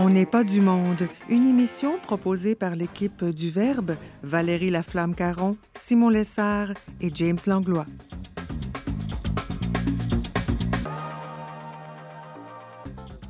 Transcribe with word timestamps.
On 0.00 0.10
n'est 0.10 0.26
pas 0.26 0.42
du 0.42 0.60
monde, 0.60 1.08
une 1.28 1.46
émission 1.46 2.00
proposée 2.00 2.56
par 2.56 2.74
l'équipe 2.74 3.24
du 3.24 3.48
Verbe, 3.48 3.94
Valérie 4.24 4.70
Laflamme-Caron, 4.70 5.56
Simon 5.72 6.08
Lessard 6.08 6.70
et 7.00 7.12
James 7.14 7.38
Langlois. 7.46 7.86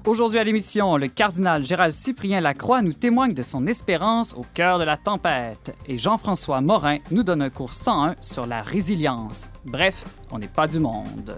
Aujourd'hui 0.06 0.38
à 0.38 0.44
l'émission, 0.44 0.96
le 0.96 1.08
cardinal 1.08 1.64
Gérald 1.64 1.92
Cyprien 1.92 2.40
Lacroix 2.40 2.80
nous 2.80 2.94
témoigne 2.94 3.34
de 3.34 3.42
son 3.42 3.66
espérance 3.66 4.32
au 4.32 4.46
cœur 4.54 4.78
de 4.78 4.84
la 4.84 4.96
tempête 4.96 5.76
et 5.86 5.98
Jean-François 5.98 6.62
Morin 6.62 6.96
nous 7.10 7.24
donne 7.24 7.42
un 7.42 7.50
cours 7.50 7.74
101 7.74 8.14
sur 8.22 8.46
la 8.46 8.62
résilience. 8.62 9.50
Bref, 9.66 10.06
on 10.30 10.38
n'est 10.38 10.48
pas 10.48 10.66
du 10.66 10.78
monde. 10.78 11.36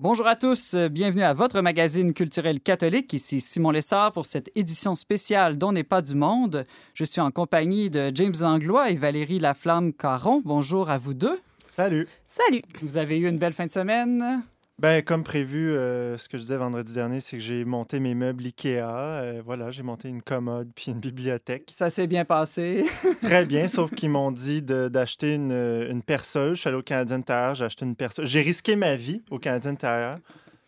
Bonjour 0.00 0.28
à 0.28 0.36
tous, 0.36 0.76
bienvenue 0.76 1.24
à 1.24 1.32
votre 1.32 1.60
magazine 1.60 2.14
culturel 2.14 2.60
catholique. 2.60 3.12
Ici 3.12 3.40
Simon 3.40 3.72
Lessard 3.72 4.12
pour 4.12 4.26
cette 4.26 4.48
édition 4.56 4.94
spéciale 4.94 5.58
dont 5.58 5.72
n'est 5.72 5.82
pas 5.82 6.02
du 6.02 6.14
monde. 6.14 6.66
Je 6.94 7.02
suis 7.02 7.20
en 7.20 7.32
compagnie 7.32 7.90
de 7.90 8.12
James 8.14 8.36
Anglois 8.42 8.90
et 8.90 8.94
Valérie 8.94 9.40
Laflamme-Caron. 9.40 10.40
Bonjour 10.44 10.88
à 10.88 10.98
vous 10.98 11.14
deux. 11.14 11.40
Salut. 11.68 12.06
Salut. 12.24 12.62
Vous 12.80 12.96
avez 12.96 13.18
eu 13.18 13.28
une 13.28 13.38
belle 13.38 13.54
fin 13.54 13.66
de 13.66 13.72
semaine? 13.72 14.44
Ben, 14.80 15.02
comme 15.02 15.24
prévu, 15.24 15.72
euh, 15.72 16.16
ce 16.18 16.28
que 16.28 16.38
je 16.38 16.42
disais 16.42 16.56
vendredi 16.56 16.92
dernier, 16.92 17.18
c'est 17.18 17.36
que 17.36 17.42
j'ai 17.42 17.64
monté 17.64 17.98
mes 17.98 18.14
meubles 18.14 18.44
Ikea. 18.44 18.78
Euh, 18.78 19.42
voilà, 19.44 19.72
j'ai 19.72 19.82
monté 19.82 20.08
une 20.08 20.22
commode 20.22 20.70
puis 20.72 20.92
une 20.92 21.00
bibliothèque. 21.00 21.64
Ça 21.68 21.90
s'est 21.90 22.06
bien 22.06 22.24
passé. 22.24 22.86
Très 23.20 23.44
bien, 23.44 23.66
sauf 23.66 23.92
qu'ils 23.92 24.10
m'ont 24.10 24.30
dit 24.30 24.62
d'acheter 24.62 25.34
une, 25.34 25.50
une, 25.50 26.02
perceuse. 26.02 26.54
Je 26.56 26.60
suis 26.60 26.68
allé 26.68 26.78
au 26.78 26.82
Canadien 26.82 27.20
Tire, 27.20 27.56
j'ai 27.56 27.64
acheté 27.64 27.84
une 27.84 27.96
perceuse. 27.96 28.28
J'ai 28.28 28.40
risqué 28.40 28.76
ma 28.76 28.94
vie 28.94 29.24
au 29.32 29.40
Canadien 29.40 29.74
Tire. 29.74 30.18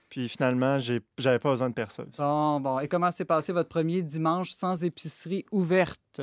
Puis 0.08 0.28
finalement, 0.28 0.80
j'avais 0.80 1.39
pas 1.39 1.50
besoin 1.52 1.69
de 1.69 1.74
perceuse. 1.74 2.17
Bon, 2.19 2.58
bon. 2.58 2.80
Et 2.80 2.89
comment 2.89 3.12
s'est 3.12 3.24
passé 3.24 3.52
votre 3.52 3.69
premier 3.69 4.02
dimanche 4.02 4.50
sans 4.50 4.83
épicerie 4.83 5.47
ouverte? 5.52 6.20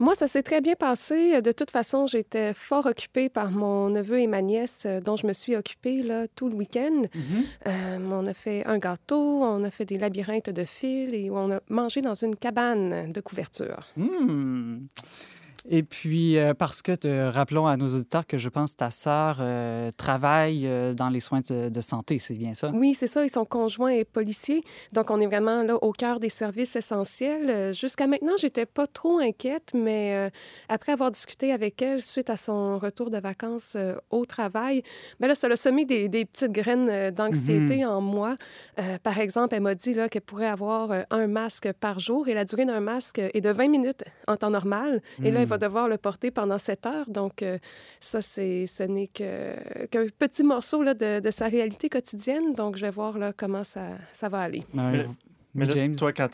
Moi, 0.00 0.14
ça 0.14 0.28
s'est 0.28 0.42
très 0.42 0.62
bien 0.62 0.76
passé. 0.76 1.42
De 1.42 1.52
toute 1.52 1.70
façon, 1.70 2.06
j'étais 2.06 2.54
fort 2.54 2.86
occupée 2.86 3.28
par 3.28 3.50
mon 3.50 3.90
neveu 3.90 4.18
et 4.18 4.26
ma 4.26 4.40
nièce, 4.40 4.84
euh, 4.86 5.00
dont 5.02 5.16
je 5.16 5.26
me 5.26 5.34
suis 5.34 5.54
occupée 5.56 6.02
là, 6.02 6.26
tout 6.34 6.48
le 6.48 6.54
week-end. 6.54 7.02
Mhm. 7.14 7.44
Euh, 7.66 7.98
on 8.10 8.26
a 8.26 8.32
fait 8.32 8.64
un 8.66 8.78
gâteau, 8.78 9.42
on 9.42 9.62
a 9.62 9.70
fait 9.70 9.84
des 9.84 9.98
labyrinthes 9.98 10.48
de 10.48 10.64
fils 10.64 11.12
et 11.12 11.30
on 11.30 11.52
a 11.52 11.60
mangé 11.68 12.00
dans 12.00 12.14
une 12.14 12.34
cabane 12.34 13.12
de 13.12 13.20
couverture. 13.20 13.86
Mmh. 13.96 14.86
Et 15.68 15.82
puis, 15.82 16.38
euh, 16.38 16.54
parce 16.54 16.80
que, 16.80 16.92
te, 16.92 17.30
rappelons 17.30 17.66
à 17.66 17.76
nos 17.76 17.88
auditeurs 17.94 18.26
que 18.26 18.38
je 18.38 18.48
pense 18.48 18.76
ta 18.76 18.90
sœur 18.90 19.38
euh, 19.40 19.90
travaille 19.96 20.66
euh, 20.66 20.94
dans 20.94 21.10
les 21.10 21.20
soins 21.20 21.40
de, 21.40 21.68
de 21.68 21.80
santé, 21.80 22.18
c'est 22.18 22.34
bien 22.34 22.54
ça? 22.54 22.70
Oui, 22.72 22.94
c'est 22.98 23.06
ça. 23.06 23.24
Ils 23.24 23.30
sont 23.30 23.44
conjoints 23.44 23.90
et 23.90 24.04
policiers. 24.04 24.64
Donc, 24.92 25.10
on 25.10 25.20
est 25.20 25.26
vraiment 25.26 25.62
là 25.62 25.76
au 25.82 25.92
cœur 25.92 26.18
des 26.18 26.30
services 26.30 26.76
essentiels. 26.76 27.74
Jusqu'à 27.74 28.06
maintenant, 28.06 28.32
j'étais 28.38 28.64
pas 28.64 28.86
trop 28.86 29.18
inquiète, 29.18 29.72
mais 29.74 30.30
après 30.68 30.92
avoir 30.92 31.10
discuté 31.10 31.52
avec 31.52 31.82
elle 31.82 32.02
suite 32.02 32.30
à 32.30 32.36
son 32.36 32.78
retour 32.78 33.10
de 33.10 33.18
vacances 33.18 33.76
au 34.10 34.24
travail, 34.24 34.82
ben 35.18 35.28
là, 35.28 35.34
ça 35.34 35.48
a 35.48 35.56
semé 35.56 35.84
des, 35.84 36.08
des 36.08 36.24
petites 36.24 36.52
graines 36.52 37.10
d'anxiété 37.10 37.84
en 37.84 38.00
moi. 38.00 38.36
Par 39.02 39.18
exemple, 39.18 39.54
elle 39.54 39.62
m'a 39.62 39.74
dit 39.74 39.96
qu'elle 40.10 40.22
pourrait 40.22 40.46
avoir 40.46 40.90
un 41.10 41.26
masque 41.26 41.70
par 41.80 41.98
jour 41.98 42.28
et 42.28 42.34
la 42.34 42.44
durée 42.44 42.64
d'un 42.64 42.80
masque 42.80 43.18
est 43.18 43.40
de 43.40 43.50
20 43.50 43.68
minutes 43.68 44.04
en 44.26 44.36
temps 44.36 44.50
normal. 44.50 45.02
Et 45.22 45.30
là, 45.30 45.44
va 45.50 45.58
devoir 45.58 45.88
le 45.88 45.98
porter 45.98 46.30
pendant 46.30 46.58
7 46.58 46.86
heures. 46.86 47.10
Donc, 47.10 47.42
euh, 47.42 47.58
ça, 48.00 48.22
c'est, 48.22 48.66
ce 48.66 48.82
n'est 48.82 49.08
que, 49.08 49.86
qu'un 49.86 50.06
petit 50.18 50.42
morceau 50.42 50.82
là, 50.82 50.94
de, 50.94 51.20
de 51.20 51.30
sa 51.30 51.46
réalité 51.48 51.88
quotidienne. 51.88 52.54
Donc, 52.54 52.76
je 52.76 52.82
vais 52.82 52.90
voir 52.90 53.18
là, 53.18 53.32
comment 53.36 53.64
ça, 53.64 53.88
ça 54.12 54.28
va 54.28 54.40
aller. 54.40 54.64
Ouais, 54.74 55.06
Mais- 55.54 55.66
là, 55.66 55.72
James? 55.74 55.96
toi, 55.96 56.12
quand, 56.12 56.28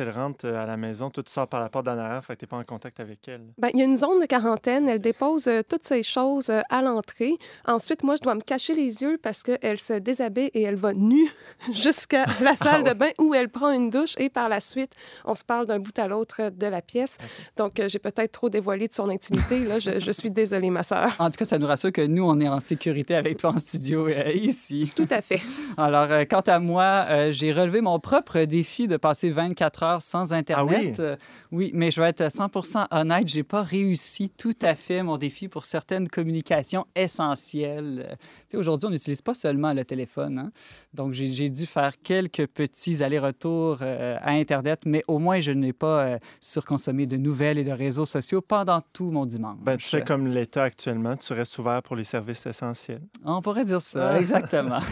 elle 0.00 0.10
rentre 0.10 0.46
euh, 0.46 0.62
à 0.62 0.66
la 0.66 0.76
maison, 0.76 1.10
toi, 1.10 1.22
tu 1.22 1.32
sors 1.32 1.46
par 1.48 1.60
la 1.60 1.68
porte 1.68 1.86
d'en 1.86 1.98
arrière, 1.98 2.24
fait 2.24 2.34
que 2.34 2.40
t'es 2.40 2.46
pas 2.46 2.56
en 2.58 2.64
contact 2.64 3.00
avec 3.00 3.26
elle. 3.28 3.42
Ben, 3.58 3.68
il 3.74 3.80
y 3.80 3.82
a 3.82 3.84
une 3.84 3.96
zone 3.96 4.20
de 4.20 4.26
quarantaine. 4.26 4.88
Elle 4.88 5.00
dépose 5.00 5.48
euh, 5.48 5.62
toutes 5.68 5.84
ces 5.86 6.02
choses 6.02 6.50
euh, 6.50 6.60
à 6.70 6.82
l'entrée. 6.82 7.34
Ensuite, 7.66 8.02
moi, 8.02 8.16
je 8.16 8.22
dois 8.22 8.34
me 8.34 8.40
cacher 8.40 8.74
les 8.74 9.02
yeux 9.02 9.18
parce 9.22 9.42
qu'elle 9.42 9.80
se 9.80 9.94
déshabille 9.94 10.50
et 10.54 10.62
elle 10.62 10.76
va 10.76 10.94
nue 10.94 11.30
jusqu'à 11.72 12.24
la 12.40 12.54
salle 12.54 12.84
de 12.84 12.92
bain 12.92 13.10
où 13.18 13.34
elle 13.34 13.48
prend 13.48 13.70
une 13.72 13.90
douche. 13.90 14.14
Et 14.18 14.28
par 14.28 14.48
la 14.48 14.60
suite, 14.60 14.92
on 15.24 15.34
se 15.34 15.44
parle 15.44 15.66
d'un 15.66 15.78
bout 15.78 15.98
à 15.98 16.08
l'autre 16.08 16.50
de 16.50 16.66
la 16.66 16.82
pièce. 16.82 17.18
Donc, 17.56 17.80
euh, 17.80 17.88
j'ai 17.88 17.98
peut-être 17.98 18.32
trop 18.32 18.48
dévoilé 18.48 18.88
de 18.88 18.94
son 18.94 19.08
intimité. 19.08 19.64
Là, 19.64 19.78
je, 19.78 19.98
je 19.98 20.12
suis 20.12 20.30
désolée, 20.30 20.70
ma 20.70 20.82
sœur. 20.82 21.10
En 21.18 21.30
tout 21.30 21.36
cas, 21.36 21.44
ça 21.44 21.58
nous 21.58 21.66
rassure 21.66 21.92
que 21.92 22.02
nous, 22.06 22.24
on 22.24 22.38
est 22.40 22.48
en 22.48 22.60
sécurité 22.60 23.14
avec 23.14 23.38
toi 23.38 23.50
en 23.50 23.58
studio 23.58 24.08
euh, 24.08 24.30
ici. 24.32 24.92
Tout 24.94 25.08
à 25.10 25.20
fait. 25.20 25.40
Alors, 25.76 26.10
euh, 26.10 26.24
quant 26.24 26.40
à 26.46 26.58
moi, 26.58 27.06
euh, 27.08 27.32
j'ai 27.32 27.52
relevé 27.52 27.80
mon 27.80 27.98
propre 27.98 28.40
défi 28.52 28.86
de 28.86 28.96
passer 28.98 29.30
24 29.30 29.82
heures 29.82 30.02
sans 30.02 30.32
Internet. 30.32 30.78
oui? 30.82 30.94
Euh, 31.00 31.16
oui, 31.50 31.70
mais 31.74 31.90
je 31.90 32.00
vais 32.00 32.08
être 32.08 32.30
100 32.30 32.50
honnête, 32.90 33.26
j'ai 33.26 33.42
pas 33.42 33.62
réussi 33.62 34.28
tout 34.30 34.54
à 34.62 34.74
fait 34.74 35.02
mon 35.02 35.16
défi 35.16 35.48
pour 35.48 35.64
certaines 35.64 36.06
communications 36.08 36.84
essentielles. 36.94 38.06
Euh, 38.10 38.14
sais, 38.48 38.56
Aujourd'hui, 38.58 38.86
on 38.88 38.90
n'utilise 38.90 39.22
pas 39.22 39.34
seulement 39.34 39.72
le 39.72 39.84
téléphone. 39.84 40.38
hein. 40.38 40.52
Donc, 40.94 41.12
j'ai 41.14 41.48
dû 41.48 41.66
faire 41.66 41.94
quelques 42.02 42.46
petits 42.46 43.02
allers-retours 43.02 43.78
euh, 43.82 44.16
à 44.20 44.32
Internet, 44.32 44.80
mais 44.84 45.02
au 45.08 45.18
moins, 45.18 45.40
je 45.40 45.52
n'ai 45.52 45.72
pas 45.72 46.02
euh, 46.04 46.18
surconsommé 46.40 47.06
de 47.06 47.16
nouvelles 47.16 47.58
et 47.58 47.64
de 47.64 47.72
réseaux 47.72 48.06
sociaux 48.06 48.40
pendant 48.42 48.80
tout 48.92 49.10
mon 49.10 49.24
dimanche. 49.26 49.58
Ben, 49.62 49.76
tu 49.78 49.88
fais 49.88 50.02
comme 50.02 50.26
l'État 50.28 50.64
actuellement, 50.64 51.16
tu 51.16 51.32
restes 51.32 51.58
ouvert 51.58 51.82
pour 51.82 51.96
les 51.96 52.04
services 52.04 52.44
essentiels. 52.46 53.02
On 53.24 53.40
pourrait 53.42 53.64
dire 53.64 53.80
ça, 53.82 54.10
Ah. 54.10 54.20
exactement. 54.20 54.80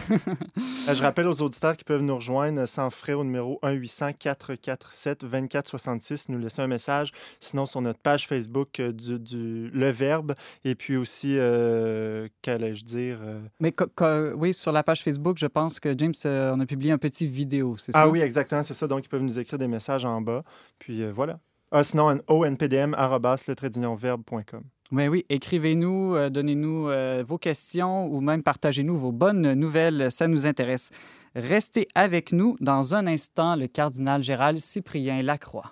Euh, 0.87 0.95
je 0.95 1.01
rappelle 1.03 1.27
aux 1.27 1.41
auditeurs 1.41 1.77
qui 1.77 1.83
peuvent 1.83 2.01
nous 2.01 2.15
rejoindre 2.15 2.65
sans 2.65 2.89
frais 2.89 3.13
au 3.13 3.23
numéro 3.23 3.50
1-800-447-2466, 3.63 6.25
nous 6.29 6.39
laisser 6.39 6.61
un 6.61 6.67
message. 6.67 7.11
Sinon, 7.39 7.65
sur 7.65 7.81
notre 7.81 7.99
page 7.99 8.27
Facebook 8.27 8.79
euh, 8.79 8.91
du, 8.91 9.19
du- 9.19 9.69
Le 9.69 9.89
Verbe. 9.89 10.33
Et 10.63 10.75
puis 10.75 10.97
aussi, 10.97 11.35
euh, 11.37 12.27
qu'allais-je 12.41 12.85
dire? 12.85 13.19
euh, 13.21 13.39
Mais 13.59 13.73
oui, 14.35 14.53
sur 14.53 14.71
la 14.71 14.83
page 14.83 15.03
Facebook, 15.03 15.37
je 15.37 15.47
pense 15.47 15.79
que 15.79 15.97
James, 15.97 16.13
on 16.25 16.59
a 16.59 16.65
publié 16.65 16.91
un 16.91 16.97
petit 16.97 17.27
vidéo, 17.27 17.77
c'est 17.77 17.91
ça? 17.91 18.01
Ah 18.01 18.09
oui, 18.09 18.21
exactement, 18.21 18.63
c'est 18.63 18.73
ça. 18.73 18.87
Donc, 18.87 19.05
ils 19.05 19.09
peuvent 19.09 19.21
nous 19.21 19.39
écrire 19.39 19.59
des 19.59 19.67
messages 19.67 20.05
en 20.05 20.21
bas. 20.21 20.43
Puis 20.79 21.03
euh, 21.03 21.11
voilà. 21.11 21.39
Ah, 21.71 21.83
sinon, 21.83 22.19
onpdm, 22.27 22.95
Mais 24.91 25.07
oui, 25.07 25.25
écrivez-nous, 25.29 26.15
euh, 26.15 26.29
donnez-nous 26.29 26.89
euh, 26.89 27.23
vos 27.25 27.37
questions 27.37 28.07
ou 28.07 28.19
même 28.19 28.43
partagez-nous 28.43 28.97
vos 28.97 29.13
bonnes 29.13 29.53
nouvelles, 29.53 30.11
ça 30.11 30.27
nous 30.27 30.45
intéresse. 30.45 30.89
Restez 31.33 31.87
avec 31.95 32.33
nous 32.33 32.57
dans 32.59 32.93
un 32.93 33.07
instant, 33.07 33.55
le 33.55 33.67
cardinal 33.67 34.21
Gérald 34.21 34.59
Cyprien 34.59 35.21
Lacroix. 35.21 35.71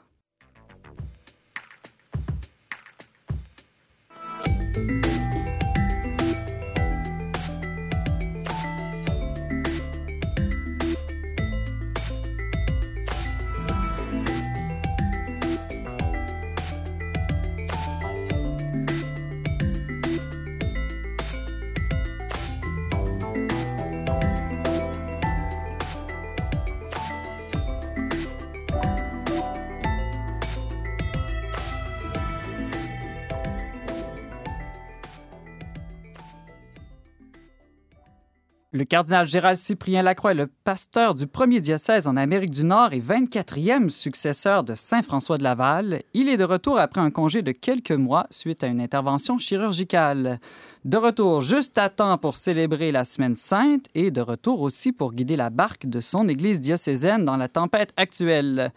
Le 38.72 38.86
cardinal 38.86 39.28
Gérald 39.28 39.58
Cyprien 39.58 40.04
Lacroix 40.04 40.30
est 40.30 40.36
le 40.36 40.46
pasteur 40.46 41.16
du 41.16 41.26
premier 41.26 41.60
diocèse 41.60 42.06
en 42.06 42.16
Amérique 42.16 42.52
du 42.52 42.64
Nord 42.64 42.94
et 42.94 43.00
24e 43.00 43.90
successeur 43.90 44.64
de 44.64 44.76
Saint 44.76 45.02
François 45.02 45.40
de 45.40 45.44
Laval. 45.44 46.04
Il 46.14 46.30
est 46.30 46.38
de 46.38 46.44
retour 46.44 46.78
après 46.78 47.02
un 47.02 47.10
congé 47.10 47.42
de 47.42 47.52
quelques 47.52 47.90
mois 47.90 48.28
suite 48.30 48.64
à 48.64 48.68
une 48.68 48.80
intervention 48.80 49.40
chirurgicale. 49.40 50.40
De 50.86 50.98
retour 50.98 51.42
juste 51.42 51.80
à 51.80 51.90
temps 51.90 52.20
pour 52.20 52.38
célébrer 52.38 52.92
la 52.92 53.06
Semaine 53.06 53.34
sainte 53.34 53.88
et 53.96 54.12
de 54.12 54.22
retour 54.22 54.62
aussi 54.62 54.92
pour 54.92 55.14
guider 55.14 55.36
la 55.36 55.50
barque 55.50 55.88
de 55.88 56.00
son 56.00 56.28
église 56.28 56.60
diocésaine 56.60 57.26
dans 57.26 57.38
la 57.38 57.48
tempête 57.48 57.92
actuelle. 57.98 58.72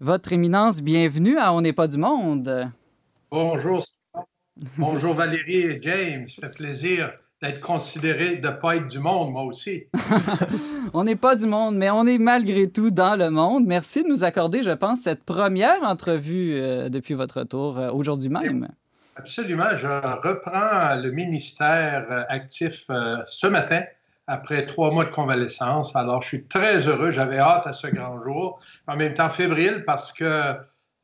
Votre 0.00 0.32
éminence, 0.32 0.82
bienvenue 0.82 1.38
à 1.38 1.52
On 1.52 1.60
n'est 1.60 1.72
pas 1.72 1.86
du 1.86 1.98
monde. 1.98 2.72
Bonjour. 3.30 3.84
Bonjour 4.76 5.14
Valérie 5.14 5.62
et 5.62 5.80
James. 5.80 6.26
Ça 6.26 6.48
fait 6.48 6.56
plaisir 6.56 7.12
d'être 7.42 7.60
considéré 7.60 8.36
de 8.36 8.48
ne 8.48 8.52
pas 8.52 8.76
être 8.76 8.88
du 8.88 8.98
monde, 8.98 9.32
moi 9.32 9.42
aussi. 9.42 9.84
On 10.92 11.04
n'est 11.04 11.16
pas 11.16 11.36
du 11.36 11.46
monde, 11.46 11.76
mais 11.76 11.90
on 11.90 12.06
est 12.06 12.18
malgré 12.18 12.70
tout 12.70 12.90
dans 12.90 13.14
le 13.14 13.30
monde. 13.30 13.64
Merci 13.66 14.02
de 14.02 14.08
nous 14.08 14.24
accorder, 14.24 14.62
je 14.62 14.70
pense, 14.70 15.02
cette 15.02 15.22
première 15.22 15.82
entrevue 15.82 16.54
euh, 16.54 16.88
depuis 16.88 17.14
votre 17.14 17.40
retour 17.40 17.78
euh, 17.78 17.90
aujourd'hui 17.90 18.30
même. 18.30 18.68
Absolument. 19.16 19.76
Je 19.76 19.86
reprends 19.86 20.94
le 20.96 21.10
ministère 21.10 22.26
actif 22.28 22.86
ce 23.26 23.46
matin 23.48 23.82
après 24.28 24.66
trois 24.66 24.92
mois 24.92 25.06
de 25.06 25.10
convalescence. 25.10 25.96
Alors, 25.96 26.22
je 26.22 26.28
suis 26.28 26.44
très 26.44 26.86
heureux. 26.86 27.10
J'avais 27.10 27.38
hâte 27.38 27.66
à 27.66 27.72
ce 27.72 27.88
grand 27.88 28.22
jour. 28.22 28.60
En 28.86 28.94
même 28.94 29.14
temps, 29.14 29.30
fébrile 29.30 29.82
parce 29.86 30.12
que 30.12 30.54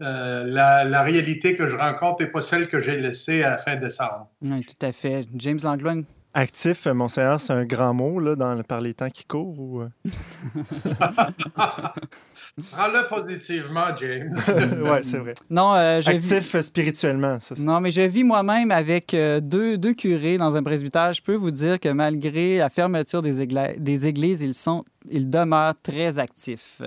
euh, 0.03 0.45
la, 0.45 1.03
réalité 1.03 1.55
que 1.55 1.67
je 1.67 1.75
rencontre 1.75 2.23
n'est 2.23 2.31
pas 2.31 2.43
celle 2.43 2.69
que 2.69 2.81
j'ai 2.81 2.99
laissée 2.99 3.43
à 3.43 3.51
la 3.51 3.59
fin 3.59 3.77
décembre. 3.77 4.29
Oui, 4.43 4.65
tout 4.65 4.87
à 4.87 4.93
fait. 4.93 5.27
James 5.35 5.59
Langlois. 5.63 6.03
Actif, 6.37 6.87
Monseigneur, 6.87 7.41
c'est 7.41 7.53
un 7.53 7.65
grand 7.65 7.95
mot 7.95 8.19
là, 8.19 8.35
dans, 8.35 8.61
par 8.65 8.81
les 8.81 8.93
temps 8.93 9.09
qui 9.09 9.25
courent? 9.25 9.57
Ou... 9.57 9.83
Euh? 9.83 9.89
Prends-le 12.73 13.09
positivement, 13.09 13.97
James. 14.01 14.35
oui, 14.83 14.99
c'est 15.03 15.19
vrai. 15.19 15.35
Non, 15.49 15.75
euh, 15.75 16.01
Actif 16.05 16.61
spirituellement, 16.61 17.39
ça. 17.39 17.55
Non, 17.57 17.79
mais 17.81 17.93
je 17.93 18.01
vis 18.01 18.25
moi-même 18.25 18.73
avec 18.73 19.15
euh, 19.15 19.39
deux, 19.39 19.79
deux, 19.79 19.95
curés 19.95 20.37
dans 20.37 20.57
un 20.57 20.63
presbytère. 20.65 21.13
Je 21.15 21.23
peux 21.23 21.37
vous 21.37 21.53
dire 21.53 21.79
que 21.79 21.89
malgré 21.89 22.59
la 22.59 22.69
fermeture 22.69 23.23
des, 23.23 23.47
des 23.79 24.07
églises, 24.07 24.41
ils, 24.41 24.55
sont, 24.55 24.85
ils 25.09 25.31
demeurent 25.31 25.81
très 25.85 26.19
actifs. 26.19 26.83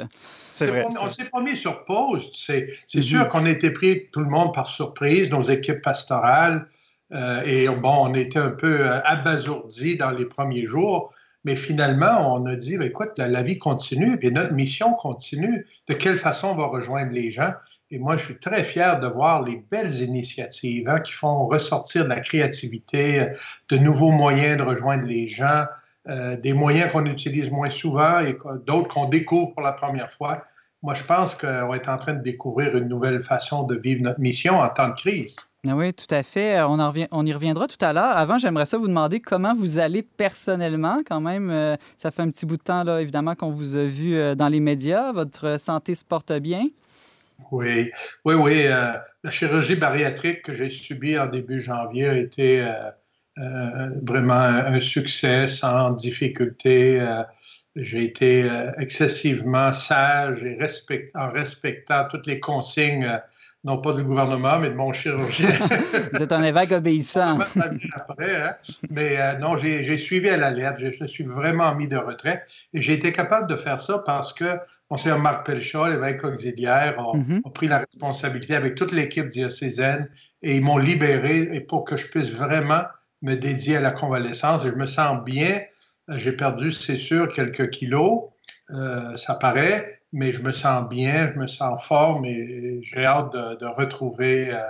C'est 0.55 0.67
vrai. 0.67 0.85
On 0.99 1.05
ne 1.05 1.09
s'est 1.09 1.23
pas 1.23 1.39
mis 1.41 1.55
sur 1.55 1.85
pause. 1.85 2.31
C'est 2.33 2.67
mm-hmm. 2.87 3.01
sûr 3.01 3.27
qu'on 3.29 3.45
a 3.45 3.49
été 3.49 3.71
pris, 3.71 4.09
tout 4.11 4.19
le 4.19 4.29
monde, 4.29 4.53
par 4.53 4.67
surprise, 4.67 5.31
nos 5.31 5.43
équipes 5.43 5.81
pastorales. 5.81 6.67
Euh, 7.13 7.41
et 7.45 7.67
bon, 7.69 8.09
on 8.09 8.13
était 8.13 8.39
un 8.39 8.51
peu 8.51 8.89
abasourdis 8.89 9.97
dans 9.97 10.11
les 10.11 10.25
premiers 10.25 10.65
jours. 10.65 11.13
Mais 11.47 11.55
finalement, 11.55 12.35
on 12.35 12.45
a 12.45 12.55
dit, 12.55 12.77
ben, 12.77 12.87
écoute, 12.87 13.11
la, 13.17 13.41
vie 13.41 13.57
continue, 13.57 14.17
et 14.21 14.31
notre 14.31 14.53
mission 14.53 14.93
continue. 14.93 15.65
De 15.87 15.93
quelle 15.93 16.17
façon 16.17 16.49
on 16.49 16.55
va 16.55 16.65
rejoindre 16.65 17.13
les 17.13 17.31
gens? 17.31 17.53
Et 17.89 17.99
moi, 17.99 18.17
je 18.17 18.25
suis 18.25 18.37
très 18.37 18.65
fier 18.65 18.99
de 18.99 19.07
voir 19.07 19.43
les 19.43 19.63
belles 19.71 20.01
initiatives 20.01 20.89
hein, 20.89 20.99
qui 20.99 21.13
font 21.13 21.45
ressortir 21.47 22.03
de 22.03 22.09
la 22.09 22.19
créativité, 22.19 23.27
de 23.69 23.77
nouveaux 23.77 24.11
moyens 24.11 24.57
de 24.57 24.63
rejoindre 24.63 25.07
les 25.07 25.29
gens, 25.29 25.63
euh, 26.09 26.35
des 26.35 26.51
moyens 26.51 26.91
qu'on 26.91 27.05
utilise 27.05 27.49
moins 27.49 27.69
souvent 27.69 28.19
et 28.19 28.37
d'autres 28.65 28.93
qu'on 28.93 29.07
découvre 29.07 29.53
pour 29.53 29.61
la 29.61 29.71
première 29.71 30.11
fois. 30.11 30.43
Moi, 30.83 30.95
je 30.95 31.03
pense 31.03 31.33
qu'on 31.33 31.73
est 31.73 31.87
en 31.87 31.97
train 31.97 32.13
de 32.13 32.23
découvrir 32.23 32.75
une 32.75 32.89
nouvelle 32.89 33.21
façon 33.21 33.63
de 33.63 33.75
vivre 33.75 34.01
notre 34.01 34.19
mission 34.19 34.59
en 34.59 34.67
temps 34.67 34.89
de 34.89 34.95
crise. 34.95 35.37
Ah 35.65 35.75
oui, 35.75 35.93
tout 35.93 36.13
à 36.13 36.21
fait. 36.23 36.57
Euh, 36.57 36.67
on, 36.67 37.25
y 37.25 37.33
reviendra 37.33 37.67
tout 37.67 37.83
à 37.83 37.91
l'heure. 37.91 38.15
Avant, 38.15 38.37
j'aimerais 38.37 38.65
ça 38.65 38.77
vous 38.77 38.87
demander 38.87 39.19
comment 39.19 39.55
vous 39.55 39.79
allez 39.79 40.03
personnellement. 40.03 41.01
Quand 41.05 41.19
même, 41.19 41.49
euh, 41.49 41.75
ça 41.97 42.11
fait 42.11 42.21
un 42.21 42.29
petit 42.29 42.45
bout 42.45 42.57
de 42.57 42.63
temps, 42.63 42.83
là, 42.83 43.01
évidemment, 43.01 43.33
qu'on 43.35 43.49
vous 43.49 43.75
a 43.75 43.83
vu 43.83 44.15
euh, 44.15 44.35
dans 44.35 44.49
les 44.49 44.59
médias. 44.59 45.11
Votre 45.11 45.59
santé 45.59 45.95
se 45.95 46.05
porte 46.05 46.31
bien? 46.33 46.67
Oui, 47.51 47.91
oui, 48.25 48.35
oui. 48.35 48.63
la 48.63 49.29
chirurgie 49.29 49.75
bariatrique 49.75 50.41
que 50.41 50.53
j'ai 50.53 50.71
subie 50.71 51.19
en 51.19 51.27
début 51.27 51.61
janvier 51.61 52.07
a 52.07 52.17
été 52.17 52.67
vraiment 54.01 54.33
un 54.33 54.79
succès 54.79 55.47
sans 55.47 55.91
difficulté. 55.91 56.99
j'ai 57.75 58.05
été 58.05 58.49
excessivement 58.79 59.71
sage 59.71 60.43
et 60.45 60.57
en 61.13 61.29
respectant 61.29 62.07
toutes 62.09 62.25
les 62.25 62.39
consignes 62.39 63.21
non 63.63 63.79
pas 63.79 63.93
du 63.93 64.03
gouvernement, 64.03 64.59
mais 64.59 64.69
de 64.69 64.75
mon 64.75 64.93
chirurgien. 64.93 65.51
Vous 66.13 66.21
êtes 66.21 66.31
un 66.31 66.43
évêque 66.43 66.71
obéissant. 66.71 67.39
Hein. 68.19 68.53
Mais 68.89 69.19
euh, 69.19 69.37
non, 69.37 69.57
j'ai 69.57 69.97
suivi 69.97 70.29
à 70.29 70.37
la 70.37 70.49
lettre. 70.49 70.79
Je 70.79 71.01
me 71.01 71.07
suis 71.07 71.23
vraiment 71.23 71.75
mis 71.75 71.87
de 71.87 71.97
retrait. 71.97 72.43
Et 72.73 72.81
j'ai 72.81 72.93
été 72.93 73.11
capable 73.11 73.47
de 73.47 73.55
faire 73.55 73.79
ça 73.79 73.99
parce 73.99 74.33
que 74.33 74.57
Monseigneur 74.89 75.19
Marc 75.19 75.45
Pelchot, 75.45 75.87
l'évêque 75.87 76.23
auxiliaire, 76.23 76.97
mm-hmm. 76.97 77.41
a, 77.45 77.49
pris 77.51 77.67
la 77.67 77.79
responsabilité 77.79 78.55
avec 78.55 78.75
toute 78.75 78.91
l'équipe 78.91 79.29
diocésaine 79.29 80.09
et 80.41 80.55
ils 80.55 80.63
m'ont 80.63 80.77
libéré 80.77 81.59
pour 81.61 81.83
que 81.83 81.95
je 81.95 82.07
puisse 82.07 82.31
vraiment 82.31 82.83
me 83.21 83.35
dédier 83.35 83.77
à 83.77 83.81
la 83.81 83.91
convalescence. 83.91 84.65
Et 84.65 84.69
je 84.69 84.75
me 84.75 84.87
sens 84.87 85.23
bien. 85.23 85.61
J'ai 86.09 86.31
perdu, 86.31 86.71
c'est 86.71 86.97
sûr, 86.97 87.27
quelques 87.27 87.69
kilos. 87.69 88.23
Euh, 88.71 89.15
ça 89.15 89.35
paraît 89.35 89.96
mais 90.13 90.31
je 90.31 90.41
me 90.41 90.51
sens 90.51 90.87
bien, 90.89 91.31
je 91.33 91.39
me 91.39 91.47
sens 91.47 91.83
fort, 91.83 92.21
mais 92.21 92.81
j'ai 92.81 93.05
hâte 93.05 93.33
de, 93.33 93.65
retrouver 93.65 94.53
euh, 94.53 94.61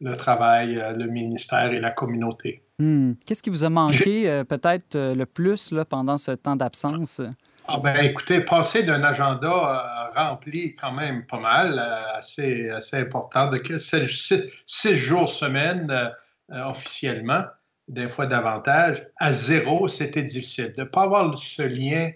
le 0.00 0.16
travail, 0.16 0.78
euh, 0.78 0.92
le 0.92 1.06
ministère 1.06 1.72
et 1.72 1.80
la 1.80 1.90
communauté. 1.90 2.64
Hmm. 2.78 3.12
Qu'est-ce 3.24 3.42
qui 3.42 3.50
vous 3.50 3.64
a 3.64 3.70
manqué 3.70 4.28
euh, 4.28 4.44
peut-être 4.44 4.96
le 4.96 5.24
plus 5.24 5.72
là, 5.72 5.84
pendant 5.84 6.18
ce 6.18 6.32
temps 6.32 6.56
d'absence? 6.56 7.20
Ah 7.68 7.78
ben, 7.78 7.96
écoutez, 8.04 8.40
passer 8.40 8.82
d'un 8.82 9.04
agenda 9.04 10.10
rempli 10.16 10.74
quand 10.74 10.90
même 10.90 11.24
pas 11.26 11.38
mal, 11.38 11.78
assez, 12.14 12.68
assez 12.70 12.96
important, 12.96 13.48
de 13.48 13.78
six, 13.78 14.94
jours 14.96 15.28
semaine 15.28 16.12
officiellement, 16.50 17.44
des 17.86 18.08
fois 18.08 18.26
davantage, 18.26 19.06
à 19.16 19.30
zéro, 19.30 19.86
c'était 19.86 20.24
difficile. 20.24 20.74
De 20.76 20.82
ne 20.82 20.88
pas 20.88 21.02
avoir 21.02 21.38
ce 21.38 21.62
lien 21.62 22.10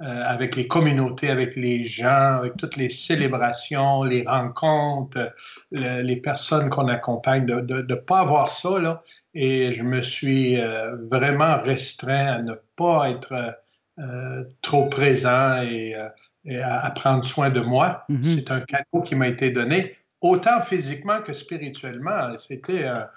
avec 0.00 0.56
les 0.56 0.66
communautés, 0.66 1.28
avec 1.28 1.56
les 1.56 1.84
gens, 1.84 2.38
avec 2.38 2.56
toutes 2.56 2.76
les 2.76 2.88
célébrations, 2.88 4.02
les 4.02 4.24
rencontres, 4.26 5.34
les 5.70 6.16
personnes 6.16 6.70
qu'on 6.70 6.88
accompagne, 6.88 7.44
de 7.44 7.82
ne 7.82 7.94
pas 7.94 8.20
avoir 8.20 8.50
ça. 8.50 8.78
Là. 8.78 9.02
Et 9.34 9.72
je 9.72 9.82
me 9.82 10.00
suis 10.00 10.60
euh, 10.60 10.96
vraiment 11.10 11.60
restreint 11.60 12.26
à 12.26 12.42
ne 12.42 12.54
pas 12.76 13.10
être 13.10 13.56
euh, 13.98 14.44
trop 14.62 14.86
présent 14.86 15.62
et, 15.62 15.94
à, 15.94 16.90
prendre 16.90 17.24
soin 17.24 17.50
de 17.50 17.60
moi. 17.60 18.04
Mm-hmm. 18.10 18.34
C'est 18.34 18.50
un 18.50 18.60
cadeau 18.60 19.02
qui 19.04 19.14
m'a 19.14 19.28
été 19.28 19.50
donné, 19.50 19.96
autant 20.20 20.62
physiquement 20.62 21.20
que 21.20 21.32
spirituellement. 21.32 22.36
C'était 22.38 22.84
un 22.84 23.08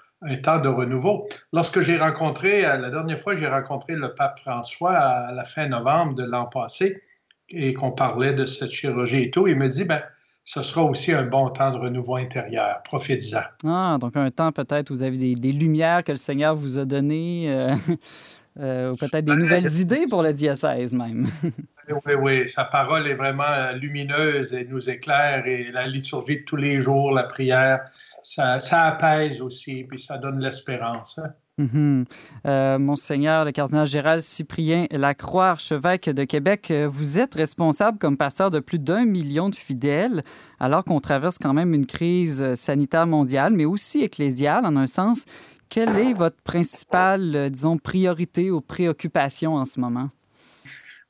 temps 0.42 0.58
de 0.58 0.68
renouveau. 0.68 1.28
Lorsque 1.52 1.80
j'ai 1.80 1.98
rencontré, 1.98 2.64
euh, 2.64 2.76
la 2.76 2.90
dernière 2.90 3.18
fois, 3.18 3.36
j'ai 3.36 3.46
rencontré 3.46 3.94
le 3.94 4.14
pape 4.14 4.38
François 4.40 4.92
à 4.92 5.32
la 5.32 5.44
fin 5.44 5.68
novembre 5.68 6.14
de 6.14 6.24
l'an 6.24 6.46
passé 6.46 7.02
et 7.50 7.74
qu'on 7.74 7.92
parlait 7.92 8.32
de 8.32 8.46
cette 8.46 8.70
chirurgie 8.70 9.24
et 9.24 9.30
tout, 9.30 9.46
il 9.46 9.56
me 9.56 9.68
dit, 9.68 9.84
ben, 9.84 10.02
ce 10.42 10.62
sera 10.62 10.82
aussi 10.82 11.12
un 11.12 11.24
bon 11.24 11.48
temps 11.50 11.70
de 11.70 11.78
renouveau 11.78 12.16
intérieur. 12.16 12.82
Profitez-en. 12.84 13.42
Ah, 13.64 13.98
donc 13.98 14.16
un 14.16 14.30
temps 14.30 14.52
peut-être 14.52 14.90
où 14.90 14.94
vous 14.94 15.02
avez 15.02 15.34
des, 15.34 15.52
lumières 15.52 16.04
que 16.04 16.12
le 16.12 16.18
Seigneur 16.18 16.54
vous 16.54 16.78
a 16.78 16.84
données, 16.84 17.46
euh, 17.48 17.74
euh, 18.60 18.92
ou 18.92 18.96
peut-être 18.96 19.24
des 19.24 19.32
ben, 19.32 19.38
nouvelles 19.38 19.80
idées 19.80 20.06
pour 20.08 20.22
le 20.22 20.32
diocèse 20.32 20.94
même. 20.94 21.26
oui, 22.06 22.14
oui, 22.18 22.48
sa 22.48 22.64
parole 22.64 23.08
est 23.08 23.14
vraiment 23.14 23.72
lumineuse 23.72 24.52
et 24.52 24.64
nous 24.64 24.88
éclaire, 24.88 25.46
et 25.46 25.70
la 25.72 25.86
liturgie 25.86 26.40
de 26.40 26.44
tous 26.44 26.56
les 26.56 26.80
jours, 26.80 27.12
la 27.12 27.24
prière, 27.24 27.80
ça, 28.24 28.82
apaise 28.84 29.40
aussi, 29.42 29.84
puis 29.84 29.98
ça 29.98 30.18
donne 30.18 30.40
l'espérance. 30.40 31.18
Hein. 31.18 31.30
Mm-hmm. 31.58 32.04
Euh, 32.46 32.78
Monseigneur 32.80 33.44
le 33.44 33.52
cardinal 33.52 33.86
Gérald 33.86 34.22
Cyprien 34.22 34.86
Lacroix, 34.90 35.50
archevêque 35.50 36.10
de 36.10 36.24
Québec, 36.24 36.68
euh, 36.72 36.88
vous 36.90 37.20
êtes 37.20 37.34
responsable 37.34 37.98
comme 37.98 38.16
pasteur 38.16 38.50
de 38.50 38.58
plus 38.58 38.80
d'un 38.80 39.04
million 39.04 39.50
de 39.50 39.54
fidèles, 39.54 40.24
alors 40.58 40.82
qu'on 40.84 40.98
traverse 40.98 41.38
quand 41.38 41.52
même 41.52 41.72
une 41.72 41.86
crise 41.86 42.42
euh, 42.42 42.54
sanitaire 42.56 43.06
mondiale, 43.06 43.52
mais 43.52 43.66
aussi 43.66 44.02
ecclésiale 44.02 44.66
en 44.66 44.76
un 44.76 44.88
sens. 44.88 45.26
Quelle 45.68 45.96
est 45.96 46.12
votre 46.12 46.40
principale, 46.42 47.50
disons, 47.50 47.78
priorité 47.78 48.50
ou 48.50 48.60
préoccupation 48.60 49.54
en 49.54 49.64
ce 49.64 49.80
moment? 49.80 50.10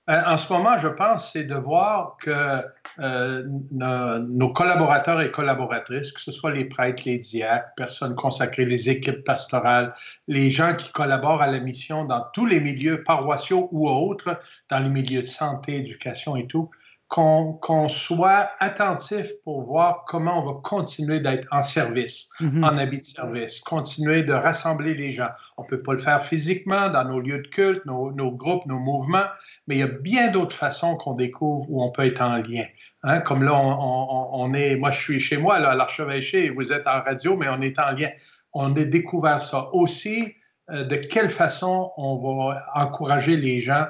en 0.06 0.36
ce 0.36 0.52
moment, 0.52 0.76
je 0.76 0.88
pense, 0.88 1.32
c'est 1.32 1.44
de 1.44 1.54
voir 1.54 2.18
que 2.20 2.60
euh, 3.00 3.44
nos, 3.72 4.52
collaborateurs 4.52 5.20
et 5.20 5.30
collaboratrices, 5.30 6.12
que 6.12 6.20
ce 6.20 6.30
soit 6.30 6.52
les 6.52 6.66
prêtres, 6.66 7.02
les 7.06 7.18
diacres, 7.18 7.70
personnes 7.76 8.14
consacrées, 8.14 8.64
les 8.64 8.88
équipes 8.88 9.24
pastorales, 9.24 9.94
les 10.28 10.50
gens 10.50 10.74
qui 10.76 10.92
collaborent 10.92 11.42
à 11.42 11.50
la 11.50 11.60
mission 11.60 12.04
dans 12.04 12.24
tous 12.32 12.46
les 12.46 12.60
milieux 12.60 13.02
paroissiaux 13.02 13.68
ou 13.72 13.88
autres, 13.88 14.40
dans 14.68 14.78
les 14.78 14.90
milieux 14.90 15.22
de 15.22 15.26
santé, 15.26 15.76
éducation 15.76 16.36
et 16.36 16.46
tout, 16.46 16.70
qu'on 17.08 17.88
soit 17.88 18.50
attentif 18.58 19.26
pour 19.44 19.62
voir 19.62 20.04
comment 20.06 20.42
on 20.42 20.54
va 20.54 20.60
continuer 20.62 21.20
d'être 21.20 21.46
en 21.52 21.62
service, 21.62 22.28
mm-hmm. 22.40 22.64
en 22.64 22.76
habit 22.76 23.00
de 23.00 23.04
service, 23.04 23.60
continuer 23.60 24.22
de 24.22 24.32
rassembler 24.32 24.94
les 24.94 25.12
gens. 25.12 25.28
On 25.56 25.62
ne 25.62 25.68
peut 25.68 25.82
pas 25.82 25.92
le 25.92 25.98
faire 25.98 26.22
physiquement 26.22 26.88
dans 26.88 27.04
nos 27.04 27.20
lieux 27.20 27.42
de 27.42 27.48
culte, 27.48 27.84
nos, 27.86 28.10
nos 28.12 28.32
groupes, 28.32 28.66
nos 28.66 28.78
mouvements, 28.78 29.26
mais 29.66 29.76
il 29.76 29.78
y 29.78 29.82
a 29.82 29.86
bien 29.86 30.30
d'autres 30.30 30.56
façons 30.56 30.96
qu'on 30.96 31.14
découvre 31.14 31.66
où 31.70 31.82
on 31.82 31.90
peut 31.90 32.04
être 32.04 32.20
en 32.20 32.38
lien. 32.38 32.64
Hein, 33.06 33.20
comme 33.20 33.42
là, 33.42 33.52
on, 33.54 34.54
est, 34.54 34.76
moi 34.76 34.90
je 34.90 34.98
suis 34.98 35.20
chez 35.20 35.36
moi 35.36 35.60
là, 35.60 35.72
à 35.72 35.74
l'archevêché, 35.76 36.48
vous 36.48 36.72
êtes 36.72 36.86
en 36.86 37.02
radio, 37.02 37.36
mais 37.36 37.48
on 37.48 37.60
est 37.60 37.78
en 37.78 37.90
lien. 37.90 38.08
On 38.54 38.74
a 38.74 38.84
découvert 38.84 39.42
ça. 39.42 39.68
Aussi, 39.74 40.32
euh, 40.70 40.84
de 40.84 40.96
quelle 40.96 41.28
façon 41.28 41.92
on 41.98 42.16
va 42.16 42.64
encourager 42.74 43.36
les 43.36 43.60
gens 43.60 43.84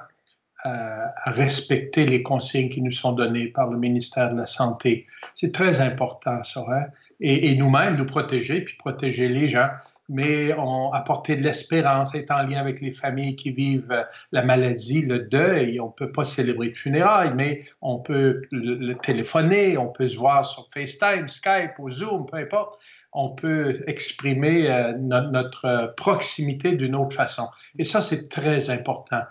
à 0.64 1.30
respecter 1.30 2.06
les 2.06 2.23
consignes 2.23 2.71
qui 2.71 2.80
nous 2.80 2.92
sont 2.92 3.12
données 3.12 3.49
par 3.49 3.71
le 3.71 3.78
ministère 3.78 4.33
de 4.33 4.38
la 4.38 4.47
Santé. 4.47 5.06
C'est 5.35 5.52
très 5.52 5.80
important, 5.80 6.42
ça. 6.42 6.64
Hein? 6.71 6.87
Et, 7.21 7.54
nous-mêmes, 7.54 7.97
nous 7.97 8.06
protéger, 8.06 8.62
puis 8.62 8.76
protéger 8.76 9.28
les 9.28 9.49
gens. 9.49 9.68
mais 10.11 10.52
apporter 10.92 11.35
de 11.37 11.42
l'espérance, 11.42 12.14
être 12.14 12.30
en 12.30 12.42
lien 12.42 12.59
avec 12.59 12.83
les 12.83 12.92
familles 12.92 13.37
qui 13.37 13.50
vivent 13.50 14.06
la 14.33 14.42
maladie, 14.42 15.00
le 15.00 15.21
deuil. 15.21 15.80
On 15.80 15.87
ne 15.87 15.92
peut 15.92 16.12
pas 16.12 16.26
célébrer 16.26 16.68
de 16.68 16.76
funérailles, 16.76 17.33
mais 17.35 17.64
on 17.80 18.00
peut 18.00 18.42
le, 18.52 18.92
téléphoner, 18.94 19.78
on 19.78 19.88
peut 19.88 20.09
se 20.09 20.18
voir 20.18 20.44
sur 20.44 20.66
FaceTime, 20.71 21.28
Skype 21.28 21.78
ou 21.78 21.88
Zoom, 21.90 22.26
peu 22.26 22.37
importe. 22.37 22.78
On 23.14 23.30
peut 23.30 23.83
exprimer 23.87 24.71
euh, 24.71 24.92
notre 24.99 25.94
proximité 25.97 26.73
d'une 26.73 26.94
autre 26.94 27.16
façon. 27.16 27.49
Et 27.78 27.85
ça, 27.85 28.02
c'est 28.02 28.28
très 28.28 28.68
important. 28.68 29.23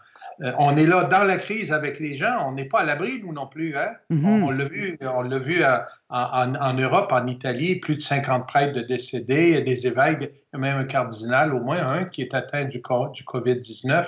Euh, 0.42 0.52
on 0.58 0.76
est 0.78 0.86
là 0.86 1.06
dans 1.06 1.24
la 1.24 1.38
crise 1.38 1.72
avec 1.72 2.00
les 2.00 2.16
gens. 2.16 2.48
On 2.48 2.54
n'est 2.54 2.66
pas 2.66 2.80
à 2.80 2.84
l'abri, 2.84 3.22
nous 3.22 3.34
non 3.34 3.48
plus. 3.48 3.78
Hein? 3.78 3.94
Mm-hmm. 4.12 4.44
On, 4.44 4.52
l'a 4.52 4.66
vu, 4.66 4.98
on 5.02 5.22
l'a 5.22 5.40
vu 5.40 5.64
en, 6.10 6.74
Europe, 6.74 7.12
en 7.12 7.28
Italie, 7.28 7.78
plus 7.78 7.96
de 7.96 8.02
50 8.02 8.48
prêtres 8.48 8.74
de 8.74 8.82
décédés, 8.82 9.62
des 9.62 9.88
évêques, 9.88 10.32
même 10.54 10.78
un 10.78 10.86
cardinal, 10.86 11.54
au 11.54 11.60
moins 11.60 11.86
un, 11.86 12.06
qui 12.06 12.22
est 12.22 12.34
atteint 12.34 12.66
du, 12.66 12.80
du 12.80 13.24
COVID-19. 13.24 14.08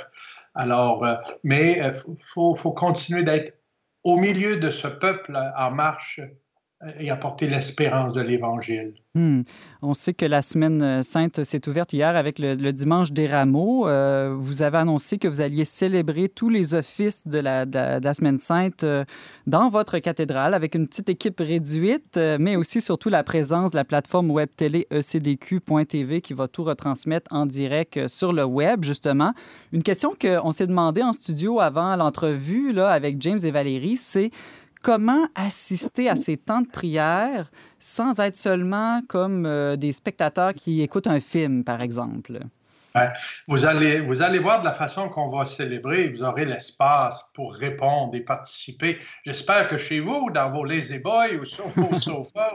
Alors, 0.56 1.06
euh, 1.06 1.16
mais 1.44 1.74
il 1.78 1.84
euh, 1.84 1.94
faut, 2.20 2.56
faut, 2.56 2.72
continuer 2.72 3.24
d'être 3.24 3.58
au 4.04 4.18
milieu 4.18 4.58
de 4.58 4.70
ce 4.70 4.88
peuple 4.88 5.38
en 5.58 5.72
marche 5.72 6.22
et 7.00 7.10
apporter 7.10 7.48
l'espérance 7.48 8.14
de 8.14 8.22
l'Évangile. 8.22 8.94
Hmm. 9.16 9.44
On 9.82 9.94
sait 9.94 10.14
que 10.14 10.26
la 10.26 10.42
semaine 10.42 10.82
euh, 10.82 11.02
sainte 11.02 11.46
s'est 11.46 11.70
ouverte 11.70 11.94
hier 11.94 12.18
avec 12.18 12.38
le, 12.38 12.72
dimanche 12.74 13.14
des 13.14 13.28
rameaux. 13.28 13.88
Euh, 13.88 14.34
vous 14.36 14.62
avez 14.62 14.80
annoncé 14.80 15.18
que 15.18 15.30
vous 15.30 15.40
alliez 15.40 15.64
célébrer 15.64 16.28
tous 16.28 16.50
les 16.50 16.74
offices 16.74 17.26
de 17.26 17.40
la, 17.40 18.14
semaine 18.14 18.38
sainte 18.38 18.84
euh, 18.84 19.06
dans 19.48 19.70
votre 19.70 20.00
cathédrale 20.00 20.54
avec 20.54 20.76
une 20.76 20.86
petite 20.88 21.10
équipe 21.10 21.40
réduite, 21.40 22.20
mais 22.40 22.58
aussi 22.58 22.82
surtout 22.82 23.08
la 23.08 23.24
présence 23.24 23.72
de 23.72 23.78
la 23.78 23.86
plateforme 23.86 24.30
web 24.30 24.50
télé 24.56 24.86
ecdq.tv 24.92 26.20
qui 26.20 26.34
va 26.34 26.50
tout 26.50 26.66
retransmettre 26.66 27.34
en 27.34 27.46
direct 27.46 28.10
sur 28.10 28.34
le 28.34 28.44
web, 28.44 28.84
justement. 28.84 29.34
Une 29.72 29.84
question 29.84 30.14
qu'on 30.20 30.52
s'est 30.52 30.68
demandé 30.68 31.02
en 31.02 31.14
studio 31.14 31.62
avant 31.62 31.96
l'entrevue 31.96 32.78
avec 32.80 33.22
James 33.22 33.40
et 33.44 33.52
Valérie, 33.52 33.98
c'est 33.98 34.32
comment 34.86 35.28
assister 35.34 36.10
à 36.10 36.16
ces 36.16 36.38
temps 36.38 36.62
de 36.62 36.68
prière 36.68 37.50
sans 37.80 38.20
être 38.20 38.36
seulement 38.36 39.02
comme 39.08 39.48
euh, 39.48 39.76
des 39.78 39.92
spectateurs 39.92 40.54
qui 40.54 40.84
écoutent 40.84 41.08
un 41.08 41.20
film, 41.20 41.64
par 41.64 41.82
exemple? 41.82 42.38
Vous, 43.48 43.66
allez, 43.66 44.00
vous 44.00 44.22
allez 44.22 44.38
voir 44.38 44.60
de 44.60 44.66
la 44.66 44.74
façon 44.74 45.10
qu'on 45.10 45.28
va 45.28 45.46
célébrer, 45.46 46.10
vous 46.10 46.24
aurez 46.24 46.46
l'espace 46.46 47.26
pour 47.34 47.54
répondre 47.54 48.16
et 48.16 48.22
participer. 48.22 49.00
J'espère 49.26 49.68
que 49.68 49.78
chez 49.80 50.00
vous, 50.00 50.30
dans 50.30 50.52
vos 50.52 50.64
lazy 50.64 51.00
boys 51.00 51.34
ou 51.42 51.46
sur 51.46 51.68
vos 51.70 52.00
sofas 52.00 52.54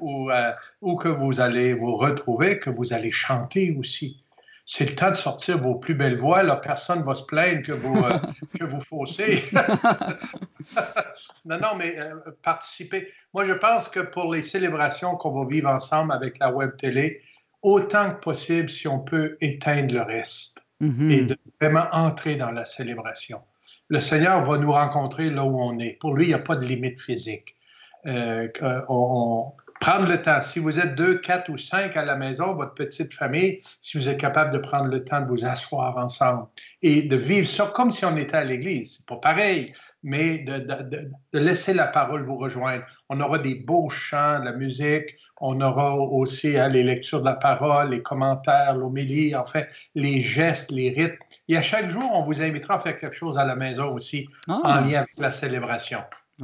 ou, 0.00 0.30
euh, 0.30 0.52
ou 0.82 0.96
que 0.96 1.08
vous 1.08 1.40
allez 1.40 1.74
vous 1.74 1.96
retrouver, 1.96 2.58
que 2.58 2.70
vous 2.70 2.92
allez 2.92 3.12
chanter 3.12 3.74
aussi 3.78 4.22
c'est 4.70 4.90
le 4.90 4.94
temps 4.94 5.10
de 5.10 5.16
sortir 5.16 5.58
vos 5.62 5.76
plus 5.76 5.94
belles 5.94 6.18
voix. 6.18 6.42
Là, 6.42 6.56
personne 6.56 6.98
ne 6.98 7.04
va 7.04 7.14
se 7.14 7.24
plaindre 7.24 7.62
que 7.62 7.72
vous, 7.72 8.04
euh, 8.04 8.18
que 8.60 8.64
vous 8.64 8.82
faussez. 8.82 9.42
non, 11.46 11.58
non, 11.58 11.74
mais 11.78 11.98
euh, 11.98 12.14
participer. 12.42 13.08
Moi, 13.32 13.46
je 13.46 13.54
pense 13.54 13.88
que 13.88 14.00
pour 14.00 14.30
les 14.30 14.42
célébrations 14.42 15.16
qu'on 15.16 15.32
va 15.32 15.48
vivre 15.48 15.70
ensemble 15.70 16.12
avec 16.12 16.38
la 16.38 16.52
web 16.52 16.76
télé, 16.76 17.22
autant 17.62 18.10
que 18.10 18.20
possible, 18.20 18.68
si 18.68 18.86
on 18.86 18.98
peut 18.98 19.38
éteindre 19.40 19.94
le 19.94 20.02
reste 20.02 20.62
mm-hmm. 20.82 21.10
et 21.12 21.22
de 21.22 21.38
vraiment 21.58 21.86
entrer 21.92 22.36
dans 22.36 22.50
la 22.50 22.66
célébration. 22.66 23.40
Le 23.88 24.02
Seigneur 24.02 24.44
va 24.44 24.58
nous 24.58 24.72
rencontrer 24.72 25.30
là 25.30 25.46
où 25.46 25.62
on 25.62 25.78
est. 25.78 25.98
Pour 25.98 26.14
lui, 26.14 26.26
il 26.26 26.28
n'y 26.28 26.34
a 26.34 26.40
pas 26.40 26.56
de 26.56 26.66
limite 26.66 27.00
physique. 27.00 27.56
Euh, 28.04 28.48
on, 28.90 29.50
prendre 29.80 30.08
le 30.08 30.20
temps. 30.20 30.40
Si 30.40 30.58
vous 30.58 30.78
êtes 30.78 30.94
deux, 30.94 31.18
quatre 31.18 31.48
ou 31.48 31.56
cinq 31.56 31.96
à 31.96 32.04
la 32.04 32.16
maison, 32.16 32.54
votre 32.54 32.74
petite 32.74 33.12
famille, 33.14 33.58
si 33.80 33.98
vous 33.98 34.08
êtes 34.08 34.20
capable 34.20 34.52
de 34.52 34.58
prendre 34.58 34.88
le 34.88 35.04
temps 35.04 35.20
de 35.20 35.26
vous 35.26 35.44
asseoir 35.44 35.96
ensemble 35.96 36.46
et 36.82 37.02
de 37.02 37.16
vivre 37.16 37.46
ça 37.46 37.66
comme 37.74 37.90
si 37.90 38.04
on 38.04 38.16
était 38.16 38.36
à 38.36 38.44
l'église. 38.44 38.96
C'est 38.98 39.06
pas 39.06 39.16
pareil, 39.16 39.72
mais 40.02 40.38
de, 40.38 41.10
laisser 41.32 41.74
la 41.74 41.86
parole 41.86 42.24
vous 42.24 42.36
rejoindre. 42.36 42.84
On 43.08 43.20
aura 43.20 43.38
des 43.38 43.56
beaux 43.56 43.88
chants, 43.88 44.40
de 44.40 44.44
la 44.44 44.52
musique, 44.52 45.16
on 45.40 45.60
aura 45.60 45.94
aussi 45.94 46.56
hein, 46.56 46.68
les 46.68 46.82
lectures 46.82 47.20
de 47.20 47.26
la 47.26 47.34
parole, 47.34 47.90
les 47.90 48.02
commentaires, 48.02 48.76
l'homélie, 48.76 49.34
enfin, 49.34 49.62
les 49.94 50.20
gestes, 50.20 50.70
les 50.70 50.90
rites. 50.90 51.18
Et 51.48 51.56
à 51.56 51.62
chaque 51.62 51.90
jour, 51.90 52.08
on 52.12 52.22
vous 52.22 52.42
invitera 52.42 52.76
à 52.76 52.80
faire 52.80 52.98
quelque 52.98 53.16
chose 53.16 53.38
à 53.38 53.44
la 53.44 53.54
maison 53.54 53.92
aussi 53.92 54.28
ah. 54.48 54.60
en 54.64 54.80
lien 54.80 55.00
avec 55.00 55.18
la 55.18 55.30
célébration. 55.30 56.00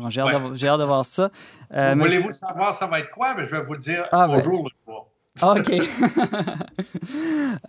J'ai 0.08 0.20
hâte, 0.20 0.80
de 0.80 0.84
voir 0.84 1.06
ça. 1.06 1.30
Euh, 1.72 1.94
Voulez-vous 1.96 2.32
savoir 2.32 2.74
ça 2.74 2.86
va 2.86 3.00
être 3.00 3.10
quoi? 3.10 3.34
Mais 3.36 3.44
je 3.44 3.50
vais 3.50 3.60
vous 3.60 3.74
le 3.74 3.78
dire 3.78 4.06
ah, 4.10 4.26
ben. 4.26 4.38
bonjour 4.38 4.68
le 4.68 4.70
soir. 4.84 5.06
OK. 5.56 5.72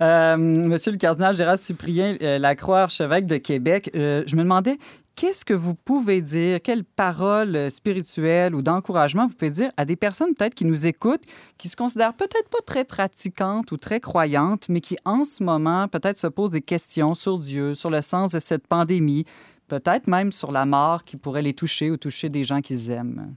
Euh, 0.01 0.38
monsieur 0.38 0.91
le 0.91 0.98
cardinal 0.98 1.36
Gérard 1.36 1.58
Cyprien 1.58 2.17
euh, 2.22 2.38
Lacroix, 2.38 2.82
archevêque 2.82 3.25
de 3.27 3.38
Québec, 3.38 3.89
je 3.94 4.36
me 4.36 4.44
demandais, 4.44 4.77
qu'est-ce 5.15 5.46
que 5.46 5.53
vous 5.53 5.75
pouvez 5.75 6.22
dire, 6.22 6.62
quelles 6.62 6.84
paroles 6.84 7.72
spirituelles 7.72 8.55
ou 8.55 8.62
d'encouragement 8.62 9.27
vous 9.27 9.36
pouvez 9.36 9.51
dire 9.51 9.72
à 9.77 9.86
des 9.86 9.96
personnes 9.96 10.34
peut-être 10.34 10.55
qui 10.55 10.65
nous 10.65 10.88
écoutent, 10.88 11.24
qui 11.58 11.70
se 11.70 11.75
considèrent 11.75 12.13
peut-être 12.13 12.50
pas 12.50 12.62
très 12.65 12.84
pratiquantes 12.84 13.72
ou 13.72 13.77
très 13.77 14.00
croyantes, 14.00 14.67
mais 14.70 14.82
qui 14.82 14.98
en 15.05 15.24
ce 15.24 15.44
moment 15.44 15.88
peut-être 15.88 16.17
se 16.17 16.27
posent 16.27 16.51
des 16.51 16.62
questions 16.62 17.13
sur 17.13 17.38
Dieu, 17.38 17.75
sur 17.75 17.89
le 17.89 18.01
sens 18.01 18.32
de 18.32 18.39
cette 18.39 18.67
pandémie, 18.67 19.25
peut-être 19.67 20.07
même 20.07 20.31
sur 20.31 20.51
la 20.51 20.65
mort 20.65 21.03
qui 21.03 21.17
pourrait 21.17 21.41
les 21.41 21.53
toucher 21.53 21.91
ou 21.91 21.98
toucher 21.98 22.29
des 22.29 22.43
gens 22.43 22.62
qu'ils 22.62 22.91
aiment. 22.91 23.36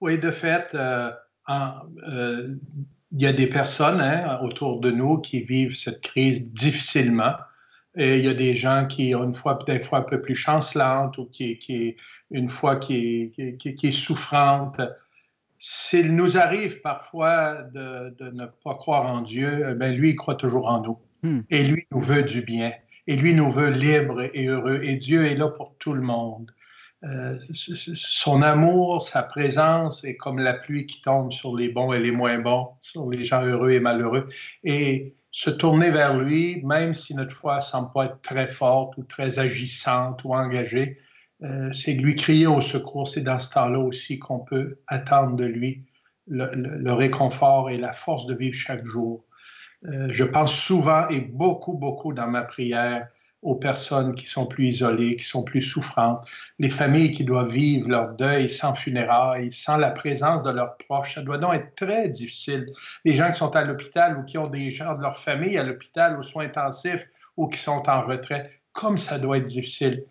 Oui, 0.00 0.18
de 0.18 0.30
fait, 0.30 0.74
euh, 0.74 1.10
euh, 1.48 2.46
il 3.12 3.20
y 3.20 3.26
a 3.26 3.32
des 3.32 3.46
personnes 3.46 4.00
hein, 4.00 4.38
autour 4.42 4.80
de 4.80 4.90
nous 4.90 5.18
qui 5.18 5.42
vivent 5.42 5.76
cette 5.76 6.00
crise 6.00 6.46
difficilement. 6.48 7.34
Et 7.96 8.18
il 8.18 8.24
y 8.24 8.28
a 8.28 8.34
des 8.34 8.54
gens 8.54 8.86
qui 8.86 9.14
ont 9.14 9.24
une 9.24 9.34
fois, 9.34 9.58
peut-être 9.58 9.84
fois 9.84 9.98
un 9.98 10.02
peu 10.02 10.20
plus 10.20 10.36
chancelante 10.36 11.18
ou 11.18 11.26
qui, 11.26 11.58
qui 11.58 11.96
une 12.30 12.48
fois 12.48 12.76
qui, 12.76 13.32
qui, 13.58 13.74
qui 13.74 13.88
est 13.88 13.92
souffrante. 13.92 14.80
S'il 15.58 16.14
nous 16.14 16.38
arrive 16.38 16.80
parfois 16.80 17.64
de, 17.74 18.14
de, 18.16 18.30
ne 18.30 18.46
pas 18.46 18.76
croire 18.76 19.06
en 19.06 19.22
Dieu, 19.22 19.74
ben 19.74 19.94
lui, 19.94 20.10
il 20.10 20.16
croit 20.16 20.36
toujours 20.36 20.68
en 20.68 20.80
nous. 20.80 20.98
Hmm. 21.22 21.40
Et 21.50 21.64
lui 21.64 21.86
nous 21.90 22.00
veut 22.00 22.22
du 22.22 22.42
bien 22.42 22.72
et 23.06 23.16
lui 23.16 23.34
nous 23.34 23.50
veut 23.50 23.70
libres 23.70 24.28
et 24.34 24.46
heureux. 24.46 24.80
Et 24.82 24.96
Dieu 24.96 25.24
est 25.26 25.36
là 25.36 25.48
pour 25.48 25.76
tout 25.78 25.92
le 25.92 26.02
monde. 26.02 26.50
Euh, 27.02 27.38
son 27.54 28.42
amour, 28.42 29.02
sa 29.02 29.22
présence 29.22 30.04
est 30.04 30.16
comme 30.16 30.38
la 30.38 30.52
pluie 30.52 30.86
qui 30.86 31.00
tombe 31.00 31.32
sur 31.32 31.56
les 31.56 31.70
bons 31.70 31.92
et 31.94 31.98
les 31.98 32.10
moins 32.10 32.38
bons, 32.38 32.68
sur 32.80 33.08
les 33.08 33.24
gens 33.24 33.42
heureux 33.42 33.70
et 33.70 33.80
malheureux. 33.80 34.28
Et 34.64 35.14
se 35.30 35.48
tourner 35.48 35.90
vers 35.90 36.18
lui, 36.18 36.60
même 36.64 36.92
si 36.92 37.14
notre 37.14 37.34
foi 37.34 37.56
ne 37.56 37.60
semble 37.60 37.92
pas 37.92 38.06
être 38.06 38.20
très 38.20 38.48
forte 38.48 38.96
ou 38.98 39.04
très 39.04 39.38
agissante 39.38 40.22
ou 40.24 40.34
engagée, 40.34 40.98
euh, 41.42 41.72
c'est 41.72 41.92
lui 41.92 42.14
crier 42.16 42.46
au 42.46 42.60
secours. 42.60 43.08
C'est 43.08 43.22
dans 43.22 43.38
ce 43.38 43.50
temps-là 43.52 43.78
aussi 43.78 44.18
qu'on 44.18 44.40
peut 44.40 44.78
attendre 44.86 45.36
de 45.36 45.46
lui 45.46 45.84
le, 46.26 46.92
réconfort 46.92 47.70
et 47.70 47.78
la 47.78 47.92
force 47.92 48.26
de 48.26 48.34
vivre 48.34 48.54
chaque 48.54 48.84
jour. 48.84 49.24
Euh, 49.86 50.08
je 50.10 50.24
pense 50.24 50.54
souvent 50.54 51.08
et 51.08 51.20
beaucoup, 51.20 51.72
beaucoup 51.72 52.12
dans 52.12 52.28
ma 52.28 52.42
prière 52.42 53.08
aux 53.42 53.56
personnes 53.56 54.14
qui 54.14 54.26
sont 54.26 54.46
plus 54.46 54.68
isolées, 54.68 55.16
qui 55.16 55.24
sont 55.24 55.42
plus 55.42 55.62
souffrantes, 55.62 56.28
les 56.58 56.68
familles 56.68 57.10
qui 57.10 57.24
doivent 57.24 57.50
vivre 57.50 57.88
leur 57.88 58.12
deuil 58.14 58.50
sans 58.50 58.74
funérailles, 58.74 59.50
sans 59.50 59.78
la 59.78 59.90
présence 59.90 60.42
de 60.42 60.50
leurs 60.50 60.76
proches. 60.76 61.14
Ça 61.14 61.22
doit 61.22 61.38
donc 61.38 61.54
être 61.54 61.74
très 61.74 62.08
difficile. 62.08 62.66
Les 63.06 63.14
gens 63.14 63.30
qui 63.30 63.38
sont 63.38 63.56
à 63.56 63.64
l'hôpital 63.64 64.18
ou 64.18 64.24
qui 64.24 64.36
ont 64.36 64.48
des 64.48 64.70
gens 64.70 64.94
de 64.94 65.00
leur 65.00 65.16
famille 65.16 65.56
à 65.56 65.62
l'hôpital 65.62 66.18
aux 66.18 66.22
soins 66.22 66.44
intensifs 66.44 67.06
ou 67.38 67.48
qui 67.48 67.58
sont 67.58 67.82
en 67.88 68.02
retraite, 68.02 68.50
comme 68.72 68.98
ça 68.98 69.18
doit 69.18 69.38
être 69.38 69.44
difficile. 69.44 70.04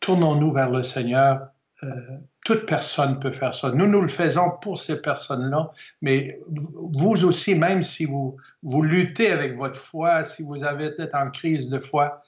Tournons-nous 0.00 0.52
vers 0.52 0.68
le 0.68 0.82
Seigneur. 0.82 1.48
Euh, 1.84 2.18
toute 2.44 2.66
personne 2.66 3.18
peut 3.18 3.32
faire 3.32 3.54
ça. 3.54 3.70
Nous, 3.70 3.86
nous 3.86 4.02
le 4.02 4.08
faisons 4.08 4.50
pour 4.60 4.78
ces 4.80 5.00
personnes-là, 5.00 5.70
mais 6.02 6.38
vous 6.48 7.24
aussi, 7.24 7.54
même 7.54 7.82
si 7.82 8.04
vous, 8.04 8.36
luttez 8.82 9.30
avec 9.30 9.56
votre 9.56 9.78
foi, 9.78 10.22
si 10.24 10.42
vous 10.42 10.62
avez 10.62 10.86
été 10.86 11.06
en 11.14 11.30
crise 11.30 11.68
de 11.68 11.78
foi, 11.78 12.22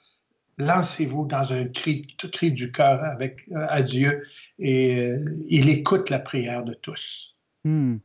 lancez-vous 0.57 1.25
dans 1.27 1.53
un 1.53 1.65
cri, 1.65 2.07
cri 2.17 2.51
du 2.51 2.71
cœur 2.71 3.03
avec, 3.03 3.47
euh, 3.51 3.65
à 3.69 3.81
Dieu 3.83 4.23
et 4.57 4.97
euh, 4.97 5.37
il 5.47 5.69
écoute 5.69 6.09
la 6.09 6.19
prière 6.19 6.63
de 6.63 6.73
tous. 6.73 7.36
Hmm. 7.67 7.97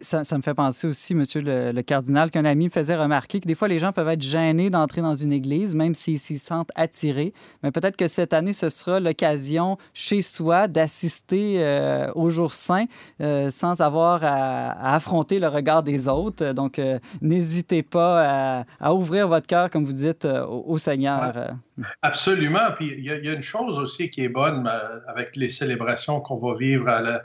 Ça, 0.00 0.22
me 0.38 0.42
fait 0.42 0.54
penser 0.54 0.86
aussi, 0.86 1.14
monsieur 1.14 1.42
le, 1.42 1.82
cardinal, 1.82 2.30
qu'un 2.30 2.46
ami 2.46 2.66
me 2.66 2.70
faisait 2.70 2.96
remarquer 2.96 3.40
que 3.40 3.46
des 3.46 3.54
fois, 3.54 3.68
les 3.68 3.78
gens 3.78 3.92
peuvent 3.92 4.08
être 4.08 4.22
gênés 4.22 4.70
d'entrer 4.70 5.02
dans 5.02 5.14
une 5.14 5.32
église, 5.32 5.74
même 5.74 5.94
s'ils 5.94 6.18
s'y 6.18 6.38
sentent 6.38 6.70
attirés. 6.76 7.34
Mais 7.62 7.70
peut-être 7.72 7.96
que 7.96 8.08
cette 8.08 8.32
année, 8.32 8.54
ce 8.54 8.70
sera 8.70 9.00
l'occasion 9.00 9.76
chez 9.92 10.22
soi 10.22 10.66
d'assister 10.66 11.56
euh, 11.58 12.10
au 12.14 12.30
jour 12.30 12.54
saint 12.54 12.86
euh, 13.20 13.50
sans 13.50 13.82
avoir 13.82 14.20
à, 14.22 14.94
affronter 14.94 15.38
le 15.38 15.48
regard 15.48 15.82
des 15.82 16.08
autres. 16.08 16.52
Donc, 16.52 16.78
euh, 16.78 16.98
n'hésitez 17.20 17.82
pas 17.82 18.64
à, 18.80 18.94
ouvrir 18.94 19.28
votre 19.28 19.46
cœur, 19.46 19.68
comme 19.68 19.84
vous 19.84 19.92
dites, 19.92 20.24
au, 20.24 20.78
Seigneur. 20.78 21.54
Absolument. 22.00 22.72
Puis 22.76 22.94
il 22.96 23.04
y, 23.04 23.08
y, 23.08 23.28
a 23.28 23.32
une 23.32 23.42
chose 23.42 23.78
aussi 23.78 24.10
qui 24.10 24.24
est 24.24 24.28
bonne 24.28 24.68
avec 25.06 25.36
les 25.36 25.50
célébrations 25.50 26.20
qu'on 26.20 26.38
va 26.38 26.56
vivre 26.56 26.88
à 26.88 27.02
la 27.02 27.22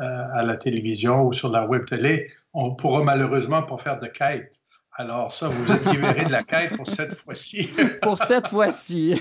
à 0.00 0.42
la 0.42 0.56
télévision 0.56 1.22
ou 1.22 1.32
sur 1.32 1.50
la 1.50 1.66
web 1.66 1.84
télé, 1.84 2.30
on 2.52 2.74
pourra 2.74 3.04
malheureusement 3.04 3.62
pas 3.62 3.78
faire 3.78 4.00
de 4.00 4.06
quête. 4.06 4.60
Alors 5.00 5.32
ça, 5.32 5.48
vous 5.48 5.72
êtes 5.72 5.86
libéré 5.92 6.26
de 6.26 6.32
la 6.32 6.42
quête 6.42 6.76
pour 6.76 6.86
cette 6.86 7.14
fois-ci. 7.14 7.70
pour 8.02 8.18
cette 8.18 8.48
fois-ci. 8.48 9.20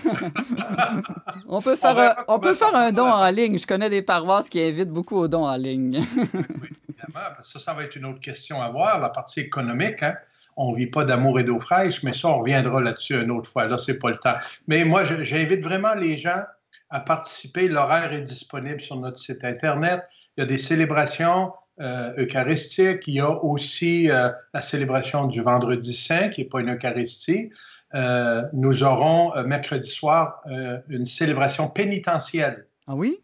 on 1.47 1.61
peut 1.61 1.77
faire, 1.77 1.97
un, 1.97 2.15
on 2.27 2.39
peut 2.39 2.53
faire 2.53 2.75
un 2.75 2.91
don 2.91 3.05
en 3.05 3.29
ligne. 3.29 3.57
Je 3.57 3.65
connais 3.65 3.89
des 3.89 4.01
paroisses 4.01 4.49
qui 4.49 4.61
invitent 4.61 4.89
beaucoup 4.89 5.15
aux 5.15 5.27
dons 5.27 5.47
en 5.47 5.55
ligne. 5.55 6.03
oui, 6.17 6.69
évidemment. 6.89 7.29
Ça, 7.39 7.59
ça 7.59 7.73
va 7.73 7.83
être 7.83 7.95
une 7.95 8.05
autre 8.05 8.19
question 8.19 8.61
à 8.61 8.69
voir, 8.69 8.99
la 8.99 9.09
partie 9.09 9.39
économique. 9.39 10.03
Hein? 10.03 10.15
On 10.57 10.73
ne 10.73 10.77
vit 10.77 10.87
pas 10.87 11.05
d'amour 11.05 11.39
et 11.39 11.45
d'eau 11.45 11.59
fraîche, 11.59 12.03
mais 12.03 12.13
ça, 12.13 12.27
on 12.27 12.39
reviendra 12.39 12.81
là-dessus 12.81 13.15
une 13.15 13.31
autre 13.31 13.49
fois. 13.49 13.65
Là, 13.65 13.77
ce 13.77 13.91
n'est 13.91 13.99
pas 13.99 14.09
le 14.09 14.17
temps. 14.17 14.35
Mais 14.67 14.83
moi, 14.83 15.05
j'invite 15.05 15.63
vraiment 15.63 15.95
les 15.95 16.17
gens 16.17 16.41
à 16.89 16.99
participer. 16.99 17.69
L'horaire 17.69 18.11
est 18.11 18.21
disponible 18.21 18.81
sur 18.81 18.97
notre 18.97 19.17
site 19.17 19.45
Internet. 19.45 20.01
Il 20.39 20.43
y 20.43 20.45
a 20.45 20.45
des 20.45 20.57
célébrations 20.57 21.51
euh, 21.81 22.13
eucharistiques. 22.17 23.05
Il 23.07 23.15
y 23.15 23.19
a 23.19 23.29
aussi 23.43 24.09
euh, 24.09 24.29
la 24.53 24.61
célébration 24.61 25.27
du 25.27 25.41
vendredi 25.41 25.93
saint, 25.93 26.29
qui 26.29 26.39
n'est 26.39 26.47
pas 26.47 26.61
une 26.61 26.73
Eucharistie. 26.73 27.49
Euh, 27.93 28.43
nous 28.53 28.83
aurons 28.83 29.33
mercredi 29.43 29.89
soir 29.89 30.41
une 30.87 31.05
célébration 31.05 31.67
pénitentielle. 31.67 32.67
Ah 32.87 32.95
oui? 32.95 33.19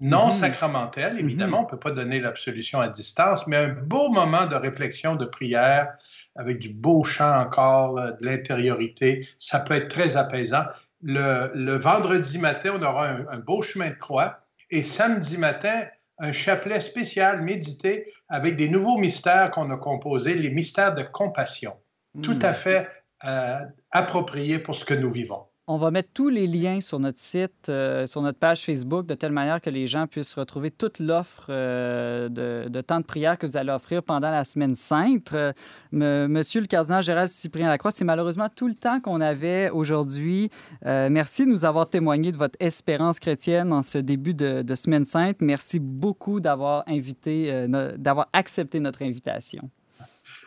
Non 0.00 0.26
mhm. 0.26 0.32
sacramentelle, 0.32 1.18
évidemment, 1.18 1.60
mhm. 1.60 1.62
on 1.62 1.66
ne 1.66 1.70
peut 1.70 1.78
pas 1.78 1.92
donner 1.92 2.20
l'absolution 2.20 2.78
à 2.78 2.88
distance, 2.88 3.46
mais 3.46 3.56
un 3.56 3.68
beau 3.68 4.10
moment 4.10 4.44
de 4.44 4.54
réflexion, 4.54 5.16
de 5.16 5.24
prière, 5.24 5.94
avec 6.36 6.58
du 6.58 6.68
beau 6.68 7.04
chant 7.04 7.40
encore, 7.40 7.94
de 7.94 8.16
l'intériorité. 8.20 9.26
Ça 9.38 9.60
peut 9.60 9.72
être 9.72 9.88
très 9.88 10.18
apaisant. 10.18 10.64
Le, 11.02 11.78
vendredi 11.78 12.36
matin, 12.36 12.72
on 12.74 12.82
aura 12.82 13.08
un, 13.08 13.38
beau 13.38 13.62
chemin 13.62 13.88
de 13.88 13.94
croix. 13.94 14.40
Et 14.70 14.82
samedi 14.82 15.38
matin, 15.38 15.84
un 16.20 16.32
chapelet 16.32 16.80
spécial 16.80 17.42
médité 17.42 18.12
avec 18.28 18.56
des 18.56 18.68
nouveaux 18.68 18.98
mystères 18.98 19.50
qu'on 19.50 19.70
a 19.70 19.76
composés, 19.76 20.34
les 20.34 20.50
mystères 20.50 20.94
de 20.94 21.02
compassion. 21.02 21.74
Tout 22.22 22.36
hmm. 22.36 22.44
à 22.44 22.52
fait 22.52 22.88
euh, 23.24 23.58
appropriés 23.90 24.58
pour 24.58 24.74
ce 24.74 24.84
que 24.84 24.94
nous 24.94 25.10
vivons. 25.10 25.44
On 25.72 25.76
va 25.76 25.92
mettre 25.92 26.08
tous 26.12 26.30
les 26.30 26.48
liens 26.48 26.80
sur 26.80 26.98
notre 26.98 27.20
site, 27.20 27.68
euh, 27.68 28.04
sur 28.08 28.22
notre 28.22 28.40
page 28.40 28.64
Facebook, 28.64 29.06
de 29.06 29.14
telle 29.14 29.30
manière 29.30 29.60
que 29.60 29.70
les 29.70 29.86
gens 29.86 30.08
puissent 30.08 30.34
retrouver 30.34 30.72
toute 30.72 30.98
l'offre 30.98 31.46
euh, 31.48 32.28
de, 32.28 32.80
temps 32.80 32.98
de 32.98 33.04
prière 33.04 33.38
que 33.38 33.46
vous 33.46 33.56
allez 33.56 33.70
offrir 33.70 34.02
pendant 34.02 34.32
la 34.32 34.44
semaine 34.44 34.74
sainte. 34.74 35.32
Euh, 35.32 35.52
monsieur 35.92 36.60
le 36.60 36.66
cardinal 36.66 37.04
Gérald 37.04 37.28
Cyprien 37.28 37.68
Lacroix, 37.68 37.92
c'est 37.92 38.04
malheureusement 38.04 38.48
tout 38.48 38.66
le 38.66 38.74
temps 38.74 38.98
qu'on 38.98 39.20
avait 39.20 39.70
aujourd'hui. 39.70 40.50
merci 40.84 41.44
de 41.44 41.50
nous 41.50 41.64
avoir 41.64 41.88
témoigné 41.88 42.32
de 42.32 42.36
votre 42.36 42.56
espérance 42.58 43.20
chrétienne 43.20 43.72
en 43.72 43.82
ce 43.82 43.98
début 43.98 44.34
de, 44.34 44.62
de 44.62 44.74
semaine 44.74 45.04
sainte. 45.04 45.36
Merci 45.40 45.78
beaucoup 45.78 46.40
d'avoir 46.40 46.82
invité, 46.88 47.68
d'avoir 47.96 48.26
accepté 48.32 48.80
notre 48.80 49.02
invitation. 49.02 49.70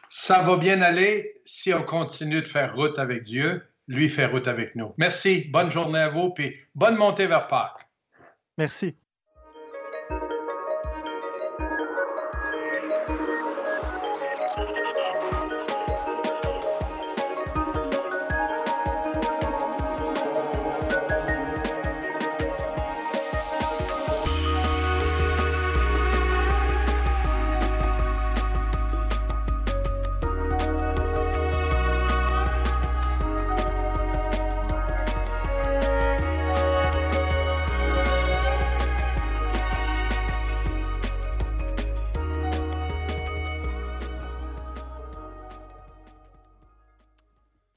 Ça 0.09 0.41
va 0.41 0.57
bien 0.57 0.81
aller 0.81 1.35
si 1.45 1.73
on 1.73 1.83
continue 1.83 2.41
de 2.41 2.47
faire 2.47 2.75
route 2.75 2.99
avec 2.99 3.23
Dieu 3.23 3.61
lui 3.87 4.09
faire 4.09 4.31
route 4.31 4.47
avec 4.47 4.75
nous. 4.75 4.93
Merci. 4.97 5.49
Bonne 5.51 5.71
journée 5.71 5.99
à 5.99 6.09
vous, 6.09 6.31
puis 6.31 6.55
bonne 6.75 6.95
montée 6.95 7.27
vers 7.27 7.47
Pâques. 7.47 7.87
Merci. 8.57 8.97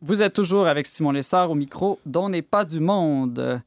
Vous 0.07 0.23
êtes 0.23 0.35
toujours 0.35 0.69
avec 0.69 0.87
Simon 0.87 1.11
Lessard 1.11 1.51
au 1.51 1.57
micro 1.57 1.99
dont 2.07 2.29
n'est 2.29 2.41
pas 2.41 2.65
du 2.65 2.79
monde. 2.79 3.61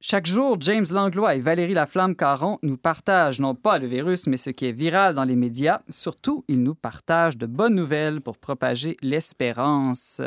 Chaque 0.00 0.26
jour, 0.26 0.56
James 0.58 0.86
Langlois 0.90 1.36
et 1.36 1.38
Valérie 1.38 1.74
Laflamme-Caron 1.74 2.58
nous 2.64 2.76
partagent 2.76 3.38
non 3.38 3.54
pas 3.54 3.78
le 3.78 3.86
virus, 3.86 4.26
mais 4.26 4.36
ce 4.36 4.50
qui 4.50 4.66
est 4.66 4.72
viral 4.72 5.14
dans 5.14 5.22
les 5.22 5.36
médias. 5.36 5.82
Surtout, 5.88 6.44
ils 6.48 6.60
nous 6.60 6.74
partagent 6.74 7.38
de 7.38 7.46
bonnes 7.46 7.76
nouvelles 7.76 8.20
pour 8.20 8.36
propager 8.36 8.96
l'espérance. 9.00 10.20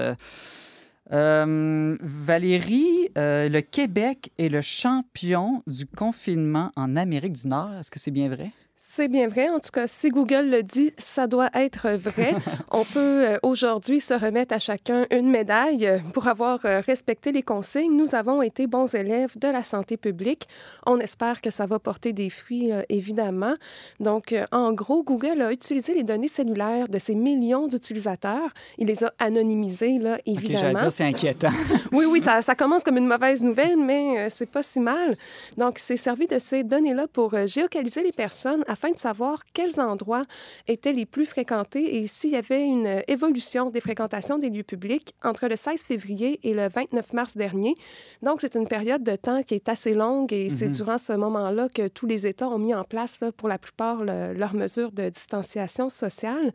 Euh, 1.12 1.98
Valérie, 2.02 3.10
euh, 3.18 3.50
le 3.50 3.60
Québec 3.60 4.32
est 4.38 4.48
le 4.48 4.62
champion 4.62 5.62
du 5.68 5.86
confinement 5.86 6.72
en 6.78 6.96
Amérique 6.96 7.34
du 7.34 7.50
Nord. 7.50 7.74
Est-ce 7.74 7.92
que 7.92 8.00
c'est 8.00 8.12
bien 8.12 8.30
vrai? 8.30 8.54
C'est 8.98 9.10
bien 9.10 9.28
vrai. 9.28 9.48
En 9.50 9.60
tout 9.60 9.70
cas, 9.72 9.86
si 9.86 10.10
Google 10.10 10.50
le 10.50 10.64
dit, 10.64 10.92
ça 10.98 11.28
doit 11.28 11.52
être 11.54 11.90
vrai. 11.90 12.34
On 12.72 12.84
peut 12.84 13.28
euh, 13.28 13.38
aujourd'hui 13.44 14.00
se 14.00 14.16
remettre 14.16 14.56
à 14.56 14.58
chacun 14.58 15.06
une 15.12 15.30
médaille 15.30 16.02
pour 16.16 16.28
avoir 16.28 16.62
euh, 16.66 16.82
respecté 16.84 17.32
les 17.32 17.44
consignes. 17.44 17.96
Nous 17.96 18.16
avons 18.16 18.42
été 18.42 18.66
bons 18.66 18.96
élèves 18.96 19.38
de 19.38 19.50
la 19.50 19.62
santé 19.62 19.98
publique. 19.98 20.48
On 20.88 20.98
espère 20.98 21.42
que 21.42 21.52
ça 21.52 21.68
va 21.68 21.78
porter 21.78 22.12
des 22.12 22.32
fruits, 22.32 22.72
euh, 22.72 22.82
évidemment. 22.90 23.54
Donc, 24.00 24.34
en 24.52 24.74
gros, 24.74 25.04
Google 25.04 25.44
a 25.44 25.52
utilisé 25.52 25.94
les 25.94 26.04
données 26.04 26.28
cellulaires 26.28 26.88
de 26.88 26.98
ces 26.98 27.14
millions 27.14 27.68
d'utilisateurs. 27.68 28.50
Il 28.80 28.88
les 28.88 29.04
a 29.04 29.14
anonymisées, 29.20 30.00
là, 30.00 30.18
évidemment. 30.26 30.72
Okay, 30.72 30.80
dire, 30.80 30.92
c'est 30.92 31.04
inquiétant. 31.04 31.54
oui, 31.92 32.06
oui, 32.10 32.20
ça, 32.20 32.42
ça, 32.42 32.56
commence 32.56 32.82
comme 32.82 32.98
une 32.98 33.08
mauvaise 33.08 33.44
nouvelle, 33.44 33.78
mais 33.78 34.32
c'est 34.32 34.50
pas 34.50 34.64
si 34.64 34.80
mal. 34.80 35.16
Donc, 35.56 35.78
c'est 35.78 35.98
servi 35.98 36.26
de 36.26 36.40
ces 36.40 36.64
données-là 36.64 37.06
pour 37.14 37.36
géocaliser 37.46 38.02
les 38.02 38.12
personnes 38.12 38.64
afin 38.68 38.87
de 38.91 39.00
savoir 39.00 39.43
quels 39.54 39.80
endroits 39.80 40.23
étaient 40.67 40.93
les 40.93 41.06
plus 41.06 41.26
fréquentés 41.26 41.97
et 41.97 42.08
s'il 42.08 42.32
y 42.32 42.36
avait 42.36 42.65
une 42.65 43.02
évolution 43.08 43.69
des 43.69 43.82
fréquentations 43.82 44.38
des 44.38 44.50
lieux 44.50 44.63
publics 44.63 45.13
entre 45.23 45.47
le 45.47 45.56
16 45.56 45.82
février 45.82 46.39
et 46.43 46.54
le 46.54 46.67
29 46.67 47.13
mars 47.13 47.38
dernier. 47.38 47.76
Donc, 48.21 48.41
c'est 48.41 48.56
une 48.56 48.67
période 48.67 49.04
de 49.04 49.15
temps 49.15 49.43
qui 49.43 49.56
est 49.56 49.69
assez 49.69 49.93
longue 49.93 50.34
et 50.34 50.50
c'est 50.50 50.67
mhm. 50.67 50.73
durant 50.73 50.97
ce 50.97 51.13
moment-là 51.13 51.69
que 51.69 51.88
tous 51.88 52.06
les 52.06 52.28
États 52.28 52.47
ont 52.47 52.60
mis 52.60 52.73
en 52.73 52.84
place, 52.84 53.19
pour 53.38 53.47
la 53.47 53.58
plupart, 53.58 54.04
leurs 54.04 54.54
mesures 54.54 54.91
de 54.91 55.10
distanciation 55.10 55.89
sociale. 55.89 56.54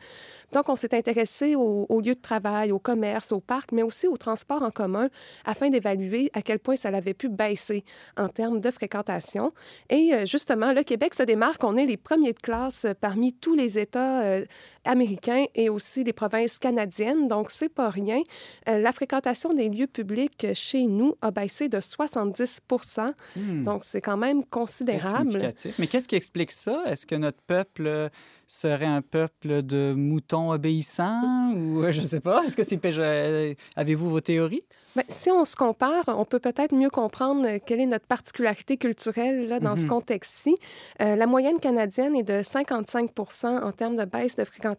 Donc, 0.53 0.69
on 0.69 0.77
s'est 0.77 0.95
intéressé 0.95 1.55
aux, 1.57 2.01
lieux 2.01 2.15
de 2.15 2.21
travail, 2.21 2.73
au 2.73 2.79
commerce, 2.79 3.33
aux 3.33 3.41
parcs, 3.41 3.73
mais 3.73 3.83
aussi 3.83 4.07
au 4.07 4.17
transport 4.17 4.63
en 4.63 4.71
commun 4.71 5.09
afin 5.45 5.71
d'évaluer 5.71 6.31
à 6.35 6.43
quel 6.43 6.59
point 6.59 6.77
ça 6.77 6.89
avait 6.89 7.15
pu 7.15 7.29
baisser 7.29 7.85
en 8.17 8.29
termes 8.29 8.61
de 8.61 8.71
fréquentation. 8.71 9.51
Et 9.89 10.13
euh, 10.13 10.27
justement, 10.27 10.73
le 10.73 10.83
Québec 10.83 11.15
se 11.15 11.23
démarque. 11.23 11.65
On 11.65 11.77
est 11.77 11.87
les 11.87 11.97
premiers 11.97 12.22
de 12.31 12.39
classe 12.39 12.87
parmi 13.01 13.33
tous 13.33 13.55
les 13.55 13.79
États 13.79 14.23
euh, 14.23 14.45
américains 14.85 15.45
et 15.55 15.69
aussi 15.69 16.05
les 16.05 16.13
provinces 16.13 16.59
canadiennes. 16.59 17.29
Donc, 17.29 17.51
c'est 17.51 17.69
pas 17.69 17.91
rien. 17.91 18.23
Euh, 18.69 18.79
la 18.79 18.93
fréquentation 18.93 19.53
des 19.53 19.69
lieux 19.69 19.87
publics 19.87 20.47
chez 20.55 20.83
nous 20.83 21.15
a 21.23 21.31
baissé 21.31 21.69
de 21.69 21.79
70% 21.79 23.13
hmm. 23.37 23.65
Donc, 23.65 23.85
c'est 23.85 24.01
quand 24.01 24.17
même 24.17 24.45
considérable. 24.45 25.53
Mais 25.79 25.87
qu'est-ce 25.87 26.09
qui 26.09 26.17
explique 26.17 26.53
ça? 26.53 26.83
Est-ce 26.87 27.07
que 27.07 27.15
notre 27.15 27.41
peuple 27.43 28.11
serait 28.47 28.87
un 28.87 29.03
peuple 29.03 29.63
de 29.63 29.95
moutons 29.97 30.51
obéissants 30.51 31.53
ou 31.53 31.83
euh, 31.83 31.93
je 31.93 32.01
ne 32.01 32.07
sais 32.07 32.21
pas? 32.21 32.45
Est-ce 32.45 32.57
que 32.57 32.65
c'est 32.65 32.81
euh, 32.85 33.55
avez-vous 33.77 34.11
vos 34.11 34.21
théories? 34.21 34.65
Bien, 34.95 35.05
si 35.09 35.31
on 35.31 35.47
se 35.47 35.57
compare, 35.57 36.05
on 36.09 36.27
peut 36.27 36.39
peut-être 36.39 36.75
mieux 36.75 36.91
comprendre 36.91 37.57
quelle 37.65 37.81
est 37.81 37.87
notre 37.87 38.07
particularité 38.07 38.77
culturelle 38.77 39.49
là, 39.49 39.59
dans 39.59 39.75
ce 39.75 39.83
mhm. 39.83 39.89
contexte-ci. 39.89 40.55
la 40.99 41.27
moyenne 41.27 41.61
canadienne 41.61 42.15
est 42.15 42.23
de 42.23 42.43
55% 42.43 43.63
en 43.63 43.73
termes 43.73 43.97
de 43.97 44.05
baisse 44.05 44.37
de 44.37 44.45
fréquentation 44.45 44.72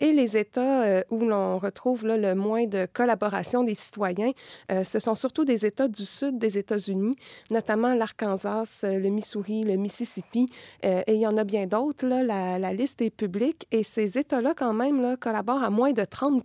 et 0.00 0.12
les 0.12 0.36
États 0.36 1.02
où 1.10 1.20
l'on 1.20 1.58
retrouve 1.58 2.06
le 2.06 2.34
moins 2.34 2.66
de 2.66 2.86
collaboration 2.92 3.64
des 3.64 3.74
citoyens, 3.74 4.32
ce 4.82 4.98
sont 4.98 5.14
surtout 5.14 5.44
des 5.44 5.66
États 5.66 5.88
du 5.88 6.04
sud 6.04 6.38
des 6.38 6.58
États-Unis, 6.58 7.16
notamment 7.50 7.94
l'Arkansas, 7.94 8.80
le 8.82 9.08
Missouri, 9.08 9.62
le 9.62 9.76
Mississippi, 9.76 10.48
et 10.82 11.02
il 11.08 11.20
y 11.20 11.26
en 11.26 11.36
a 11.36 11.44
bien 11.44 11.66
d'autres. 11.66 12.06
La, 12.06 12.72
liste 12.72 13.02
est 13.02 13.10
publique 13.10 13.66
et 13.70 13.82
ces 13.82 14.18
États-là, 14.18 14.54
quand 14.56 14.74
même, 14.74 15.16
collaborent 15.16 15.62
à 15.62 15.70
moins 15.70 15.92
de 15.92 16.04
30 16.04 16.42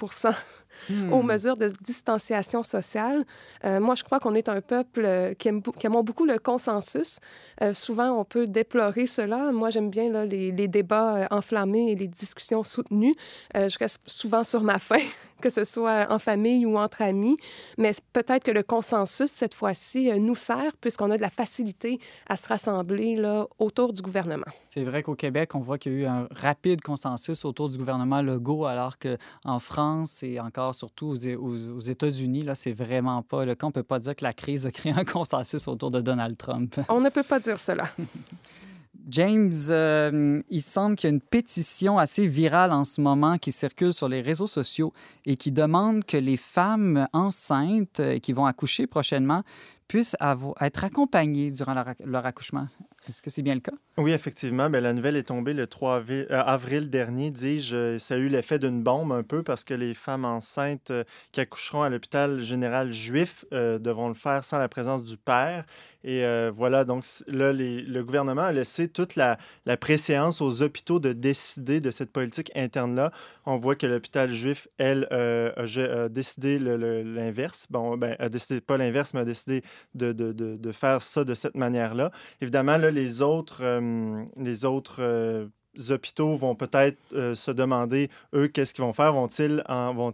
hmm. 0.89 1.13
aux 1.13 1.21
mesures 1.21 1.57
de 1.57 1.71
distanciation 1.81 2.63
sociale. 2.63 3.23
Euh, 3.65 3.79
moi, 3.79 3.95
je 3.95 4.03
crois 4.03 4.19
qu'on 4.19 4.35
est 4.35 4.49
un 4.49 4.61
peuple 4.61 5.03
euh, 5.05 5.33
qui 5.33 5.47
aime, 5.47 5.61
qui 5.61 5.87
beaucoup 5.87 6.25
le 6.25 6.37
consensus. 6.39 7.19
Euh, 7.61 7.73
souvent, 7.73 8.11
on 8.11 8.25
peut 8.25 8.47
déplorer 8.47 9.07
cela. 9.07 9.51
Moi, 9.51 9.69
j'aime 9.69 9.89
bien 9.89 10.09
là, 10.09 10.25
les, 10.25 10.51
les, 10.51 10.67
débats 10.67 11.27
enflammés 11.31 11.91
et 11.91 11.95
les 11.95 12.07
discussions 12.07 12.63
soutenues. 12.63 13.15
je 13.55 13.77
reste 13.79 14.01
souvent 14.05 14.43
sur 14.43 14.61
ma 14.61 14.79
faim, 14.79 15.03
que 15.39 15.49
ce 15.49 15.63
soit 15.63 16.07
en 16.09 16.19
famille 16.19 16.65
ou 16.65 16.77
entre 16.77 17.01
amis. 17.01 17.37
Mais 17.77 17.91
peut-être 18.13 18.43
que 18.43 18.51
le 18.51 18.63
consensus, 18.63 19.31
cette 19.31 19.53
fois-ci, 19.53 20.11
nous 20.19 20.35
sert 20.35 20.75
puisqu'on 20.81 21.11
a 21.11 21.17
de 21.17 21.21
la 21.21 21.29
facilité 21.29 21.99
à 22.27 22.35
se 22.35 22.47
rassembler 22.47 23.15
là, 23.15 23.47
autour 23.57 23.93
du 23.93 24.01
gouvernement. 24.01 24.45
C'est 24.63 24.83
vrai 24.83 25.03
qu'au 25.03 25.15
Québec, 25.15 25.55
on 25.55 25.59
voit 25.59 25.77
qu'il 25.77 25.93
y 25.93 25.95
a 25.95 25.99
eu 25.99 26.05
un 26.05 26.27
rapide 26.31 26.81
consensus 26.81 27.45
autour 27.45 27.69
du 27.69 27.77
gouvernement 27.77 28.21
Legault, 28.21 28.65
alors 28.65 28.97
qu'en 28.97 29.59
France 29.59 30.23
et 30.23 30.39
encore 30.39 30.75
surtout 30.75 31.15
aux, 31.39 31.79
États-Unis, 31.79 32.43
là, 32.43 32.55
c'est 32.55 32.71
vraiment 32.71 33.21
pas 33.21 33.45
le 33.45 33.55
cas. 33.55 33.67
On 33.67 33.71
peut 33.71 33.83
pas 33.83 33.99
dire 33.99 34.15
que 34.15 34.23
la 34.23 34.33
crise 34.33 34.65
a 34.65 34.71
créé 34.71 34.91
un 34.91 35.05
consensus 35.05 35.67
autour 35.67 35.91
de 35.91 36.01
Donald 36.01 36.37
Trump. 36.37 36.79
On 36.89 36.99
ne 36.99 37.09
peut 37.09 37.23
pas 37.23 37.39
dire 37.39 37.59
cela. 37.59 37.85
James, 39.11 39.51
euh, 39.69 40.41
il 40.49 40.61
semble 40.61 40.95
qu'il 40.95 41.09
y 41.09 41.11
a 41.11 41.15
une 41.15 41.21
pétition 41.21 41.97
assez 41.97 42.27
virale 42.27 42.71
en 42.71 42.83
ce 42.83 43.01
moment 43.01 43.37
qui 43.37 43.51
circule 43.51 43.91
sur 43.91 44.07
les 44.07 44.21
réseaux 44.21 44.47
sociaux 44.47 44.93
et 45.25 45.35
qui 45.35 45.51
demande 45.51 46.05
que 46.05 46.17
les 46.17 46.37
femmes 46.37 47.07
enceintes 47.13 47.99
euh, 47.99 48.19
qui 48.19 48.33
vont 48.33 48.45
accoucher 48.45 48.85
prochainement 48.85 49.43
puissent 49.89 50.15
être 50.61 50.83
accompagnées 50.85 51.51
durant 51.51 51.73
leur, 52.05 52.25
accouchement. 52.25 52.67
Est-ce 53.07 53.21
que 53.21 53.31
c'est 53.31 53.41
bien 53.41 53.55
le 53.55 53.59
cas? 53.59 53.73
Oui, 53.97 54.11
effectivement. 54.11 54.69
Bien, 54.69 54.81
la 54.81 54.93
nouvelle 54.93 55.17
est 55.17 55.23
tombée 55.23 55.53
le 55.53 55.65
3 55.65 56.03
euh, 56.09 56.25
avril, 56.29 56.89
dernier, 56.89 57.31
dis-je. 57.31 57.97
Ça 57.97 58.13
a 58.13 58.17
eu 58.17 58.27
l'effet 58.27 58.59
d'une 58.59 58.83
bombe 58.83 59.11
un 59.11 59.23
peu 59.23 59.41
parce 59.41 59.63
que 59.63 59.73
les 59.73 59.95
femmes 59.95 60.25
enceintes 60.25 60.91
euh, 60.91 61.03
qui 61.31 61.41
accoucheront 61.41 61.81
à 61.81 61.89
l'hôpital 61.89 62.41
général 62.41 62.91
juif 62.91 63.45
euh, 63.51 63.79
devront 63.79 64.09
le 64.09 64.13
faire 64.13 64.43
sans 64.43 64.59
la 64.59 64.69
présence 64.69 65.03
du 65.03 65.17
père. 65.17 65.65
Et 66.05 66.23
voilà, 66.51 66.85
donc 66.85 67.03
là, 67.27 67.51
le 67.51 68.01
gouvernement 68.03 68.43
a 68.43 68.53
laissé 68.53 68.87
toute 68.87 69.17
la, 69.17 69.37
la, 69.65 69.75
préséance 69.75 70.39
aux 70.39 70.61
hôpitaux 70.61 70.97
de 71.01 71.11
décider 71.11 71.81
de 71.81 71.91
cette 71.91 72.13
politique 72.13 72.53
interne-là. 72.55 73.11
On 73.45 73.57
voit 73.57 73.75
que 73.75 73.85
l'hôpital 73.85 74.29
juif, 74.29 74.69
elle, 74.77 75.09
a, 75.11 76.07
décidé 76.07 76.57
l'inverse. 76.57 77.67
Bon, 77.69 77.97
ben, 77.97 78.15
a 78.17 78.29
décidé 78.29 78.61
pas 78.61 78.77
l'inverse, 78.77 79.13
mais 79.13 79.19
a 79.19 79.25
décidé 79.25 79.61
de, 79.95 80.11
de, 80.11 80.31
de, 80.33 80.71
faire 80.71 81.01
ça 81.01 81.23
de 81.23 81.33
cette 81.33 81.55
manière-là. 81.55 82.11
Évidemment, 82.41 82.77
là, 82.77 82.91
les 82.91 83.21
autres, 83.21 83.59
euh, 83.61 84.23
les 84.37 84.65
autres 84.65 84.97
euh, 84.99 85.47
hôpitaux 85.89 86.35
vont 86.35 86.55
peut-être 86.55 86.97
euh, 87.13 87.35
se 87.35 87.51
demander, 87.51 88.09
eux, 88.33 88.47
qu'est-ce 88.47 88.73
qu'ils 88.73 88.83
vont 88.83 88.93
faire? 88.93 89.13
Vont-ils 89.13 89.63
en, 89.67 89.93
vont 89.93 90.13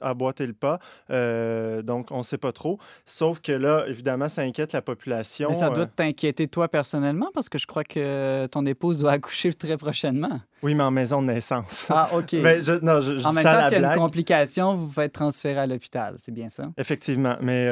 emboîter 0.00 0.46
le 0.46 0.52
pas? 0.52 0.78
Euh, 1.10 1.82
donc, 1.82 2.08
on 2.10 2.18
ne 2.18 2.22
sait 2.22 2.38
pas 2.38 2.52
trop. 2.52 2.78
Sauf 3.04 3.40
que 3.40 3.52
là, 3.52 3.84
évidemment, 3.88 4.28
ça 4.28 4.42
inquiète 4.42 4.72
la 4.72 4.82
population. 4.82 5.48
Mais 5.50 5.56
ça 5.56 5.70
doit 5.70 5.86
t'inquiéter 5.86 6.48
toi 6.48 6.68
personnellement 6.68 7.30
parce 7.32 7.48
que 7.48 7.58
je 7.58 7.66
crois 7.66 7.84
que 7.84 8.46
ton 8.46 8.66
épouse 8.66 8.98
doit 8.98 9.12
accoucher 9.16 9.52
très 9.52 9.76
prochainement. 9.76 10.40
Oui, 10.62 10.74
mais 10.74 10.82
en 10.82 10.90
maison 10.90 11.22
de 11.22 11.28
naissance. 11.28 11.86
Ah, 11.90 12.10
OK. 12.14 12.32
mais 12.34 12.60
je, 12.64 12.72
non, 12.72 13.00
je, 13.00 13.24
en 13.24 13.32
même 13.32 13.44
temps, 13.44 13.68
s'il 13.68 13.80
y 13.80 13.84
a 13.84 13.92
une 13.92 13.98
complication, 13.98 14.74
vous 14.74 14.86
pouvez 14.88 15.06
être 15.06 15.12
transféré 15.12 15.60
à 15.60 15.66
l'hôpital. 15.66 16.14
C'est 16.16 16.32
bien 16.32 16.48
ça? 16.48 16.64
Effectivement. 16.78 17.36
Mais 17.40 17.68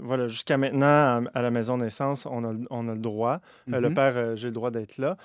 voilà, 0.00 0.28
jusqu'à 0.28 0.56
maintenant, 0.56 1.24
à, 1.32 1.42
la 1.42 1.50
maison 1.50 1.78
de 1.78 1.84
naissance, 1.84 2.26
on 2.26 2.44
a, 2.44 2.54
on 2.70 2.88
a 2.88 2.94
le 2.94 3.00
droit. 3.00 3.40
Le 3.66 3.88
mhm. 3.88 3.94
père, 3.94 4.36
j'ai 4.36 4.48
le 4.48 4.54
droit 4.54 4.70
d'être 4.70 4.98
là. 4.98 5.16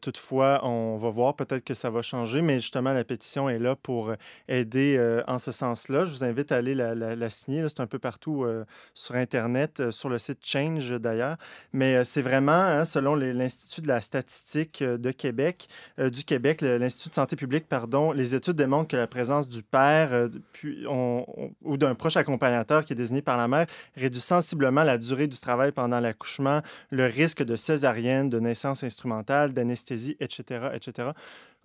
toutefois, 0.00 0.60
on 0.64 0.96
va 0.98 1.10
voir, 1.10 1.34
peut-être 1.34 1.64
que 1.64 1.74
ça 1.74 1.90
va 1.90 2.02
changer, 2.02 2.42
mais 2.42 2.58
justement, 2.60 2.92
la 2.92 3.04
pétition 3.04 3.48
est 3.48 3.58
là 3.58 3.76
pour 3.76 4.10
euh, 4.10 4.16
aider 4.48 4.96
euh, 4.98 5.22
en 5.26 5.38
ce 5.38 5.52
sens-là. 5.52 6.04
Je 6.04 6.10
vous 6.10 6.24
invite 6.24 6.52
à 6.52 6.56
aller 6.56 6.74
la, 6.74 7.30
signer. 7.30 7.64
C'est 7.68 7.80
un 7.80 7.86
peu 7.86 7.98
partout 7.98 8.44
euh, 8.44 8.64
sur 8.94 9.14
Internet, 9.14 9.90
sur 9.90 10.08
le 10.08 10.18
site 10.18 10.44
Change 10.44 10.90
d'ailleurs. 11.00 11.36
Mais 11.72 12.04
c'est 12.04 12.22
vraiment, 12.22 12.52
hein, 12.52 12.84
selon 12.84 13.14
l'Institut 13.14 13.82
de 13.82 13.88
la 13.88 14.00
statistique 14.00 14.82
de 14.82 15.10
Québec, 15.10 15.68
du 15.98 16.24
Québec, 16.28 16.60
l'Institut 16.60 17.08
de 17.08 17.14
santé 17.14 17.36
publique, 17.36 17.66
pardon, 17.68 18.12
les 18.12 18.34
études 18.34 18.54
démontrent 18.54 18.88
que 18.88 18.96
la 18.96 19.06
présence 19.06 19.48
du 19.48 19.62
père 19.62 20.28
puis 20.52 20.86
ou 20.86 21.76
d'un 21.76 21.94
proche 21.94 22.16
accompagnateur 22.16 22.84
qui 22.84 22.92
est 22.92 22.96
désigné 22.96 23.22
par 23.22 23.38
la 23.38 23.48
mère 23.48 23.66
réduit 23.96 24.20
sensiblement 24.20 24.82
la 24.82 24.98
durée 24.98 25.26
du 25.26 25.38
travail 25.38 25.72
pendant 25.72 26.00
l'accouchement, 26.00 26.60
le 26.90 27.06
risque 27.06 27.42
de 27.42 27.56
césarienne, 27.56 28.28
de 28.28 28.38
naissance 28.38 28.84
instrumentale, 28.84 29.52
d'anesthésie, 29.54 30.16
etc 30.20 30.68
etc. 30.74 31.10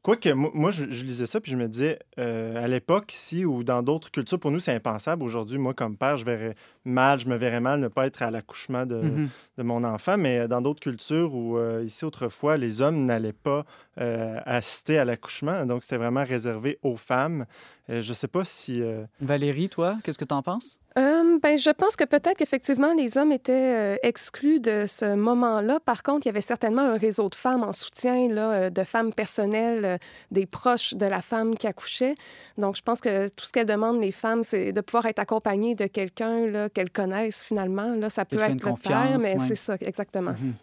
Quoique, 0.04 0.28
moi, 0.34 0.70
je, 0.70 0.84
lisais 0.84 1.26
ça, 1.26 1.39
puis 1.39 1.54
je 1.54 1.56
me 1.56 1.70
disais, 1.70 1.98
euh, 2.20 2.62
à 2.62 2.68
l'époque, 2.68 3.13
ici 3.13 3.46
ou 3.46 3.63
dans 3.63 3.82
d'autres 3.82 4.12
cultures, 4.12 4.38
pour 4.38 4.52
nous, 4.52 4.60
c'est 4.60 4.74
impensable. 4.74 5.24
Aujourd'hui, 5.24 5.58
moi, 5.58 5.74
comme 5.74 5.96
père, 5.96 6.18
je 6.18 6.26
verrais 6.26 6.56
mal, 6.84 7.22
je 7.22 7.28
me 7.30 7.38
verrais 7.38 7.62
mal 7.62 7.80
ne 7.80 7.88
pas 7.88 8.06
être 8.06 8.22
à 8.22 8.30
l'accouchement 8.30 8.86
de, 8.86 9.02
mm-hmm. 9.02 9.28
de, 9.60 9.63
mon 9.63 9.86
enfant. 9.86 10.18
Mais 10.18 10.50
dans 10.50 10.60
d'autres 10.60 10.82
cultures 10.82 11.34
où, 11.34 11.58
euh, 11.58 11.86
ici, 11.86 12.04
autrefois, 12.04 12.58
les 12.58 12.82
hommes 12.82 13.06
n'allaient 13.06 13.32
pas 13.32 13.66
euh, 14.02 14.42
assister 14.46 14.98
à 14.98 15.06
l'accouchement. 15.06 15.66
Donc, 15.66 15.84
c'était 15.84 15.96
vraiment 15.96 16.26
réservé 16.26 16.80
aux 16.84 16.98
femmes. 16.98 17.46
Je 17.89 18.10
ne 18.10 18.13
sais 18.13 18.28
pas 18.28 18.46
si... 18.46 18.82
Valérie, 19.19 19.69
toi, 19.69 19.98
qu'est-ce 20.04 20.17
que 20.17 20.26
tu 20.26 20.34
en 20.34 20.41
penses? 20.41 20.80
ben, 20.96 21.58
je 21.58 21.69
pense 21.72 21.96
que 21.96 22.04
peut-être 22.04 22.38
qu'effectivement, 22.38 22.93
les 22.93 23.17
hommes 23.17 23.32
étaient 23.32 24.00
exclus 24.04 24.60
de 24.60 24.86
ce 24.88 25.15
moment-là. 25.15 25.80
Par 25.80 26.04
contre, 26.04 26.26
il 26.26 26.30
y 26.30 26.32
avait 26.32 26.41
certainement 26.41 26.84
un 26.84 26.98
réseau 26.98 27.30
de 27.30 27.36
femmes 27.36 27.63
en 27.63 27.74
soutien, 27.74 28.30
là, 28.30 28.69
de 28.69 28.84
femmes 28.84 29.13
personnelles 29.13 29.86
euh, 29.86 29.98
des 30.32 30.46
proches 30.46 30.93
de 30.93 31.06
la 31.06 31.22
femme 31.22 31.56
qui 31.56 31.67
accouchait. 31.67 32.15
Donc, 32.58 32.76
je 32.76 32.82
pense 32.82 33.02
que 33.02 33.28
tout 33.30 33.46
ce 33.46 33.52
qu'elles 33.52 33.65
demandent, 33.65 34.02
les 34.02 34.12
femmes, 34.12 34.43
c'est 34.43 34.72
de 34.72 34.82
pouvoir 34.82 35.06
être 35.08 35.19
accompagnées 35.19 35.76
de 35.76 35.88
quelqu'un 35.88 36.69
qu'elles 36.69 36.91
connaissent 36.91 37.43
finalement. 37.43 37.96
Là, 37.96 38.10
ça 38.10 38.26
peut 38.26 38.39
être 38.39 38.65
le 38.65 38.74
père, 38.82 39.17
mais 39.22 39.38
c'est 39.48 39.56
ça, 39.56 39.76
exactement. 39.82 40.32
Mhm. 40.32 40.54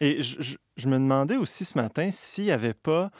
Et 0.00 0.22
je, 0.22 0.56
je, 0.76 0.88
me 0.88 0.94
demandais 0.94 1.36
aussi 1.36 1.64
ce 1.64 1.76
matin 1.76 2.10
s'il 2.12 2.44
n'y 2.44 2.52
avait 2.52 2.74
pas 2.74 3.10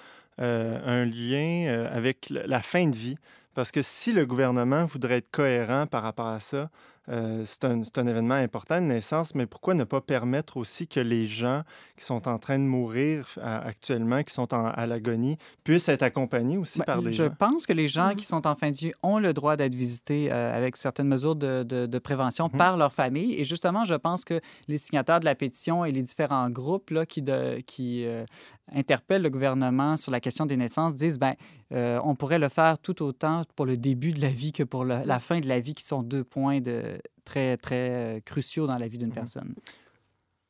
euh, 0.40 0.78
un 0.84 1.04
lien 1.04 1.66
euh, 1.66 1.96
avec 1.96 2.28
la 2.30 2.62
fin 2.62 2.88
de 2.88 2.96
vie. 2.96 3.16
Parce 3.54 3.70
que 3.70 3.82
si 3.82 4.12
le 4.12 4.26
gouvernement 4.26 4.84
voudrait 4.84 5.18
être 5.18 5.30
cohérent 5.30 5.86
par 5.86 6.02
rapport 6.02 6.26
à 6.26 6.40
ça, 6.40 6.70
euh, 7.10 7.42
c'est 7.44 7.64
un, 7.64 7.82
un, 7.96 8.06
événement 8.06 8.34
important, 8.34 8.78
une 8.78 8.88
naissance, 8.88 9.34
mais 9.34 9.46
pourquoi 9.46 9.74
ne 9.74 9.84
pas 9.84 10.00
permettre 10.00 10.56
aussi 10.56 10.86
que 10.86 11.00
les 11.00 11.26
gens 11.26 11.62
qui 11.96 12.04
sont 12.04 12.26
en 12.26 12.38
train 12.38 12.58
de 12.58 12.64
mourir 12.64 13.38
actuellement, 13.42 14.22
qui 14.22 14.32
sont 14.32 14.52
à 14.52 14.86
l'agonie, 14.86 15.36
puissent 15.64 15.88
être 15.88 16.02
accompagnés 16.02 16.56
aussi 16.56 16.78
ben, 16.78 16.84
par 16.86 17.02
des 17.02 17.12
je 17.12 17.24
gens? 17.24 17.30
Je 17.30 17.36
pense 17.36 17.66
que 17.66 17.72
les 17.72 17.88
gens 17.88 18.08
mmh 18.08 18.14
qui 18.14 18.24
sont 18.24 18.46
en 18.46 18.54
fin 18.54 18.70
de 18.70 18.76
vie 18.76 18.92
ont 19.02 19.18
le 19.18 19.32
droit 19.32 19.56
d'être 19.56 19.74
visités 19.74 20.30
euh, 20.30 20.56
avec 20.56 20.76
certaines 20.76 21.08
mesures 21.08 21.36
de, 21.36 21.62
de, 21.62 21.98
prévention 21.98 22.46
mmh 22.46 22.58
par 22.58 22.76
leur 22.76 22.92
famille. 22.92 23.34
Et 23.34 23.44
justement, 23.44 23.84
je 23.84 23.94
pense 23.94 24.24
que 24.24 24.40
les 24.68 24.78
signataires 24.78 25.20
de 25.20 25.24
la 25.24 25.34
pétition 25.34 25.84
et 25.84 25.92
les 25.92 26.02
différents 26.02 26.48
groupes 26.48 26.90
là, 26.90 27.06
qui, 27.06 27.22
de, 27.22 27.60
qui 27.66 28.06
euh, 28.06 28.24
interpellent 28.72 29.22
le 29.22 29.30
gouvernement 29.30 29.96
sur 29.96 30.10
la 30.10 30.20
question 30.20 30.46
des 30.46 30.56
naissances 30.56 30.94
disent, 30.94 31.18
ben, 31.18 31.34
on 31.70 32.14
pourrait 32.14 32.38
le 32.38 32.48
faire 32.48 32.78
tout 32.78 33.02
autant 33.02 33.42
pour 33.56 33.66
le 33.66 33.76
début 33.76 34.12
de 34.12 34.20
la 34.20 34.28
vie 34.28 34.52
que 34.52 34.62
pour 34.62 34.84
la 34.84 35.04
mmh. 35.04 35.20
fin 35.20 35.40
de 35.40 35.48
la 35.48 35.58
vie, 35.58 35.74
qui 35.74 35.84
sont 35.84 36.04
deux 36.04 36.22
points 36.22 36.60
de, 36.60 36.93
très, 37.24 37.56
très 37.56 37.90
euh, 37.90 38.20
cruciaux 38.20 38.66
dans 38.66 38.78
la 38.78 38.88
vie 38.88 38.98
d'une 38.98 39.08
mhm. 39.08 39.14
personne. 39.14 39.54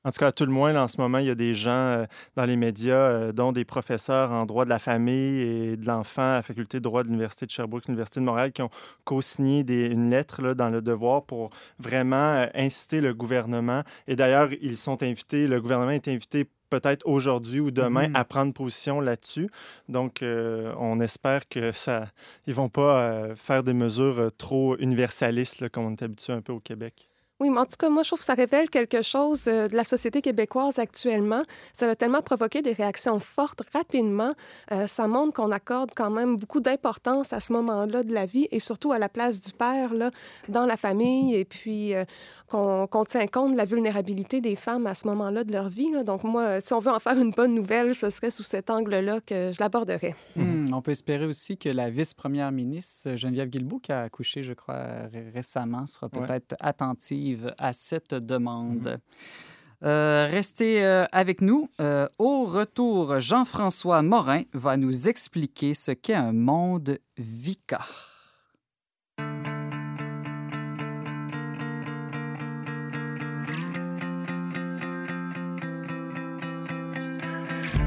En 0.07 0.11
tout 0.11 0.19
cas, 0.19 0.27
à 0.27 0.33
tout 0.33 0.45
le 0.45 0.53
moins, 0.53 0.77
en 0.77 0.87
ce 0.87 1.01
moment, 1.01 1.17
il 1.17 1.27
y 1.27 1.31
a 1.31 1.35
des 1.35 1.55
gens 1.55 1.71
euh, 1.71 2.05
dans 2.37 2.45
les 2.45 2.57
médias, 2.57 2.95
euh, 2.95 3.33
dont 3.33 3.53
des 3.53 3.65
professeurs 3.65 4.33
en 4.33 4.45
droit 4.45 4.67
de 4.67 4.71
la 4.71 4.79
famille 4.79 5.41
et 5.41 5.77
de 5.79 5.87
l'enfant 5.87 6.33
à 6.33 6.35
la 6.35 6.43
faculté 6.43 6.77
de 6.77 6.83
droit 6.83 7.03
de 7.03 7.09
l'Université 7.09 7.47
de 7.47 7.51
Sherbrooke, 7.51 7.87
l'Université 7.87 8.21
de 8.21 8.27
Montréal, 8.27 8.53
qui 8.53 8.61
ont 8.61 8.71
co-signé 9.05 9.65
une 9.91 10.11
lettre 10.11 10.43
là, 10.43 10.53
dans 10.53 10.69
le 10.69 10.83
devoir 10.83 11.25
pour 11.25 11.49
vraiment 11.79 12.47
inciter 12.55 13.01
le 13.01 13.15
gouvernement. 13.15 13.83
Et 14.07 14.15
d'ailleurs, 14.15 14.51
ils 14.61 14.77
sont 14.77 15.03
invités, 15.03 15.47
le 15.47 15.59
gouvernement 15.63 15.93
est 15.93 16.07
invité 16.09 16.51
peut-être 16.81 17.07
aujourd'hui 17.07 17.61
ou 17.61 17.71
demain 17.71 18.09
mhm. 18.09 18.17
à 18.17 18.25
prendre 18.25 18.53
position 18.53 19.01
là-dessus. 19.01 19.49
Donc, 19.89 20.23
on 20.23 21.01
espère 21.01 21.49
que 21.49 21.73
ça, 21.73 22.07
ils 22.47 22.55
vont 22.55 22.69
pas 22.69 23.35
faire 23.37 23.63
des 23.63 23.75
mesures 23.75 24.31
trop 24.37 24.77
universalistes 24.79 25.69
comme 25.69 25.85
on 25.87 25.93
est 25.93 26.03
habitué 26.03 26.33
un 26.33 26.41
peu 26.41 26.53
au 26.53 26.61
Québec. 26.61 27.09
Oui, 27.40 27.51
mais 27.51 27.59
en 27.59 27.66
tout 27.66 27.75
cas, 27.77 27.88
moi, 27.88 28.05
je 28.05 28.11
trouve 28.11 28.20
que 28.20 28.25
ça 28.25 28.35
révèle 28.35 28.70
quelque 28.70 29.03
chose 29.03 29.47
euh, 29.49 29.66
de 29.66 29.75
la 29.75 29.83
société 29.83 30.23
québécoise 30.23 30.79
actuellement. 30.79 31.42
Ça 31.73 31.88
a 31.88 31.97
tellement 31.97 32.23
provoqué 32.23 32.62
des 32.62 32.73
réactions 32.73 33.18
fortes 33.18 33.62
rapidement. 33.73 34.35
Euh, 34.70 34.87
ça 34.87 35.09
montre 35.09 35.33
qu'on 35.33 35.51
accorde 35.51 35.90
quand 35.97 36.11
même 36.11 36.37
beaucoup 36.37 36.61
d'importance 36.61 37.33
à 37.33 37.40
ce 37.40 37.53
moment-là 37.55 38.05
de 38.05 38.14
la 38.14 38.25
vie 38.25 38.47
et 38.53 38.61
surtout 38.61 38.92
à 38.92 39.01
la 39.01 39.09
place 39.09 39.40
du 39.40 39.53
père 39.53 39.94
là, 39.94 40.12
dans 40.49 40.64
la 40.64 40.77
famille 40.77 41.35
et 41.35 41.44
puis 41.44 41.92
euh, 41.94 42.05
qu'on 42.49 43.05
tient 43.05 43.27
compte 43.27 43.53
de 43.53 43.57
la 43.57 43.64
vulnérabilité 43.64 44.40
des 44.40 44.55
femmes 44.55 44.87
à 44.87 44.94
ce 44.94 45.09
moment-là 45.09 45.42
de 45.42 45.51
leur 45.51 45.68
vie. 45.70 45.90
Donc 46.05 46.23
moi, 46.23 46.61
si 46.61 46.73
on 46.73 46.79
veut 46.79 46.92
en 46.92 47.01
faire 47.01 47.18
une 47.18 47.33
bonne 47.33 47.55
nouvelle, 47.55 47.97
ce 47.97 48.11
serait 48.11 48.31
sous 48.31 48.44
cet 48.44 48.70
angle-là 48.70 49.18
que 49.20 49.51
je 49.51 49.61
l'aborderais. 49.61 50.14
Hmm, 50.37 50.63
on 50.77 50.83
peut 50.83 50.91
espérer 50.91 51.27
aussi 51.27 51.57
que 51.57 51.69
la 51.69 51.91
vice-première 51.91 52.51
ministre 52.53 53.15
Geneviève 53.17 53.49
Guilbeault, 53.49 53.79
qui 53.79 53.93
a 53.93 54.03
accouché, 54.03 54.43
je 54.43 54.53
crois, 54.53 55.09
récemment, 55.33 55.87
sera 55.87 56.09
peut-être 56.09 56.57
attentive 56.61 57.55
à 57.59 57.73
cette 57.73 58.15
demande. 58.15 58.99
Mm-hmm. 58.99 59.55
Euh, 59.85 60.29
restez 60.31 60.85
euh, 60.85 61.05
avec 61.13 61.41
nous. 61.41 61.69
Euh, 61.81 62.09
au 62.19 62.45
retour, 62.45 63.21
Jean-François 63.21 64.03
Morin 64.03 64.43
va 64.53 64.77
nous 64.77 65.09
expliquer 65.09 65.75
ce 65.75 65.91
qu'est 65.91 66.15
un 66.15 66.33
monde 66.33 66.99
VICA. 67.19 67.81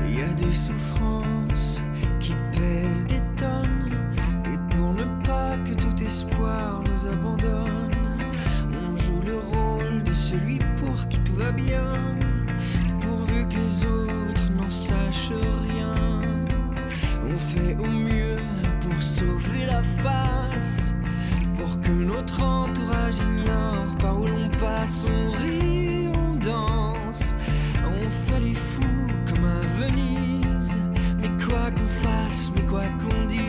Il 0.10 0.20
y 0.20 0.22
a 0.22 0.34
des 0.34 0.54
souffrances 0.54 1.27
bien, 11.52 11.94
pourvu 13.00 13.48
que 13.48 13.56
les 13.56 13.86
autres 13.86 14.52
n'en 14.52 14.70
sachent 14.70 15.32
rien. 15.68 15.96
On 17.26 17.38
fait 17.38 17.76
au 17.80 17.88
mieux 17.88 18.38
pour 18.82 19.02
sauver 19.02 19.66
la 19.66 19.84
face, 19.84 20.94
pour 21.58 21.80
que 21.82 21.92
notre 21.92 22.42
entourage 22.44 23.18
ignore 23.20 23.98
par 24.00 24.20
où 24.20 24.28
l'on 24.28 24.50
passe. 24.58 25.06
On 25.06 25.32
rit, 25.32 26.10
on 26.14 26.36
danse, 26.36 27.36
on 27.86 28.10
fait 28.10 28.40
les 28.40 28.56
fous 28.56 29.08
comme 29.28 29.46
à 29.46 29.60
Venise. 29.80 30.74
Mais 31.20 31.30
quoi 31.44 31.72
qu'on 31.72 32.08
fasse, 32.08 32.52
mais 32.56 32.64
quoi 32.64 32.86
qu'on 33.00 33.26
dise. 33.26 33.47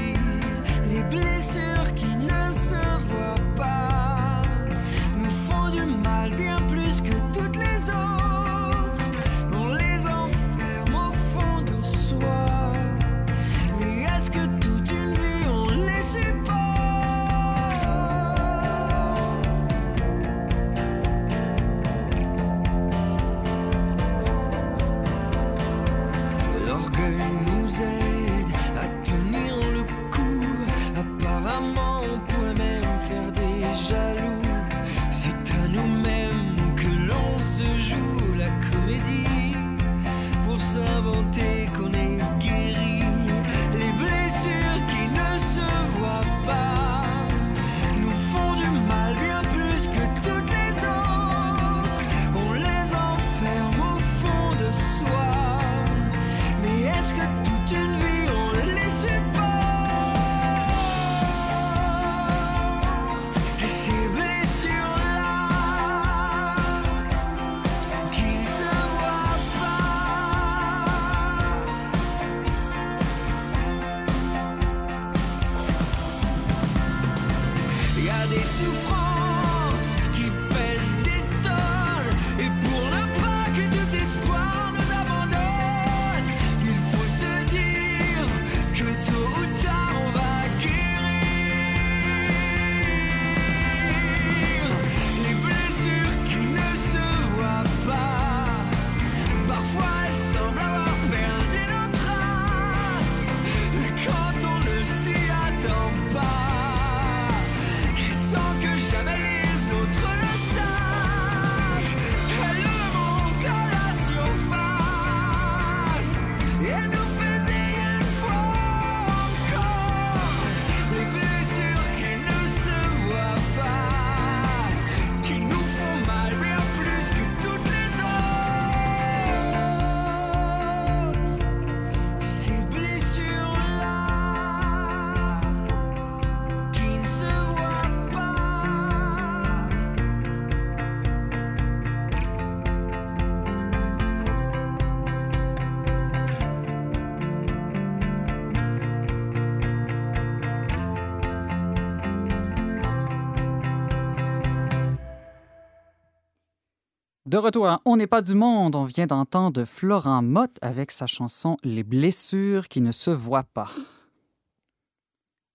De 157.38 157.40
retour 157.40 157.68
à 157.68 157.80
On 157.84 157.96
n'est 157.96 158.08
pas 158.08 158.20
du 158.20 158.34
monde, 158.34 158.74
on 158.74 158.82
vient 158.82 159.06
d'entendre 159.06 159.62
Florent 159.62 160.22
Mott 160.22 160.50
avec 160.60 160.90
sa 160.90 161.06
chanson 161.06 161.56
Les 161.62 161.84
blessures 161.84 162.66
qui 162.66 162.80
ne 162.80 162.90
se 162.90 163.10
voient 163.10 163.46
pas. 163.54 163.70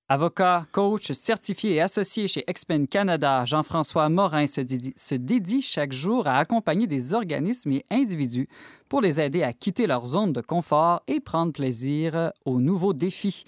Avocat, 0.07 0.65
coach, 0.71 1.11
certifié 1.11 1.73
et 1.73 1.81
associé 1.81 2.29
chez 2.29 2.45
Expen 2.47 2.87
Canada, 2.87 3.43
Jean-François 3.43 4.07
Morin 4.07 4.47
se 4.47 4.61
dédie, 4.61 4.93
se 4.95 5.15
dédie, 5.15 5.61
chaque 5.61 5.91
jour 5.91 6.25
à 6.25 6.37
accompagner 6.37 6.87
des 6.87 7.13
organismes 7.13 7.73
et 7.73 7.83
individus 7.89 8.47
pour 8.87 9.01
les 9.01 9.19
aider 9.19 9.43
à 9.43 9.51
quitter 9.51 9.85
leur 9.85 10.05
zone 10.05 10.31
de 10.31 10.39
confort 10.39 11.03
et 11.07 11.19
prendre 11.19 11.51
plaisir 11.51 12.31
aux 12.45 12.61
nouveaux 12.61 12.93
défis. 12.93 13.43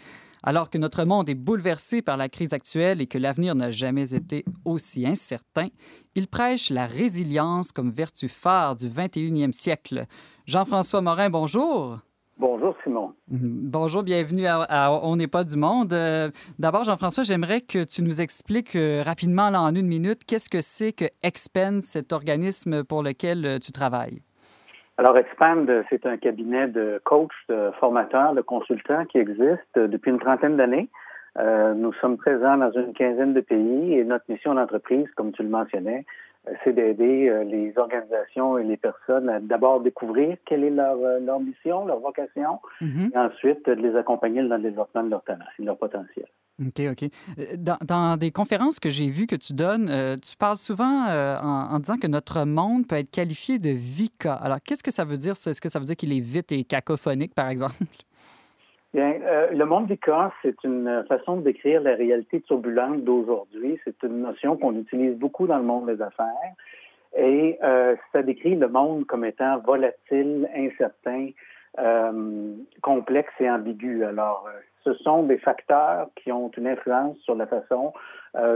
Alors 0.48 0.70
que 0.70 0.78
notre 0.78 1.06
monde 1.06 1.28
est 1.28 1.34
bouleversé 1.34 2.04
par 2.04 2.18
la 2.18 2.30
crise 2.30 2.54
actuelle 2.54 3.02
et 3.02 3.08
que 3.08 3.18
l'avenir 3.18 3.56
n'a 3.56 3.72
jamais 3.72 4.14
été 4.14 4.46
aussi 4.64 5.08
incertain, 5.08 5.70
il 6.14 6.28
prêche 6.28 6.70
la 6.70 6.86
résilience 6.86 7.72
comme 7.72 7.90
vertu 7.90 8.28
phare 8.28 8.76
du 8.76 8.88
21e 8.88 9.54
siècle. 9.54 10.06
Jean-François 10.46 11.02
Morin, 11.02 11.32
bonjour. 11.32 11.98
Bonjour 12.38 12.76
Simon. 12.84 13.14
Bonjour, 13.28 14.04
bienvenue 14.04 14.46
à, 14.46 14.92
On 15.02 15.16
n'est 15.16 15.26
pas 15.26 15.44
du 15.44 15.56
monde. 15.58 15.94
Euh, 15.94 16.30
d'abord, 16.60 16.84
Jean-François, 16.84 17.24
j'aimerais 17.24 17.62
que 17.62 17.84
tu 17.84 18.04
nous 18.04 18.22
expliques 18.22 18.76
euh, 18.76 19.02
rapidement, 19.04 19.48
en 19.48 19.74
une 19.74 19.88
minute, 19.88 20.26
qu'est-ce 20.26 20.50
que 20.50 20.62
c'est 20.62 20.94
que 20.94 21.06
Expen, 21.24 21.82
cet 21.82 22.14
organisme 22.14 22.84
pour 22.84 23.02
lequel 23.02 23.46
euh, 23.48 23.58
tu 23.58 23.72
travailles? 23.72 24.22
Alors, 24.98 25.18
Expand, 25.18 25.70
c'est 25.90 26.06
un 26.06 26.18
cabinet 26.18 26.68
de 26.68 27.02
coachs, 27.04 27.32
de 27.50 27.72
formateurs, 27.80 28.34
de 28.34 28.42
consultants 28.42 29.06
qui 29.06 29.18
existe 29.18 29.78
depuis 29.78 30.12
une 30.12 30.20
trentaine 30.20 30.56
d'années. 30.56 30.90
Euh, 31.38 31.74
nous 31.74 31.92
sommes 31.94 32.18
présents 32.18 32.58
dans 32.58 32.72
une 32.72 32.94
quinzaine 32.94 33.34
de 33.34 33.42
pays 33.42 33.94
et 33.94 34.06
notre 34.06 34.24
mission 34.30 34.54
d'entreprise, 34.54 35.08
comme 35.16 35.34
tu 35.34 35.44
le 35.44 35.50
mentionnais, 35.50 36.06
euh, 36.48 36.54
c'est 36.64 36.72
d'aider 36.72 37.28
euh, 37.28 37.44
les 37.44 37.78
organisations 37.78 38.58
et 38.58 38.64
les 38.64 38.78
personnes 38.78 39.28
à 39.28 39.42
d'abord 39.42 39.82
découvrir 39.82 40.38
quelle 40.46 40.64
est 40.64 40.70
leur, 40.70 40.96
leur 41.20 41.42
mission, 41.42 41.86
leur 41.86 42.00
vocation, 42.00 42.60
mm-hmm. 42.82 43.14
et 43.14 43.18
ensuite 43.18 43.66
de 43.66 43.74
les 43.74 43.98
accompagner 43.98 44.48
dans 44.48 44.56
le 44.56 44.64
développement 44.64 45.04
de 45.04 45.10
leur 45.10 45.24
talent 45.24 45.46
et 45.60 45.62
de 45.62 45.68
leur 45.68 45.78
potentiel. 45.78 46.28
OK, 46.62 46.82
OK. 46.92 47.10
Dans, 47.58 47.78
dans 47.86 48.18
des 48.18 48.32
conférences 48.32 48.80
que 48.80 48.90
j'ai 48.90 49.10
vues 49.10 49.28
que 49.28 49.36
tu 49.36 49.54
donnes, 49.54 49.92
tu 50.22 50.38
parles 50.38 50.58
souvent 50.58 51.06
en, 51.08 51.80
disant 51.80 51.98
que 51.98 52.08
notre 52.08 52.46
monde 52.46 52.88
peut 52.88 52.96
être 52.96 53.12
qualifié 53.12 53.60
de 53.60 53.72
VICA. 53.72 54.34
Alors, 54.36 54.60
qu'est-ce 54.64 54.84
que 54.84 54.92
ça 54.92 55.04
veut 55.04 55.18
dire? 55.18 55.34
Est-ce 55.34 55.60
que 55.60 55.70
ça 55.70 55.80
veut 55.80 55.86
dire 55.86 55.98
qu'il 55.98 56.16
est 56.16 56.22
vite 56.22 56.52
et 56.52 56.64
cacophonique, 56.64 57.36
par 57.36 57.50
exemple? 57.50 57.76
Bien, 58.96 59.20
euh, 59.24 59.52
le 59.52 59.66
monde 59.66 59.92
corps, 60.02 60.32
c'est 60.42 60.64
une 60.64 61.04
façon 61.10 61.36
de 61.36 61.42
décrire 61.42 61.82
la 61.82 61.96
réalité 61.96 62.40
turbulente 62.40 63.04
d'aujourd'hui. 63.04 63.78
C'est 63.84 64.02
une 64.04 64.22
notion 64.22 64.56
qu'on 64.56 64.74
utilise 64.80 65.18
beaucoup 65.18 65.48
dans 65.48 65.58
le 65.58 65.66
monde 65.66 65.88
des 65.88 66.02
affaires. 66.02 66.54
Et 67.18 67.60
euh, 67.62 67.98
ça 68.14 68.24
décrit 68.24 68.56
le 68.56 68.70
monde 68.70 69.06
comme 69.06 69.26
étant 69.26 69.60
volatile, 69.60 70.50
incertain, 70.56 71.32
euh, 71.78 72.54
complexe 72.82 73.34
et 73.42 73.50
ambigu. 73.50 74.06
Alors, 74.06 74.48
ce 74.86 74.94
sont 74.94 75.24
des 75.24 75.38
facteurs 75.38 76.08
qui 76.16 76.32
ont 76.32 76.50
une 76.56 76.68
influence 76.68 77.18
sur 77.18 77.36
la 77.36 77.48
façon 77.48 77.92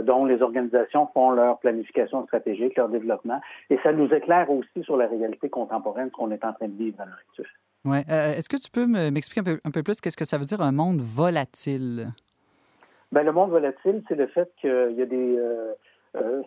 dont 0.04 0.26
les 0.26 0.42
organisations 0.42 1.08
font 1.14 1.32
leur 1.32 1.58
planification 1.60 2.26
stratégique, 2.26 2.76
leur 2.78 2.90
développement. 2.90 3.40
Et 3.70 3.78
ça 3.82 3.94
nous 3.94 4.14
éclaire 4.14 4.50
aussi 4.50 4.84
sur 4.84 4.98
la 4.98 5.08
réalité 5.08 5.50
contemporaine, 5.50 6.12
qu'on 6.12 6.32
est 6.32 6.44
en 6.44 6.54
train 6.54 6.68
de 6.68 6.78
vivre 6.78 6.98
dans 6.98 7.06
l'heure 7.06 7.48
Ouais. 7.86 8.04
Est-ce 8.10 8.50
que 8.50 8.58
tu 8.58 8.70
peux 8.70 8.86
m'expliquer 8.86 9.40
un 9.40 9.56
peu, 9.56 9.60
un 9.64 9.72
peu 9.72 9.84
plus 9.84 10.02
qu'est-ce 10.02 10.18
que 10.18 10.26
ça 10.26 10.38
veut 10.38 10.44
dire 10.44 10.62
un 10.62 10.74
monde 10.74 11.00
volatile? 11.00 12.10
Bien, 13.12 13.24
le 13.24 13.32
monde 13.32 13.52
volatile, 13.52 14.04
c'est 14.08 14.16
le 14.16 14.28
fait 14.28 14.52
qu'il 14.60 14.96
y 14.98 15.02
a 15.02 15.06
des 15.06 15.40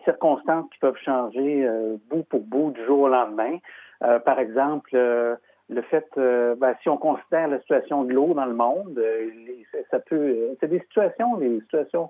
circonstances 0.03 0.69
qui 0.71 0.79
peuvent 0.79 0.99
changer 1.03 1.67
bout 2.09 2.23
pour 2.23 2.41
bout 2.41 2.71
du 2.71 2.85
jour 2.85 2.99
au 2.99 3.09
lendemain. 3.09 3.57
par 3.99 4.37
exemple, 4.37 4.95
le 5.73 5.81
fait, 5.81 6.07
euh, 6.17 6.55
ben, 6.55 6.75
si 6.81 6.89
on 6.89 6.97
considère 6.97 7.47
la 7.47 7.59
situation 7.59 8.03
de 8.03 8.13
l'eau 8.13 8.33
dans 8.33 8.45
le 8.45 8.53
monde, 8.53 8.97
euh, 8.97 9.29
ça 9.91 9.99
peut, 9.99 10.15
euh, 10.15 10.55
c'est 10.59 10.69
des 10.69 10.79
situations, 10.79 11.37
des 11.37 11.59
situations 11.61 12.09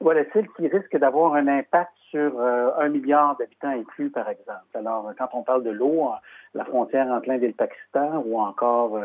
volatiles 0.00 0.48
qui 0.56 0.68
risquent 0.68 0.98
d'avoir 0.98 1.34
un 1.34 1.48
impact 1.48 1.92
sur 2.10 2.40
un 2.40 2.88
milliard 2.90 3.36
d'habitants 3.38 3.70
inclus, 3.70 4.08
par 4.08 4.28
exemple. 4.28 4.60
Alors, 4.74 5.10
quand 5.18 5.30
on 5.32 5.42
parle 5.42 5.64
de 5.64 5.70
l'eau, 5.70 6.10
la 6.54 6.64
frontière 6.64 7.08
entre 7.08 7.28
l'Inde 7.28 7.42
et 7.42 7.48
le 7.48 7.54
Pakistan, 7.54 8.22
ou 8.24 8.38
encore, 8.38 9.00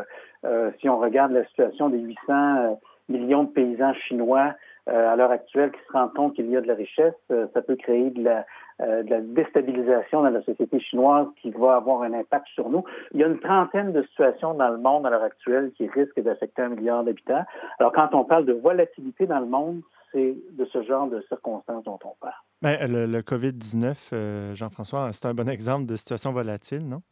si 0.78 0.88
on 0.88 0.96
regarde 0.96 1.32
la 1.32 1.44
situation 1.46 1.88
des 1.88 1.98
800 1.98 2.78
millions 3.08 3.42
de 3.42 3.48
paysans 3.48 3.94
chinois 3.94 4.54
à 4.86 5.16
l'heure 5.16 5.32
actuelle 5.32 5.72
qui 5.72 5.80
se 5.88 5.92
rendent 5.92 6.14
compte 6.14 6.34
qu'il 6.34 6.48
y 6.50 6.56
a 6.56 6.60
de 6.60 6.68
la 6.68 6.74
richesse, 6.74 7.14
ça 7.28 7.62
peut 7.62 7.74
créer 7.74 8.10
de 8.10 8.22
la, 8.22 8.46
euh, 8.82 9.02
de 9.02 9.10
la 9.10 9.20
déstabilisation 9.20 10.22
dans 10.22 10.30
la 10.30 10.42
société 10.42 10.80
chinoise 10.80 11.26
qui 11.42 11.50
va 11.50 11.76
avoir 11.76 12.00
un 12.02 12.14
impact 12.14 12.46
sur 12.54 12.70
nous. 12.70 12.82
Il 13.12 13.20
y 13.20 13.24
a 13.24 13.26
une 13.26 13.38
trentaine 13.38 13.92
de 13.92 14.02
situations 14.04 14.54
dans 14.54 14.70
le 14.70 14.78
monde 14.78 15.06
à 15.06 15.10
l'heure 15.10 15.22
actuelle 15.22 15.70
qui 15.76 15.86
risquent 15.86 16.22
d'affecter 16.22 16.62
un 16.62 16.70
milliard 16.70 17.04
d'habitants. 17.04 17.44
Alors, 17.78 17.92
quand 17.92 18.14
on 18.14 18.24
parle 18.24 18.46
de 18.46 18.54
volatilité 18.54 19.26
dans 19.26 19.40
le 19.40 19.46
monde, 19.46 19.82
c'est 20.12 20.34
de 20.52 20.64
ce 20.64 20.82
genre 20.84 21.08
de 21.08 21.20
circonstances 21.28 21.84
dont 21.84 21.98
on 22.04 22.14
parle. 22.20 22.32
Bien, 22.62 22.78
le, 22.86 23.20
COVID-19, 23.20 24.10
euh, 24.14 24.54
Jean-François, 24.54 25.10
c'est 25.12 25.26
un 25.26 25.34
bon 25.34 25.48
exemple 25.50 25.84
de 25.84 25.96
situation 25.96 26.32
volatile, 26.32 26.88
non? 26.88 27.02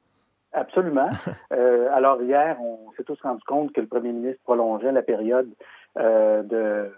Absolument. 0.53 1.11
Euh, 1.53 1.89
alors, 1.93 2.23
hier, 2.23 2.57
on 2.61 2.93
s'est 2.97 3.05
tous 3.05 3.21
rendu 3.23 3.43
compte 3.45 3.73
que 3.73 3.81
le 3.81 3.87
premier 3.87 4.13
ministre 4.13 4.41
prolongeait 4.45 4.93
la 4.93 5.03
période 5.03 5.49
de, 5.97 6.43
de, 6.45 6.91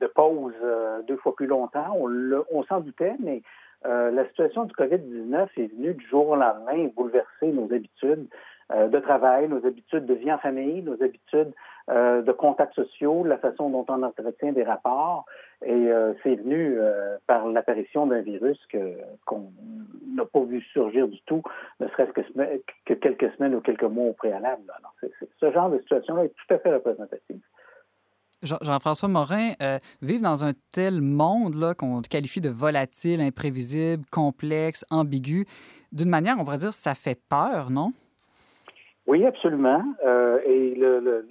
de, 0.00 0.06
pause 0.08 0.54
deux 1.06 1.16
fois 1.18 1.34
plus 1.36 1.46
longtemps. 1.46 1.94
On, 1.94 2.10
on 2.50 2.64
s'en 2.64 2.80
doutait, 2.80 3.14
mais 3.20 3.42
euh, 3.86 4.10
la 4.10 4.26
situation 4.28 4.64
du 4.64 4.74
COVID-19 4.74 5.48
est 5.56 5.74
venue 5.74 5.94
du 5.94 6.06
jour 6.06 6.28
au 6.28 6.36
lendemain 6.36 6.88
bouleverser 6.94 7.48
nos 7.52 7.72
habitudes 7.72 8.26
euh, 8.72 8.88
de 8.88 8.98
travail, 9.00 9.48
nos 9.48 9.64
habitudes 9.66 10.06
de 10.06 10.14
vie 10.14 10.32
en 10.32 10.38
famille, 10.38 10.82
nos 10.82 11.02
habitudes 11.02 11.52
euh, 11.90 12.22
de 12.22 12.32
contacts 12.32 12.74
sociaux, 12.74 13.24
la 13.24 13.38
façon 13.38 13.70
dont 13.70 13.84
on 13.88 14.02
entretient 14.02 14.52
des 14.52 14.62
rapports. 14.62 15.24
Et 15.64 15.90
c'est 16.24 16.34
venu 16.34 16.76
par 17.28 17.46
l'apparition 17.46 18.08
d'un 18.08 18.20
virus 18.20 18.58
qu'on 19.24 19.52
n'a 20.08 20.24
pas 20.24 20.40
vu 20.40 20.60
surgir 20.72 21.06
du 21.06 21.20
tout, 21.22 21.40
ne 21.78 21.86
serait-ce 21.86 22.10
que, 22.10 22.22
que, 22.84 22.94
quelques 22.94 23.32
semaines 23.36 23.54
ou 23.54 23.60
quelques 23.60 23.84
mois 23.84 24.06
au 24.06 24.12
préalable. 24.12 24.62
Ce 25.38 25.52
genre 25.52 25.70
de 25.70 25.78
situation-là 25.78 26.24
est 26.24 26.34
tout 26.34 26.54
à 26.54 26.58
fait 26.58 26.74
représentatif. 26.74 27.36
Jean-François 28.42 29.08
Morin, 29.08 29.52
euh, 29.62 29.78
vivre 30.00 30.22
dans 30.22 30.44
un 30.44 30.52
tel 30.72 31.00
monde 31.00 31.74
qu'on 31.78 32.00
qualifie 32.02 32.40
de 32.40 32.48
volatile, 32.48 33.20
imprévisible, 33.20 34.04
complexe, 34.10 34.84
ambigu, 34.90 35.46
d'une 35.92 36.08
manière, 36.08 36.36
on 36.38 36.44
pourrait 36.44 36.58
dire, 36.58 36.72
ça 36.72 36.94
fait 36.94 37.18
peur, 37.28 37.70
non? 37.70 37.92
Oui, 39.06 39.24
absolument. 39.26 39.82
Euh, 40.04 40.38
et 40.46 40.74
le, 40.76 41.26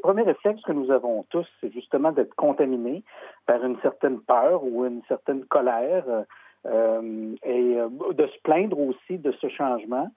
premier 0.00 0.22
réflexe 0.22 0.60
que 0.62 0.72
nous 0.72 0.90
avons 0.90 1.24
tous, 1.30 1.46
c'est 1.60 1.72
justement 1.72 2.12
d'être 2.12 2.34
contaminés 2.34 3.04
par 3.46 3.64
une 3.64 3.78
certaine 3.80 4.20
peur 4.20 4.64
ou 4.64 4.84
une 4.84 5.02
certaine 5.06 5.44
colère 5.44 6.04
euh, 6.66 7.34
et 7.44 7.76
de 8.12 8.26
se 8.26 8.40
plaindre 8.42 8.78
aussi 8.78 9.18
de 9.18 9.32
ce 9.40 9.48
changement. 9.48 10.10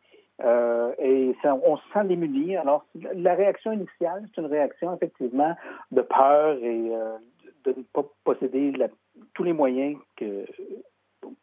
Euh, 0.44 0.92
et 1.00 1.36
on 1.44 1.78
se 1.78 1.84
sent 1.94 2.06
démuni. 2.06 2.56
Alors, 2.56 2.86
la 3.16 3.34
réaction 3.34 3.72
initiale, 3.72 4.24
c'est 4.34 4.42
une 4.42 4.48
réaction 4.48 4.96
effectivement 4.96 5.56
de 5.92 6.02
peur 6.02 6.58
et 6.62 6.96
euh, 6.96 7.18
de 7.66 7.74
ne 7.78 7.84
pas 7.94 8.04
posséder 8.24 8.74
tous 9.34 9.44
les 9.44 9.54
moyens 9.54 9.98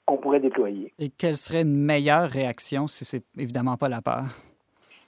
qu'on 0.07 0.17
pourrait 0.17 0.41
déployer. 0.41 0.93
Et 0.99 1.11
quelle 1.11 1.37
serait 1.37 1.63
une 1.63 1.77
meilleure 1.77 2.31
réaction 2.31 2.87
si 2.87 3.05
c'est 3.05 3.25
évidemment 3.37 3.77
pas 3.77 3.89
la 3.89 4.01
peur? 4.01 4.25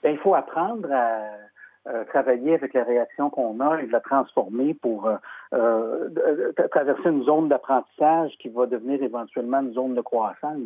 Bien, 0.03 0.13
il 0.13 0.19
faut 0.19 0.35
apprendre 0.35 0.91
à, 0.93 1.21
euh, 1.89 2.05
travailler 2.07 2.55
avec 2.55 2.75
la 2.75 2.83
réaction 2.83 3.31
qu'on 3.31 3.61
a 3.61 3.81
et 3.81 3.87
la 3.87 4.01
transformer 4.01 4.75
pour 4.75 5.07
euh, 5.07 5.17
euh, 5.55 6.09
traverser 6.71 7.09
une 7.09 7.25
zone 7.25 7.49
d'apprentissage 7.49 8.33
qui 8.39 8.49
va 8.49 8.67
devenir 8.67 9.03
éventuellement 9.03 9.61
une 9.61 9.73
zone 9.73 9.95
de 9.95 10.01
croissance. 10.01 10.57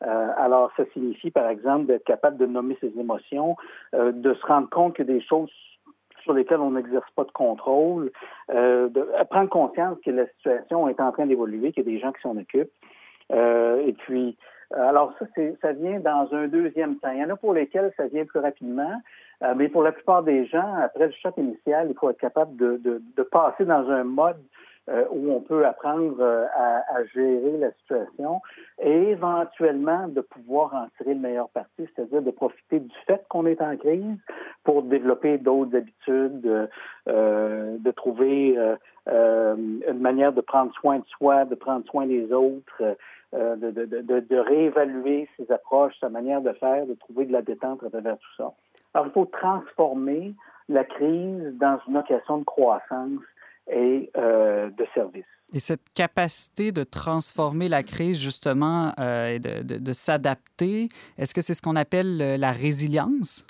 alors, 0.00 0.70
ça 0.76 0.84
signifie, 0.92 1.30
par 1.30 1.48
exemple, 1.48 1.86
d'être 1.86 2.04
capable 2.04 2.36
de 2.36 2.46
nommer 2.46 2.76
ses 2.80 2.92
émotions, 2.98 3.56
de 3.92 4.34
se 4.34 4.46
rendre 4.46 4.68
compte 4.68 4.94
que 4.94 5.02
des 5.02 5.20
choses 5.20 5.50
sur 6.22 6.34
lesquelles 6.34 6.60
on 6.60 6.72
n'exerce 6.72 7.10
pas 7.16 7.24
de 7.24 7.32
contrôle, 7.32 8.12
de 8.48 9.24
prendre 9.30 9.48
conscience 9.48 9.98
que 10.04 10.10
la 10.10 10.26
situation 10.26 10.88
est 10.88 11.00
en 11.00 11.10
train 11.12 11.26
d'évoluer, 11.26 11.72
qu'il 11.72 11.84
y 11.84 11.88
a 11.88 11.92
des 11.92 11.98
gens 11.98 12.12
qui 12.12 12.22
s'en 12.22 12.36
occupent. 12.36 12.72
et 13.30 13.94
puis, 13.98 14.36
alors 14.74 15.12
ça, 15.18 15.26
ça 15.60 15.72
vient 15.72 16.00
dans 16.00 16.28
un 16.32 16.48
deuxième 16.48 16.96
temps. 16.98 17.10
Il 17.12 17.20
y 17.20 17.24
en 17.24 17.30
a 17.30 17.36
pour 17.36 17.52
lesquels 17.52 17.92
ça 17.96 18.06
vient 18.06 18.24
plus 18.24 18.40
rapidement. 18.40 19.00
Euh, 19.42 19.54
mais 19.56 19.68
pour 19.68 19.82
la 19.82 19.92
plupart 19.92 20.22
des 20.22 20.46
gens, 20.46 20.74
après 20.82 21.06
le 21.06 21.12
choc 21.12 21.34
initial, 21.36 21.88
il 21.90 21.96
faut 21.96 22.10
être 22.10 22.20
capable 22.20 22.56
de, 22.56 22.76
de, 22.76 23.02
de 23.16 23.22
passer 23.22 23.64
dans 23.64 23.88
un 23.90 24.04
mode 24.04 24.40
euh, 24.88 25.04
où 25.10 25.30
on 25.30 25.40
peut 25.40 25.64
apprendre 25.64 26.16
euh, 26.18 26.44
à, 26.56 26.82
à, 26.92 27.04
gérer 27.14 27.56
la 27.56 27.70
situation 27.70 28.40
et 28.80 29.10
éventuellement 29.10 30.08
de 30.08 30.20
pouvoir 30.22 30.74
en 30.74 30.88
tirer 30.96 31.14
le 31.14 31.20
meilleur 31.20 31.48
parti, 31.50 31.86
c'est-à-dire 31.94 32.20
de 32.20 32.30
profiter 32.32 32.80
du 32.80 32.94
fait 33.06 33.24
qu'on 33.28 33.46
est 33.46 33.62
en 33.62 33.76
crise 33.76 34.18
pour 34.64 34.82
développer 34.82 35.38
d'autres 35.38 35.76
habitudes, 35.76 36.68
euh, 37.08 37.76
de 37.78 37.90
trouver 37.92 38.58
une 39.06 40.00
manière 40.00 40.32
de 40.32 40.40
prendre 40.40 40.72
soin 40.74 40.98
de 40.98 41.06
soi, 41.16 41.44
de 41.44 41.54
prendre 41.54 41.86
soin 41.86 42.06
des 42.06 42.32
autres, 42.32 42.96
de, 43.32 43.70
de, 43.70 43.84
de, 43.86 44.20
de, 44.20 44.36
réévaluer 44.36 45.28
ses 45.36 45.50
approches, 45.52 45.94
sa 46.00 46.08
manière 46.08 46.40
de 46.40 46.52
faire, 46.54 46.86
de 46.86 46.94
trouver 46.94 47.26
de 47.26 47.32
la 47.32 47.42
détente 47.42 47.84
à 47.84 47.88
travers 47.90 48.18
tout 48.18 48.34
ça. 48.36 48.52
Alors, 48.94 49.06
il 49.06 49.12
faut 49.12 49.26
transformer 49.26 50.34
la 50.68 50.84
crise 50.84 51.54
dans 51.58 51.78
une 51.88 51.96
occasion 51.96 52.38
de 52.38 52.44
croissance 52.44 53.20
et 53.70 54.10
euh, 54.16 54.70
de 54.70 54.86
service. 54.94 55.24
Et 55.54 55.58
cette 55.58 55.92
capacité 55.94 56.72
de 56.72 56.82
transformer 56.82 57.68
la 57.68 57.82
crise, 57.82 58.20
justement, 58.20 58.92
euh, 58.98 59.28
et 59.28 59.38
de, 59.38 59.62
de, 59.62 59.78
de 59.78 59.92
s'adapter, 59.92 60.88
est-ce 61.18 61.34
que 61.34 61.42
c'est 61.42 61.54
ce 61.54 61.60
qu'on 61.60 61.76
appelle 61.76 62.20
euh, 62.22 62.36
la 62.38 62.52
résilience? 62.52 63.46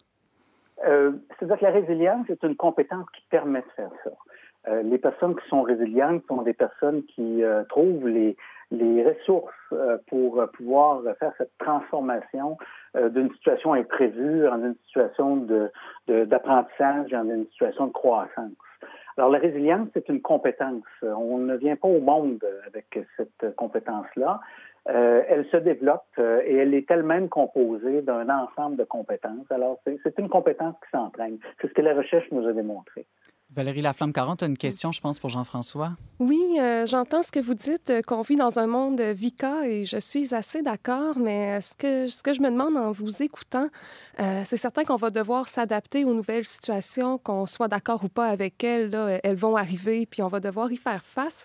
Euh, 0.85 1.13
C'est-à-dire 1.39 1.59
que 1.59 1.65
la 1.65 1.71
résilience 1.71 2.29
est 2.29 2.43
une 2.43 2.57
compétence 2.57 3.07
qui 3.17 3.23
permet 3.31 3.61
de 3.61 3.71
faire 3.77 3.91
ça. 4.05 4.11
Les 4.85 4.99
personnes 4.99 5.35
qui 5.35 5.49
sont 5.49 5.63
résilientes 5.63 6.23
sont 6.29 6.43
des 6.43 6.53
personnes 6.53 7.03
qui 7.17 7.43
trouvent 7.69 8.07
les, 8.07 8.37
les 8.73 9.05
ressources 9.05 9.55
euh, 9.73 9.99
pour 10.09 10.43
pouvoir 10.55 11.03
faire 11.19 11.33
cette 11.39 11.57
transformation 11.59 12.57
d'une 12.95 13.33
situation 13.37 13.73
imprévue 13.73 14.47
en 14.49 14.63
une 14.63 14.75
situation 14.87 15.47
d'apprentissage, 16.07 17.11
de, 17.11 17.17
en 17.17 17.25
une 17.25 17.47
situation 17.47 17.87
de 17.87 17.93
croissance. 17.93 18.53
Alors, 19.17 19.31
la 19.31 19.39
résilience, 19.39 19.89
c'est 19.95 20.09
une 20.11 20.21
compétence. 20.21 20.85
On 21.03 21.39
ne 21.39 21.57
vient 21.57 21.77
pas 21.77 21.89
au 21.89 22.01
monde 22.01 22.45
avec 22.67 22.99
cette 23.17 23.57
compétence-là. 23.57 24.41
Euh, 24.89 25.23
elle 25.29 25.47
se 25.47 25.57
développe 25.59 26.19
et 26.19 26.57
elle 26.57 26.75
est 26.75 26.91
elle-même 26.91 27.29
composée 27.29 28.03
d'un 28.03 28.29
ensemble 28.29 28.77
de 28.77 28.85
compétences. 28.85 29.51
Alors, 29.51 29.79
c'est 29.85 30.19
une 30.19 30.29
compétence 30.29 30.75
qui 30.85 30.91
s'entraîne. 30.91 31.39
C'est 31.61 31.69
ce 31.69 31.73
que 31.73 31.83
la 31.83 31.95
recherche 31.95 32.27
nous 32.33 32.47
a 32.49 32.53
démontré. 32.53 33.07
Valérie 33.55 33.83
Laflamme-Caron, 33.83 34.37
tu 34.37 34.45
as 34.45 34.49
une 34.49 34.57
question, 34.57 34.93
je 34.93 35.01
pense, 35.01 35.19
pour 35.19 35.29
Jean-François. 35.29 35.93
Oui, 36.21 36.41
euh, 36.59 36.87
j'entends 36.87 37.23
ce 37.23 37.31
que 37.31 37.39
vous 37.39 37.53
dites, 37.53 37.91
euh, 37.91 38.01
qu'on 38.01 38.23
vit 38.23 38.37
dans 38.37 38.59
un 38.59 38.67
monde 38.67 39.01
VICA 39.01 39.69
et 39.69 39.85
je 39.85 39.99
suis 39.99 40.35
assez 40.35 40.63
d'accord, 40.63 41.19
mais 41.19 41.61
ce 41.61 41.75
que, 41.75 42.09
ce 42.09 42.23
que 42.23 42.33
je 42.33 42.41
me 42.41 42.51
demande 42.51 42.79
en 42.79 42.93
vous 42.93 43.23
écoutant, 43.23 43.69
euh, 44.21 44.43
c'est 44.47 44.57
certain 44.57 44.85
qu'on 44.85 44.97
va 44.97 45.11
devoir 45.11 45.51
s'adapter 45.51 46.07
aux 46.07 46.15
nouvelles 46.15 46.47
situations, 46.47 47.19
qu'on 47.19 47.45
soit 47.45 47.69
d'accord 47.69 48.03
ou 48.05 48.09
pas 48.09 48.29
avec 48.29 48.65
elles, 48.65 48.89
là, 48.89 49.21
elles 49.23 49.37
vont 49.37 49.57
arriver, 49.57 50.07
puis 50.07 50.23
on 50.23 50.29
va 50.29 50.41
devoir 50.41 50.73
y 50.73 50.77
faire 50.79 51.05
face. 51.05 51.45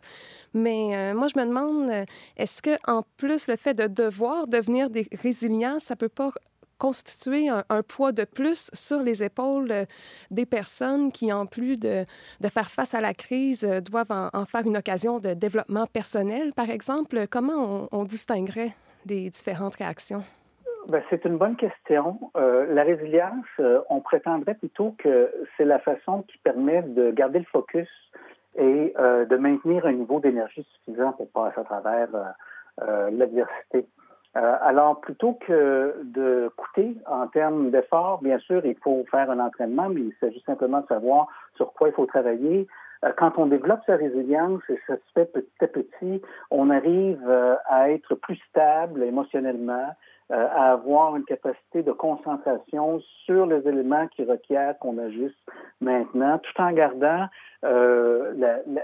Mais 0.53 1.13
moi, 1.13 1.27
je 1.27 1.37
me 1.39 1.45
demande, 1.45 1.91
est-ce 2.37 2.61
que 2.61 2.77
en 2.87 3.03
plus, 3.17 3.47
le 3.47 3.57
fait 3.57 3.73
de 3.73 3.85
devoir 3.85 4.47
devenir 4.47 4.89
des 4.89 5.07
résilients, 5.21 5.79
ça 5.79 5.95
peut 5.95 6.09
pas 6.09 6.31
constituer 6.77 7.49
un, 7.49 7.83
poids 7.83 8.11
de 8.11 8.23
plus 8.23 8.69
sur 8.73 9.01
les 9.01 9.23
épaules 9.23 9.71
euh, 9.71 9.85
des 10.31 10.45
personnes 10.45 11.11
qui, 11.11 11.31
en 11.33 11.45
plus 11.45 11.77
de, 11.77 12.05
faire 12.49 12.69
face 12.69 12.93
à 12.93 13.01
la 13.01 13.13
crise, 13.13 13.63
euh, 13.63 13.81
doivent 13.81 14.11
en, 14.11 14.45
faire 14.45 14.65
une 14.65 14.77
occasion 14.77 15.19
de 15.19 15.33
développement 15.33 15.85
personnel, 15.87 16.53
par 16.53 16.69
exemple. 16.69 17.27
Comment 17.29 17.87
on, 17.91 18.03
distinguerait 18.03 18.71
les 19.05 19.29
différentes 19.29 19.75
réactions? 19.75 20.21
Ben, 20.87 21.03
c'est 21.09 21.25
une 21.25 21.37
bonne 21.37 21.57
question. 21.57 22.19
Euh, 22.37 22.65
la 22.73 22.83
résilience, 22.83 23.45
on 23.89 23.99
prétendrait 23.99 24.55
plutôt 24.55 24.95
que 24.97 25.31
c'est 25.57 25.65
la 25.65 25.79
façon 25.79 26.23
qui 26.23 26.37
permet 26.37 26.81
de 26.83 27.11
garder 27.11 27.39
le 27.39 27.45
focus 27.45 27.89
et 28.55 28.93
de 28.95 29.35
maintenir 29.35 29.85
un 29.85 29.91
niveau 29.91 30.19
d'énergie 30.19 30.65
suffisant 30.73 31.11
pour 31.11 31.29
passer 31.29 31.59
à 31.59 31.63
travers 31.63 32.07
l'adversité. 33.11 33.85
Alors, 34.33 35.01
plutôt 35.01 35.33
que 35.33 35.95
de 36.03 36.51
coûter 36.57 36.95
en 37.07 37.27
termes 37.27 37.71
d'efforts, 37.71 38.21
bien 38.21 38.37
sûr, 38.39 38.63
il 38.65 38.77
faut 38.77 39.03
faire 39.09 39.31
un 39.31 39.39
entraînement, 39.39 39.89
mais 39.89 40.01
il 40.01 40.13
s'agit 40.19 40.43
simplement 40.45 40.81
de 40.81 40.87
savoir 40.87 41.27
sur 41.55 41.73
quoi 41.73 41.89
il 41.89 41.93
faut 41.93 42.05
travailler. 42.05 42.67
Quand 43.17 43.37
on 43.37 43.45
développe 43.45 43.81
sa 43.85 43.95
résilience, 43.95 44.61
et 44.69 44.79
ça 44.87 44.95
se 44.95 45.11
fait 45.13 45.31
petit 45.31 45.47
à 45.61 45.67
petit, 45.67 46.21
on 46.49 46.69
arrive 46.69 47.21
à 47.65 47.91
être 47.91 48.15
plus 48.15 48.37
stable 48.49 49.03
émotionnellement, 49.03 49.93
euh, 50.29 50.45
à 50.53 50.73
avoir 50.73 51.15
une 51.15 51.23
capacité 51.23 51.83
de 51.83 51.93
concentration 51.93 52.99
sur 53.23 53.45
les 53.45 53.65
éléments 53.65 54.07
qui 54.09 54.25
requièrent 54.25 54.77
qu'on 54.77 54.97
agisse 54.97 55.31
maintenant, 55.79 56.37
tout 56.39 56.61
en 56.61 56.73
gardant 56.73 57.27
euh, 57.63 58.33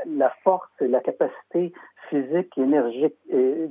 la, 0.08 0.30
force 0.46 0.72
et 0.80 0.88
la 0.88 1.02
capacité 1.02 1.74
physique, 2.08 2.58
énergique, 2.58 3.18
et 3.28 3.68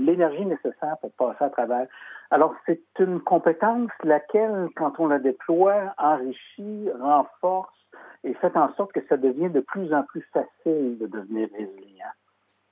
l'énergie 0.00 0.44
nécessaire 0.44 0.96
pour 1.00 1.12
passer 1.12 1.44
à 1.44 1.50
travers. 1.50 1.86
Alors, 2.32 2.56
c'est 2.66 2.82
une 2.98 3.20
compétence 3.20 3.92
laquelle, 4.02 4.70
quand 4.74 4.98
on 4.98 5.06
la 5.06 5.20
déploie, 5.20 5.94
enrichit, 5.98 6.90
renforce 7.00 7.81
et 8.24 8.34
fait 8.34 8.56
en 8.56 8.72
sorte 8.74 8.92
que 8.92 9.00
ça 9.08 9.16
devient 9.16 9.50
de 9.50 9.60
plus 9.60 9.92
en 9.92 10.02
plus 10.04 10.26
facile 10.32 10.98
de 10.98 11.06
devenir 11.06 11.48
résilient. 11.52 12.12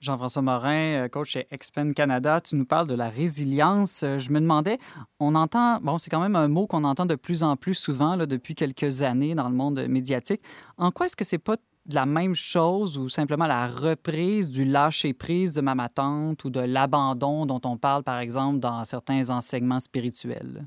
Jean-François 0.00 0.40
Morin, 0.40 1.04
euh, 1.04 1.08
coach 1.08 1.32
chez 1.32 1.46
Expen 1.50 1.92
Canada, 1.92 2.40
tu 2.40 2.56
nous 2.56 2.64
parles 2.64 2.86
de 2.86 2.94
la 2.94 3.10
résilience. 3.10 4.02
Euh, 4.02 4.18
je 4.18 4.32
me 4.32 4.40
demandais, 4.40 4.78
on 5.18 5.34
entend, 5.34 5.78
bon, 5.82 5.98
c'est 5.98 6.08
quand 6.08 6.20
même 6.20 6.36
un 6.36 6.48
mot 6.48 6.66
qu'on 6.66 6.84
entend 6.84 7.04
de 7.04 7.16
plus 7.16 7.42
en 7.42 7.56
plus 7.56 7.74
souvent 7.74 8.16
là, 8.16 8.24
depuis 8.24 8.54
quelques 8.54 9.02
années 9.02 9.34
dans 9.34 9.50
le 9.50 9.54
monde 9.54 9.86
médiatique. 9.88 10.40
En 10.78 10.90
quoi 10.90 11.04
est-ce 11.04 11.16
que 11.16 11.24
c'est 11.24 11.36
pas 11.36 11.56
la 11.92 12.06
même 12.06 12.34
chose 12.34 12.96
ou 12.96 13.10
simplement 13.10 13.46
la 13.46 13.66
reprise 13.66 14.50
du 14.50 14.64
lâcher-prise 14.64 15.54
de 15.54 15.60
ma 15.60 15.88
tante 15.88 16.44
ou 16.44 16.50
de 16.50 16.60
l'abandon 16.60 17.44
dont 17.44 17.60
on 17.64 17.76
parle, 17.76 18.02
par 18.02 18.20
exemple, 18.20 18.58
dans 18.58 18.84
certains 18.84 19.28
enseignements 19.28 19.80
spirituels? 19.80 20.66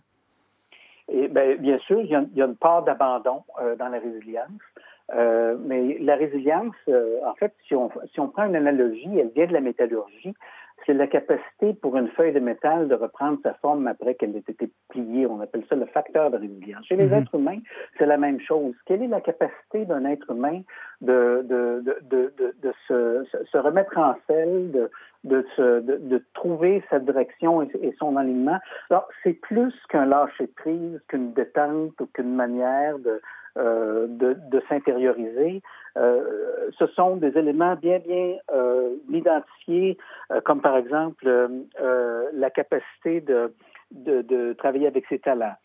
Et 1.10 1.28
bien, 1.28 1.56
bien 1.56 1.80
sûr, 1.80 2.02
il 2.02 2.10
y, 2.10 2.16
a, 2.16 2.24
il 2.32 2.38
y 2.38 2.42
a 2.42 2.46
une 2.46 2.56
part 2.56 2.84
d'abandon 2.84 3.44
euh, 3.62 3.76
dans 3.76 3.90
la 3.90 4.00
résilience. 4.00 4.48
Euh, 5.16 5.56
mais 5.60 5.98
la 6.00 6.16
résilience, 6.16 6.76
euh, 6.90 7.20
en 7.26 7.36
fait, 7.36 7.54
si 7.68 7.76
on, 7.76 7.90
si 8.14 8.20
on 8.20 8.30
prend 8.30 8.46
une 8.46 8.56
analogie, 8.56 9.20
elle 9.20 9.30
vient 9.30 9.48
de 9.48 9.54
la 9.54 9.62
métallurgie. 9.62 10.34
C'est 10.86 10.94
la 10.94 11.08
capacité 11.08 11.74
pour 11.76 11.96
une 11.96 12.10
feuille 12.10 12.34
de 12.34 12.42
métal 12.42 12.90
de 12.90 12.96
reprendre 12.96 13.40
sa 13.42 13.54
forme 13.54 13.88
après 13.88 14.16
qu'elle 14.16 14.36
ait 14.36 14.40
été 14.40 14.70
pliée. 14.90 15.26
On 15.28 15.40
appelle 15.40 15.64
ça 15.70 15.76
le 15.76 15.86
facteur 15.86 16.30
de 16.32 16.38
résilience. 16.38 16.86
Chez 16.86 16.98
les 16.98 17.08
mm-hmm. 17.08 17.22
êtres 17.22 17.36
humains, 17.36 17.60
c'est 17.98 18.06
la 18.06 18.18
même 18.18 18.42
chose. 18.42 18.74
Quelle 18.86 19.02
est 19.02 19.08
la 19.08 19.22
capacité 19.22 19.86
d'un 19.86 20.04
être 20.04 20.30
humain 20.30 20.62
de, 21.00 21.46
de, 21.46 21.84
de, 21.86 22.34
de, 22.38 22.56
de 22.62 22.74
se, 22.88 23.24
se, 23.50 23.58
remettre 23.58 23.98
en 23.98 24.16
selle, 24.28 24.72
de, 24.72 24.92
de, 25.24 25.46
se, 25.56 25.80
de, 25.80 26.24
trouver 26.34 26.84
sa 26.90 27.00
direction 27.00 27.62
et, 27.62 27.70
et 27.82 27.96
son 27.98 28.18
alignement? 28.18 28.60
Alors, 28.90 29.08
c'est 29.24 29.34
plus 29.34 29.74
qu'un 29.88 30.06
lâcher-prise, 30.06 31.00
qu'une 31.08 31.32
détente 31.32 32.02
ou 32.02 32.08
qu'une 32.08 32.36
manière 32.36 33.00
de, 33.00 33.22
euh, 33.58 34.08
de, 34.08 34.36
de 34.50 34.64
s'intérioriser. 34.68 35.62
Euh, 35.96 36.70
ce 36.78 36.88
sont 36.88 37.18
des 37.18 37.38
éléments 37.38 37.76
bien, 37.76 38.00
bien 38.00 38.38
euh, 38.52 38.96
identifiés, 39.10 39.98
euh, 40.32 40.42
comme 40.42 40.60
par 40.60 40.76
exemple 40.76 41.28
euh, 41.28 42.30
la 42.34 42.50
capacité 42.50 43.22
de, 43.22 43.54
de, 43.92 44.24
de, 44.24 44.54
travailler 44.54 44.88
avec 44.88 45.06
ses 45.08 45.20
talents, 45.20 45.56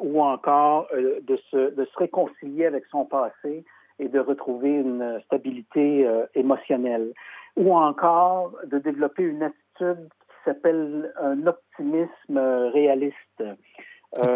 ou 0.00 0.22
encore 0.22 0.88
de, 0.94 1.36
se, 1.50 1.74
de 1.74 1.84
se 1.86 1.98
réconcilier 1.98 2.66
avec 2.66 2.84
son 2.90 3.06
passé 3.06 3.64
et 3.98 4.08
de 4.08 4.20
retrouver 4.20 4.68
une 4.68 5.18
stabilité 5.24 6.06
émotionnelle, 6.34 7.14
ou 7.56 7.74
encore 7.74 8.52
de 8.66 8.78
développer 8.78 9.22
une 9.22 9.44
attitude 9.44 10.10
qui 10.10 10.44
s'appelle 10.44 11.14
un 11.18 11.46
optimisme 11.46 12.38
réaliste. 12.74 13.42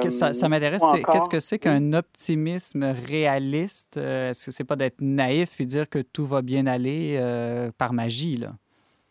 Ça, 0.08 0.32
ça 0.32 0.46
euh, 0.46 0.48
m'intéresse. 0.48 0.82
Qu'est-ce 1.12 1.28
que 1.28 1.40
c'est 1.40 1.58
qu'un 1.58 1.92
optimisme 1.92 2.94
réaliste? 3.06 3.98
Euh, 3.98 4.30
est-ce 4.30 4.46
que 4.46 4.50
c'est 4.50 4.64
pas 4.64 4.76
d'être 4.76 5.00
naïf 5.00 5.60
et 5.60 5.64
dire 5.64 5.88
que 5.88 5.98
tout 5.98 6.24
va 6.24 6.40
bien 6.42 6.66
aller 6.66 7.16
euh, 7.18 7.70
par 7.76 7.92
magie? 7.92 8.38
Là? 8.38 8.52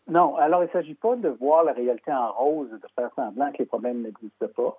Non, 0.08 0.36
alors 0.36 0.62
il 0.62 0.66
ne 0.66 0.70
s'agit 0.70 0.94
pas 0.94 1.16
de 1.16 1.28
voir 1.28 1.64
la 1.64 1.72
réalité 1.72 2.12
en 2.12 2.32
rose, 2.32 2.70
de 2.70 2.88
faire 2.94 3.10
semblant 3.16 3.50
que 3.52 3.58
les 3.58 3.66
problèmes 3.66 4.02
n'existent 4.02 4.46
pas. 4.54 4.76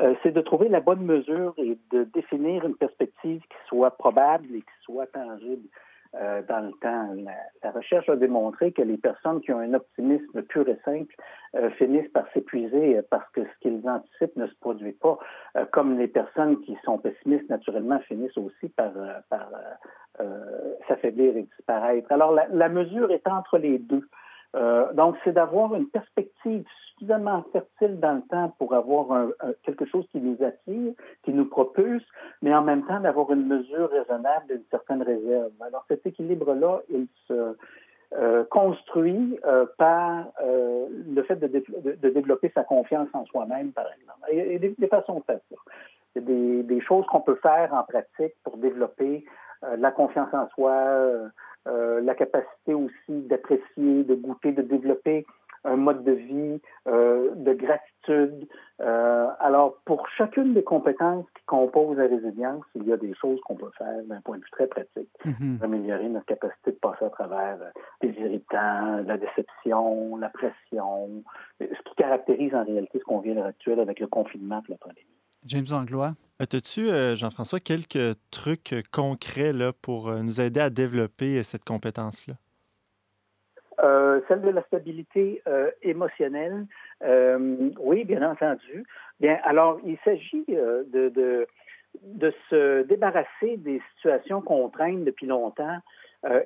Euh, 0.00 0.14
c'est 0.22 0.32
de 0.32 0.40
trouver 0.40 0.68
la 0.68 0.80
bonne 0.80 1.02
mesure 1.02 1.52
et 1.58 1.76
de 1.90 2.04
définir 2.04 2.64
une 2.64 2.76
perspective 2.76 3.40
qui 3.40 3.68
soit 3.68 3.90
probable 3.90 4.46
et 4.54 4.60
qui 4.60 4.84
soit 4.84 5.06
tangible. 5.06 5.68
Euh, 6.16 6.42
dans 6.48 6.58
le 6.58 6.72
temps. 6.80 7.14
La, 7.62 7.70
recherche 7.70 8.08
a 8.08 8.16
démontré 8.16 8.72
que 8.72 8.82
les 8.82 8.96
personnes 8.96 9.40
qui 9.42 9.52
ont 9.52 9.60
un 9.60 9.74
optimisme 9.74 10.42
pur 10.42 10.68
et 10.68 10.76
simple 10.84 11.14
euh, 11.54 11.70
finissent 11.70 12.10
par 12.10 12.24
s'épuiser 12.32 13.00
parce 13.10 13.30
que 13.30 13.44
ce 13.44 13.58
qu'ils 13.60 13.88
anticipent 13.88 14.34
ne 14.34 14.48
se 14.48 14.54
produit 14.56 14.90
pas, 14.90 15.20
euh, 15.56 15.66
comme 15.70 15.98
les 15.98 16.08
personnes 16.08 16.60
qui 16.62 16.76
sont 16.84 16.98
pessimistes 16.98 17.48
naturellement 17.48 18.00
finissent 18.00 18.36
aussi 18.38 18.70
par, 18.70 18.90
par 19.28 19.52
s'affaiblir 20.88 21.36
et 21.36 21.42
disparaître. 21.42 22.10
Alors 22.10 22.32
la, 22.32 22.48
la 22.48 22.68
mesure 22.68 23.12
est 23.12 23.28
entre 23.28 23.58
les 23.58 23.78
deux. 23.78 24.08
Euh, 24.56 24.92
donc, 24.94 25.16
c'est 25.24 25.32
d'avoir 25.32 25.74
une 25.74 25.88
perspective 25.88 26.64
suffisamment 26.92 27.44
fertile 27.52 28.00
dans 28.00 28.14
le 28.14 28.22
temps 28.22 28.54
pour 28.58 28.74
avoir 28.74 29.12
un, 29.12 29.30
quelque 29.62 29.86
chose 29.86 30.06
qui 30.10 30.20
nous 30.20 30.36
attire, 30.44 30.92
qui 31.22 31.32
nous 31.32 31.46
propulse, 31.46 32.04
mais 32.42 32.54
en 32.54 32.62
même 32.62 32.84
temps 32.86 33.00
d'avoir 33.00 33.30
une 33.32 33.46
mesure 33.46 33.90
raisonnable 33.90 34.48
d'une 34.48 34.64
certaine 34.70 35.02
réserve. 35.02 35.52
Alors, 35.60 35.84
cet 35.88 36.06
équilibre-là, 36.06 36.80
il 36.90 37.06
se 37.28 37.54
euh, 38.12 38.42
construit 38.50 39.38
euh, 39.44 39.66
par 39.78 40.26
euh, 40.42 40.88
le 41.14 41.22
fait 41.22 41.36
de, 41.36 41.46
de, 41.46 41.62
de, 41.92 42.10
développer 42.10 42.50
sa 42.52 42.64
confiance 42.64 43.08
en 43.12 43.24
soi-même, 43.26 43.70
par 43.70 43.86
exemple. 43.86 44.18
Et, 44.32 44.58
des, 44.58 44.74
des, 44.76 44.88
façons 44.88 45.20
de 45.20 45.22
faire 45.22 45.38
ça. 45.48 45.56
C'est 46.12 46.24
des, 46.24 46.64
des 46.64 46.80
choses 46.80 47.06
qu'on 47.06 47.20
peut 47.20 47.38
faire 47.40 47.72
en 47.72 47.84
pratique 47.84 48.34
pour 48.42 48.56
développer 48.56 49.24
euh, 49.62 49.76
la 49.76 49.92
confiance 49.92 50.28
en 50.32 50.48
soi, 50.48 51.30
euh, 51.68 52.00
la 52.00 52.14
capacité 52.14 52.74
aussi 52.74 52.92
d'apprécier, 53.08 54.04
de 54.04 54.14
goûter, 54.14 54.52
de 54.52 54.62
développer 54.62 55.26
un 55.64 55.76
mode 55.76 56.04
de 56.04 56.12
vie, 56.12 56.60
euh, 56.88 57.34
de 57.34 57.52
gratitude. 57.52 58.48
Euh, 58.80 59.28
alors, 59.40 59.76
pour 59.84 60.08
chacune 60.08 60.54
des 60.54 60.64
compétences 60.64 61.26
qui 61.36 61.44
composent 61.44 61.98
la 61.98 62.06
résilience, 62.06 62.64
il 62.74 62.84
y 62.84 62.92
a 62.92 62.96
des 62.96 63.12
choses 63.14 63.38
qu'on 63.42 63.56
peut 63.56 63.70
faire 63.76 64.02
d'un 64.04 64.22
point 64.22 64.38
de 64.38 64.42
vue 64.42 64.50
très 64.52 64.66
pratique 64.66 65.10
pour 65.22 65.64
améliorer 65.64 66.08
notre 66.08 66.26
capacité 66.26 66.72
de 66.72 66.76
passer 66.76 67.04
à 67.04 67.10
travers 67.10 67.58
les 68.00 68.10
irritants, 68.10 69.02
la 69.06 69.18
déception, 69.18 70.16
la 70.16 70.30
pression, 70.30 71.22
ce 71.60 71.66
qui 71.66 71.94
caractérise 71.96 72.54
en 72.54 72.64
réalité 72.64 72.98
ce 72.98 73.04
qu'on 73.04 73.20
vit 73.20 73.32
à 73.32 73.34
l'heure 73.34 73.46
actuelle 73.46 73.80
avec 73.80 74.00
le 74.00 74.06
confinement 74.06 74.62
et 74.66 74.72
la 74.72 74.78
pandémie. 74.78 75.19
James 75.46 75.66
Anglois. 75.72 76.12
As-tu, 76.38 76.88
euh, 76.88 77.16
Jean-François, 77.16 77.60
quelques 77.60 78.16
trucs 78.30 78.74
concrets 78.92 79.52
là, 79.52 79.72
pour 79.72 80.08
euh, 80.08 80.20
nous 80.22 80.40
aider 80.40 80.60
à 80.60 80.70
développer 80.70 81.38
euh, 81.38 81.42
cette 81.42 81.64
compétence-là? 81.64 82.34
celle 84.28 84.42
de 84.42 84.50
la 84.50 84.62
stabilité 84.64 85.42
émotionnelle, 85.82 86.66
oui, 87.80 88.04
bien 88.04 88.30
entendu. 88.30 88.84
Bien, 89.18 89.38
alors, 89.42 89.80
il 89.86 89.96
s'agit 90.04 90.44
de, 90.46 90.86
de, 91.08 91.46
de, 92.02 92.34
se 92.50 92.82
débarrasser 92.82 93.56
des 93.56 93.80
situations 93.96 94.42
qu'on 94.42 94.68
traîne 94.68 95.04
depuis 95.04 95.26
longtemps 95.26 95.78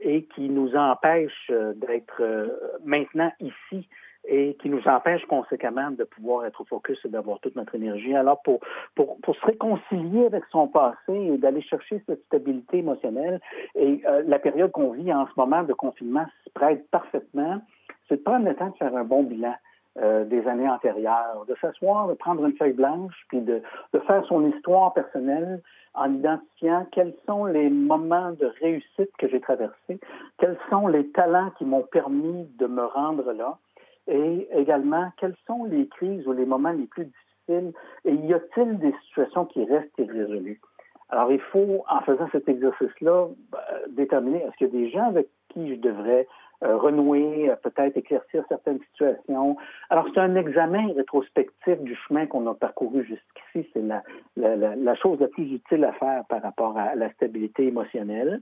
et 0.01 0.27
qui 0.27 0.49
nous 0.49 0.77
empêchent 0.77 1.51
d'être 1.75 2.23
maintenant 2.85 3.33
ici 3.41 3.89
et 4.27 4.55
qui 4.61 4.71
nous 4.71 4.87
empêche 4.87 5.25
conséquemment 5.27 5.91
de 5.91 6.05
pouvoir 6.05 6.47
être 6.47 6.65
focus 6.65 6.99
et 7.05 7.09
d'avoir 7.09 7.41
toute 7.41 7.57
notre 7.57 7.75
énergie. 7.75 8.15
Alors, 8.15 8.41
pour, 8.43 8.61
pour, 8.95 9.19
pour 9.21 9.37
se 9.37 9.47
réconcilier 9.47 10.27
avec 10.27 10.45
son 10.51 10.69
passé 10.69 11.13
et 11.13 11.39
d'aller 11.39 11.63
chercher 11.63 12.03
cette 12.07 12.25
stabilité 12.27 12.79
émotionnelle, 12.79 13.41
et 13.75 14.03
euh, 14.07 14.23
la 14.27 14.39
période 14.39 14.71
qu'on 14.73 14.93
vit 14.93 15.13
en 15.13 15.27
ce 15.27 15.33
moment 15.37 15.63
de 15.63 15.73
confinement 15.73 16.27
se 16.45 16.51
prête 16.51 16.89
parfaitement, 16.91 17.61
c'est 18.09 18.17
de 18.17 18.23
prendre 18.23 18.47
le 18.47 18.55
temps 18.55 18.71
de 18.71 18.77
faire 18.77 18.97
un 18.97 19.05
bon 19.05 19.23
bilan. 19.23 19.55
Euh, 20.03 20.25
des 20.25 20.45
années 20.49 20.69
antérieures, 20.69 21.45
de 21.47 21.55
s'asseoir, 21.61 22.09
de 22.09 22.15
prendre 22.15 22.45
une 22.45 22.57
feuille 22.57 22.73
blanche, 22.73 23.15
puis 23.29 23.41
de, 23.41 23.63
de 23.93 23.99
faire 24.01 24.25
son 24.27 24.45
histoire 24.51 24.93
personnelle 24.93 25.63
en 25.95 26.13
identifiant 26.13 26.85
quels 26.91 27.15
sont 27.27 27.45
les 27.45 27.71
moments 27.71 28.33
de 28.33 28.53
réussite 28.61 29.11
que 29.19 29.29
j'ai 29.29 29.41
traversés, 29.41 30.01
quels 30.39 30.59
sont 30.69 30.89
les 30.89 31.09
talents 31.11 31.51
qui 31.59 31.65
m'ont 31.65 31.85
permis 31.85 32.49
de 32.59 32.67
me 32.67 32.85
rendre 32.85 33.33
là, 33.33 33.57
et 34.07 34.49
également, 34.53 35.11
quelles 35.19 35.37
sont 35.47 35.65
les 35.65 35.89
crises 35.89 36.27
ou 36.27 36.33
les 36.33 36.45
moments 36.45 36.73
les 36.73 36.87
plus 36.87 37.07
difficiles? 37.07 37.73
Et 38.05 38.15
y 38.15 38.35
a-t-il 38.35 38.79
des 38.79 38.95
situations 39.07 39.47
qui 39.47 39.65
restent 39.65 39.99
irrésolues? 39.99 40.61
Alors, 41.11 41.31
il 41.31 41.41
faut, 41.41 41.85
en 41.89 42.01
faisant 42.01 42.29
cet 42.33 42.49
exercice-là, 42.49 43.29
ben, 43.53 43.59
déterminer 43.91 44.43
est-ce 44.43 44.57
qu'il 44.57 44.67
y 44.67 44.71
a 44.71 44.81
des 44.85 44.91
gens 44.91 45.09
avec 45.09 45.29
qui 45.51 45.75
je 45.75 45.81
devrais 45.81 46.27
euh, 46.63 46.77
renouer, 46.77 47.51
euh, 47.51 47.57
peut-être 47.57 47.97
éclaircir 47.97 48.45
certaines 48.49 48.81
situations? 48.91 49.57
Alors, 49.91 50.07
c'est 50.13 50.21
un 50.21 50.35
examen 50.35 50.93
rétrospectif 50.95 51.79
du 51.81 51.95
chemin 51.95 52.27
qu'on 52.27 52.47
a 52.47 52.55
parcouru 52.55 53.05
jusqu'ici. 53.05 53.69
C'est 53.73 53.83
la, 53.83 54.03
la, 54.37 54.95
chose 54.97 55.21
la 55.21 55.29
plus 55.29 55.45
utile 55.53 55.85
à 55.85 55.93
faire 55.93 56.25
par 56.29 56.43
rapport 56.43 56.77
à 56.77 56.95
la 56.95 57.11
stabilité 57.13 57.67
émotionnelle. 57.67 58.41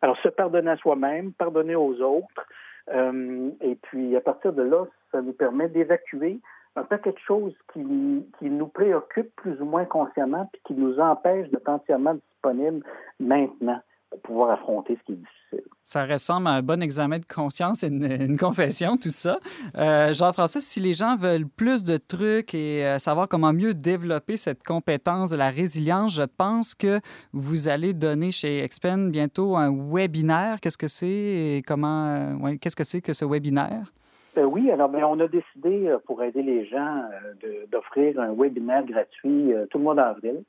Alors, 0.00 0.16
se 0.18 0.28
pardonner 0.28 0.70
à 0.70 0.76
soi-même, 0.76 1.32
pardonner 1.32 1.74
aux 1.74 2.00
autres, 2.00 2.46
et 2.90 3.78
puis, 3.82 4.16
à 4.16 4.20
partir 4.20 4.52
de 4.52 4.62
là, 4.62 4.84
ça 5.10 5.22
nous 5.22 5.32
permet 5.32 5.68
d'évacuer 5.68 6.40
un 6.76 6.82
paquet 6.82 7.12
de 7.12 7.18
choses 7.18 7.54
qui, 7.72 8.26
qui 8.38 8.50
nous 8.50 8.66
préoccupent 8.66 9.34
plus 9.36 9.60
ou 9.60 9.64
moins 9.64 9.84
consciemment, 9.84 10.48
puis 10.52 10.60
qui 10.66 10.74
nous 10.74 10.98
empêchent 10.98 11.48
d'être 11.50 11.68
entièrement 11.68 12.14
disponibles 12.14 12.84
maintenant 13.20 13.80
pouvoir 14.22 14.50
affronter 14.50 14.96
ce 15.00 15.04
qui 15.04 15.12
est 15.12 15.16
difficile. 15.16 15.70
Ça 15.84 16.06
ressemble 16.06 16.46
à 16.46 16.52
un 16.52 16.62
bon 16.62 16.82
examen 16.82 17.18
de 17.18 17.26
conscience 17.26 17.82
et 17.82 17.88
une, 17.88 18.38
confession, 18.38 18.96
tout 18.96 19.10
ça. 19.10 19.38
Euh, 19.76 20.12
Jean-François, 20.12 20.60
si 20.60 20.80
les 20.80 20.94
gens 20.94 21.16
veulent 21.16 21.46
plus 21.46 21.84
de 21.84 21.98
trucs 21.98 22.54
et 22.54 22.86
euh, 22.86 22.98
savoir 22.98 23.28
comment 23.28 23.52
mieux 23.52 23.74
développer 23.74 24.36
cette 24.36 24.62
compétence 24.62 25.30
de 25.30 25.36
la 25.36 25.50
résilience, 25.50 26.14
je 26.14 26.22
pense 26.22 26.74
que 26.74 27.00
vous 27.32 27.68
allez 27.68 27.92
donner 27.92 28.30
chez 28.30 28.60
Expen 28.60 29.10
bientôt 29.10 29.56
un 29.56 29.70
webinaire. 29.70 30.60
Qu'est-ce 30.60 30.78
que 30.78 30.88
c'est 30.88 31.06
et 31.06 31.62
comment, 31.66 32.06
euh, 32.06 32.34
ouais, 32.36 32.58
qu'est-ce 32.58 32.76
que 32.76 32.84
c'est 32.84 33.02
que 33.02 33.12
ce 33.12 33.24
webinaire? 33.24 33.92
oui, 34.36 34.68
alors 34.72 34.88
bien, 34.88 35.06
on 35.06 35.20
a 35.20 35.28
décidé 35.28 35.94
pour 36.06 36.20
aider 36.24 36.42
les 36.42 36.66
gens 36.66 37.04
d'offrir 37.70 38.18
un 38.18 38.34
webinaire 38.34 38.84
gratuit 38.84 39.52
tout 39.70 39.78
le 39.78 39.84
mois 39.84 39.94
d'avril. 39.94 40.42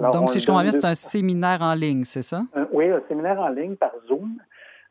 Donc, 0.00 0.30
si 0.30 0.40
je 0.40 0.46
comprends 0.46 0.62
bien, 0.62 0.72
c'est 0.72 0.84
un 0.84 0.94
séminaire 0.94 1.58
en 1.60 1.74
ligne, 1.74 2.04
c'est 2.04 2.22
ça? 2.22 2.42
oui, 2.72 2.88
un 2.88 3.02
séminaire 3.08 3.40
en 3.40 3.48
ligne 3.48 3.76
par 3.76 3.92
Zoom. 4.06 4.38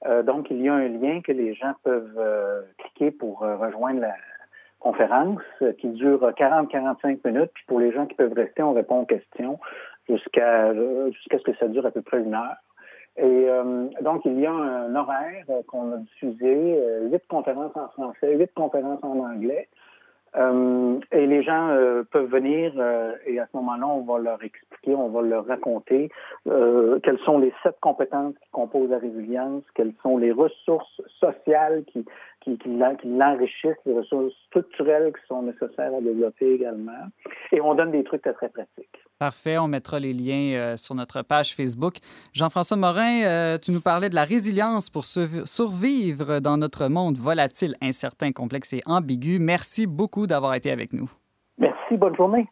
Euh, 0.06 0.24
donc, 0.24 0.48
il 0.50 0.62
y 0.62 0.70
a 0.70 0.74
un 0.74 0.88
lien 0.88 1.22
que 1.22 1.32
les 1.32 1.54
gens 1.56 1.74
peuvent 1.84 2.18
euh, 2.18 2.62
cliquer 2.78 3.12
pour 3.12 3.44
euh, 3.44 3.56
rejoindre 3.58 4.02
la 4.02 4.14
conférence 4.80 5.42
qui 5.80 5.88
dure 5.90 6.22
40-45 6.38 7.20
minutes. 7.26 7.52
Puis 7.54 7.64
pour 7.68 7.80
les 7.80 7.92
gens 7.92 8.06
qui 8.06 8.14
peuvent 8.14 8.34
rester, 8.34 8.62
on 8.62 8.74
répond 8.74 9.02
aux 9.02 9.06
questions 9.06 9.60
jusqu'à 10.08 10.72
jusqu'à 11.12 11.40
ce 11.40 11.44
que 11.44 11.56
ça 11.58 11.68
dure 11.68 11.86
à 11.86 11.92
peu 11.92 12.04
près 12.04 12.20
une 12.20 12.36
heure. 12.36 12.58
Et 13.18 13.48
donc, 14.02 14.22
il 14.26 14.40
y 14.40 14.46
a 14.46 14.52
un 14.52 14.96
horaire 14.96 15.46
qu'on 15.66 15.94
a 15.94 15.98
diffusé, 15.98 16.80
huit 17.12 17.24
conférences 17.28 17.76
en 17.76 17.88
français, 17.88 18.36
huit 18.36 18.52
conférences 18.54 19.04
en 19.04 19.18
anglais. 19.18 19.68
Euh, 20.36 21.00
et 21.12 21.26
les 21.26 21.42
gens 21.42 21.70
euh, 21.70 22.04
peuvent 22.04 22.30
venir 22.30 22.74
euh, 22.78 23.14
et 23.26 23.40
à 23.40 23.48
ce 23.48 23.58
moment-là, 23.58 23.88
on 23.88 24.02
va 24.02 24.20
leur 24.20 24.44
expliquer, 24.44 24.94
on 24.94 25.10
va 25.10 25.22
leur 25.22 25.46
raconter 25.46 26.10
quelles 26.46 27.20
sont 27.26 27.40
les 27.40 27.54
sept 27.64 27.78
compétences 27.82 28.34
qui 28.42 28.50
composent 28.52 28.90
la 28.90 29.00
résilience, 29.00 29.64
quelles 29.76 29.94
sont 30.02 30.18
les 30.18 30.32
ressources 30.32 31.02
sociales 31.20 31.84
qui, 31.88 32.06
qui, 32.42 32.58
qui 32.58 32.70
l'enrichissent, 32.70 33.76
les 33.86 33.94
ressources 33.94 34.34
structurelles 34.48 35.14
qui 35.14 35.28
sont 35.28 35.44
nécessaires 35.44 35.94
à 35.96 36.02
développer 36.02 36.54
également. 36.54 37.08
Et 37.52 37.62
on 37.62 37.76
donne 37.76 37.92
des 37.92 38.04
trucs 38.04 38.22
très, 38.22 38.34
très 38.34 38.50
pratiques. 38.50 39.07
Parfait, 39.20 39.58
on 39.58 39.68
mettra 39.68 40.00
les 40.00 40.14
liens 40.14 40.54
euh, 40.54 40.78
sur 40.78 40.94
notre 40.94 41.24
page 41.24 41.56
Facebook. 41.56 41.96
Jean-François 42.34 42.78
Morin, 42.78 43.24
euh, 43.24 43.58
tu 43.58 43.72
nous 43.72 43.82
parlais 43.82 44.10
de 44.10 44.16
la 44.16 44.26
résilience 44.26 44.92
pour 44.92 45.06
survivre 45.06 46.40
dans 46.40 46.58
notre 46.58 46.88
monde 46.88 47.18
volatile, 47.18 47.76
incertain, 47.82 48.32
complexe 48.32 48.74
et 48.74 48.84
ambigu. 48.86 49.40
Merci 49.40 49.88
beaucoup 49.88 50.28
d'avoir 50.28 50.54
été 50.54 50.70
avec 50.70 50.94
nous. 50.94 51.10
Merci, 51.58 51.98
bonne 51.98 52.16
journée. 52.16 52.48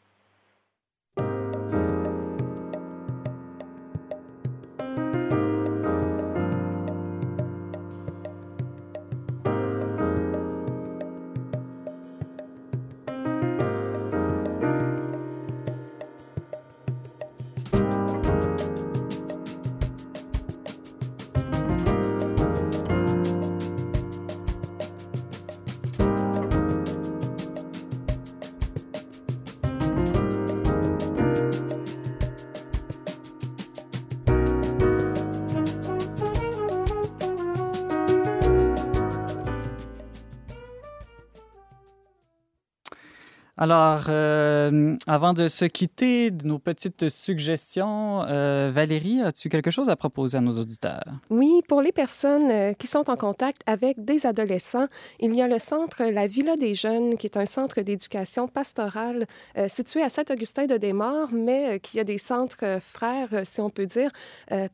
Alors, 43.66 44.03
euh, 44.09 44.95
avant 45.07 45.34
de 45.34 45.47
se 45.47 45.66
quitter, 45.66 46.30
de 46.30 46.45
nos 46.45 46.59
petites 46.59 47.09
suggestions, 47.09 48.22
euh, 48.28 48.70
Valérie, 48.72 49.24
as-tu 49.24 49.49
quelque 49.49 49.72
chose 49.72 49.89
à 49.89 49.95
proposer 49.95 50.38
à 50.38 50.41
nos 50.41 50.59
auditeurs? 50.59 51.01
Oui, 51.32 51.63
pour 51.68 51.82
les 51.82 51.91
personnes 51.91 52.51
euh, 52.51 52.74
qui 52.74 52.86
sont 52.86 53.09
en 53.09 53.16
contact 53.16 53.63
avec 53.66 54.05
des 54.05 54.28
adolescents, 54.28 54.86
il 55.20 55.34
y 55.34 55.41
a 55.41 55.47
le 55.47 55.57
centre 55.57 56.03
La 56.03 56.28
Villa 56.28 56.57
des 56.57 56.76
Jeunes, 56.76 57.18
qui 57.18 57.26
est 57.26 57.38
un 57.38 57.47
centre 57.47 57.82
d'éducation 57.82 58.47
pastorale 58.47 59.26
situé 59.68 60.03
à 60.03 60.09
Saint-Augustin-de-Desmaures, 60.09 61.30
mais 61.32 61.80
qui 61.80 61.99
a 61.99 62.03
des 62.03 62.20
centres 62.20 62.78
frères, 62.80 63.30
si 63.51 63.61
on 63.61 63.72
peut 63.72 63.88
dire, 63.88 64.11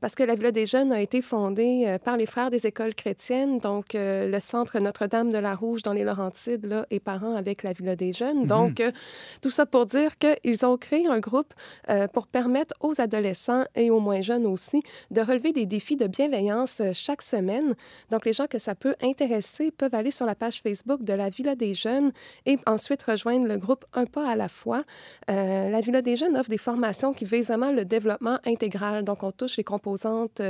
parce 0.02 0.16
que 0.16 0.24
la 0.24 0.36
Villa 0.36 0.52
des 0.52 0.66
Jeunes 0.66 0.92
a 0.92 1.00
été 1.00 1.22
fondée 1.22 1.98
par 2.04 2.18
les 2.18 2.26
frères 2.26 2.50
des 2.50 2.68
écoles 2.68 2.96
chrétiennes, 2.96 3.60
donc 3.60 3.94
le 3.94 4.40
centre 4.40 4.80
Notre-Dame 4.80 5.30
de 5.30 5.38
la 5.38 5.56
Rouge 5.56 5.82
dans 5.82 5.94
les 5.94 6.04
Laurentides 6.04 6.66
là, 6.66 6.86
est 6.90 7.00
parent 7.00 7.36
avec 7.36 7.64
la 7.64 7.72
Villa 7.74 7.96
des 7.96 8.12
Jeunes. 8.12 8.48
Donc, 8.48 8.81
tout 9.42 9.50
ça 9.50 9.66
pour 9.66 9.86
dire 9.86 10.18
qu'ils 10.18 10.66
ont 10.66 10.78
créé 10.78 11.08
un 11.08 11.20
groupe 11.20 11.54
euh, 11.90 12.08
pour 12.08 12.28
permettre 12.28 12.74
aux 12.80 13.00
adolescents 13.00 13.64
et 13.76 13.90
aux 13.90 14.00
moins 14.00 14.22
jeunes 14.22 14.46
aussi 14.46 14.84
de 15.12 15.22
relever 15.22 15.54
des 15.54 15.66
défis 15.66 15.96
de 15.96 16.08
bienveillance 16.08 16.78
euh, 16.82 16.92
chaque 16.94 17.22
semaine. 17.22 17.76
Donc, 18.10 18.26
les 18.26 18.34
gens 18.34 18.48
que 18.48 18.60
ça 18.60 18.76
peut 18.76 18.96
intéresser 19.02 19.72
peuvent 19.72 19.96
aller 19.96 20.12
sur 20.12 20.26
la 20.26 20.36
page 20.36 20.62
Facebook 20.62 21.04
de 21.04 21.14
la 21.14 21.30
Villa 21.30 21.56
des 21.56 21.74
Jeunes 21.74 22.12
et 22.46 22.58
ensuite 22.66 23.04
rejoindre 23.04 23.48
le 23.48 23.58
groupe 23.58 23.86
Un 23.94 24.06
pas 24.06 24.30
à 24.30 24.36
la 24.36 24.50
fois. 24.50 24.84
Euh, 25.30 25.70
la 25.70 25.82
Villa 25.82 26.02
des 26.02 26.16
Jeunes 26.16 26.36
offre 26.38 26.50
des 26.50 26.58
formations 26.58 27.14
qui 27.14 27.26
visent 27.26 27.48
vraiment 27.48 27.72
le 27.72 27.86
développement 27.86 28.40
intégral. 28.46 29.04
Donc, 29.04 29.24
on 29.24 29.32
touche 29.32 29.58
les 29.58 29.64
composantes 29.64 30.42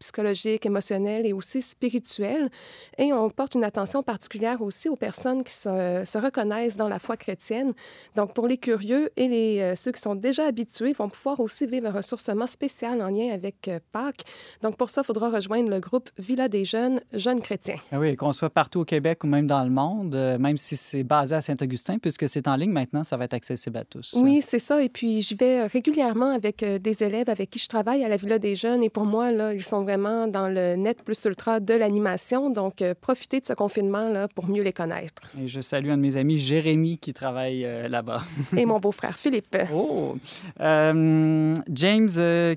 psychologique, 0.00 0.66
émotionnel 0.66 1.26
et 1.26 1.32
aussi 1.32 1.60
spirituel. 1.62 2.50
Et 2.98 3.12
on 3.12 3.28
porte 3.30 3.54
une 3.54 3.64
attention 3.64 4.02
particulière 4.02 4.62
aussi 4.62 4.88
aux 4.88 4.96
personnes 4.96 5.44
qui 5.44 5.52
se, 5.52 6.18
reconnaissent 6.18 6.76
dans 6.76 6.88
la 6.88 6.98
foi 6.98 7.16
chrétienne. 7.16 7.72
Donc, 8.16 8.34
pour 8.34 8.48
les 8.48 8.56
curieux 8.56 9.10
et 9.16 9.28
les, 9.28 9.60
euh, 9.60 9.76
ceux 9.76 9.92
qui 9.92 10.00
sont 10.00 10.14
déjà 10.14 10.46
habitués 10.46 10.92
vont 10.92 11.08
pouvoir 11.08 11.40
aussi 11.40 11.66
vivre 11.66 11.88
un 11.88 11.92
ressourcement 11.92 12.46
spécial 12.46 13.00
en 13.02 13.08
lien 13.08 13.32
avec 13.32 13.68
euh, 13.68 13.78
Pâques. 13.92 14.24
Donc, 14.62 14.76
pour 14.76 14.90
ça, 14.90 15.02
il 15.02 15.04
faudra 15.04 15.30
rejoindre 15.30 15.70
le 15.70 15.80
groupe 15.80 16.10
Villa 16.18 16.48
des 16.48 16.64
jeunes, 16.64 17.00
jeunes 17.12 17.40
chrétiens. 17.40 17.76
Ah 17.92 17.98
oui, 17.98 18.16
qu'on 18.16 18.32
soit 18.32 18.50
partout 18.50 18.80
au 18.80 18.84
Québec 18.84 19.22
ou 19.24 19.26
même 19.26 19.46
dans 19.46 19.64
le 19.64 19.70
monde, 19.70 20.14
euh, 20.14 20.38
même 20.38 20.56
si 20.56 20.76
c'est 20.76 21.04
basé 21.04 21.34
à 21.34 21.40
Saint-Augustin, 21.40 21.98
puisque 21.98 22.28
c'est 22.28 22.48
en 22.48 22.56
ligne 22.56 22.72
maintenant, 22.72 23.04
ça 23.04 23.16
va 23.16 23.26
être 23.26 23.34
accessible 23.34 23.76
à 23.76 23.84
tous. 23.84 24.16
Oui, 24.22 24.40
c'est 24.42 24.58
ça. 24.58 24.82
Et 24.82 24.88
puis, 24.88 25.20
j'y 25.20 25.34
vais 25.34 25.66
régulièrement 25.66 26.30
avec 26.30 26.64
des 26.64 27.02
élèves 27.02 27.28
avec 27.28 27.50
qui 27.50 27.58
je 27.58 27.68
travaille 27.68 28.02
à 28.02 28.08
la 28.08 28.16
Villa 28.16 28.38
des 28.38 28.56
jeunes. 28.56 28.82
Et 28.82 28.90
pour 28.90 29.04
moi, 29.04 29.30
là, 29.30 29.52
ils 29.52 29.64
sont 29.64 29.84
vraiment 29.90 30.28
dans 30.28 30.48
le 30.48 30.76
net 30.76 31.02
plus 31.02 31.24
ultra 31.24 31.58
de 31.58 31.74
l'animation. 31.74 32.50
Donc, 32.50 32.80
euh, 32.80 32.94
profitez 32.98 33.40
de 33.40 33.46
ce 33.46 33.54
confinement-là 33.54 34.28
pour 34.28 34.48
mieux 34.48 34.62
les 34.62 34.72
connaître. 34.72 35.22
Et 35.40 35.48
je 35.48 35.60
salue 35.60 35.90
un 35.90 35.96
de 35.96 36.02
mes 36.02 36.16
amis, 36.16 36.38
Jérémy, 36.38 36.98
qui 36.98 37.12
travaille 37.12 37.64
euh, 37.64 37.88
là-bas. 37.88 38.22
Et 38.56 38.66
mon 38.66 38.78
beau-frère, 38.78 39.16
Philippe. 39.16 39.56
Oh! 39.74 40.16
Euh, 40.60 41.54
James, 41.72 42.08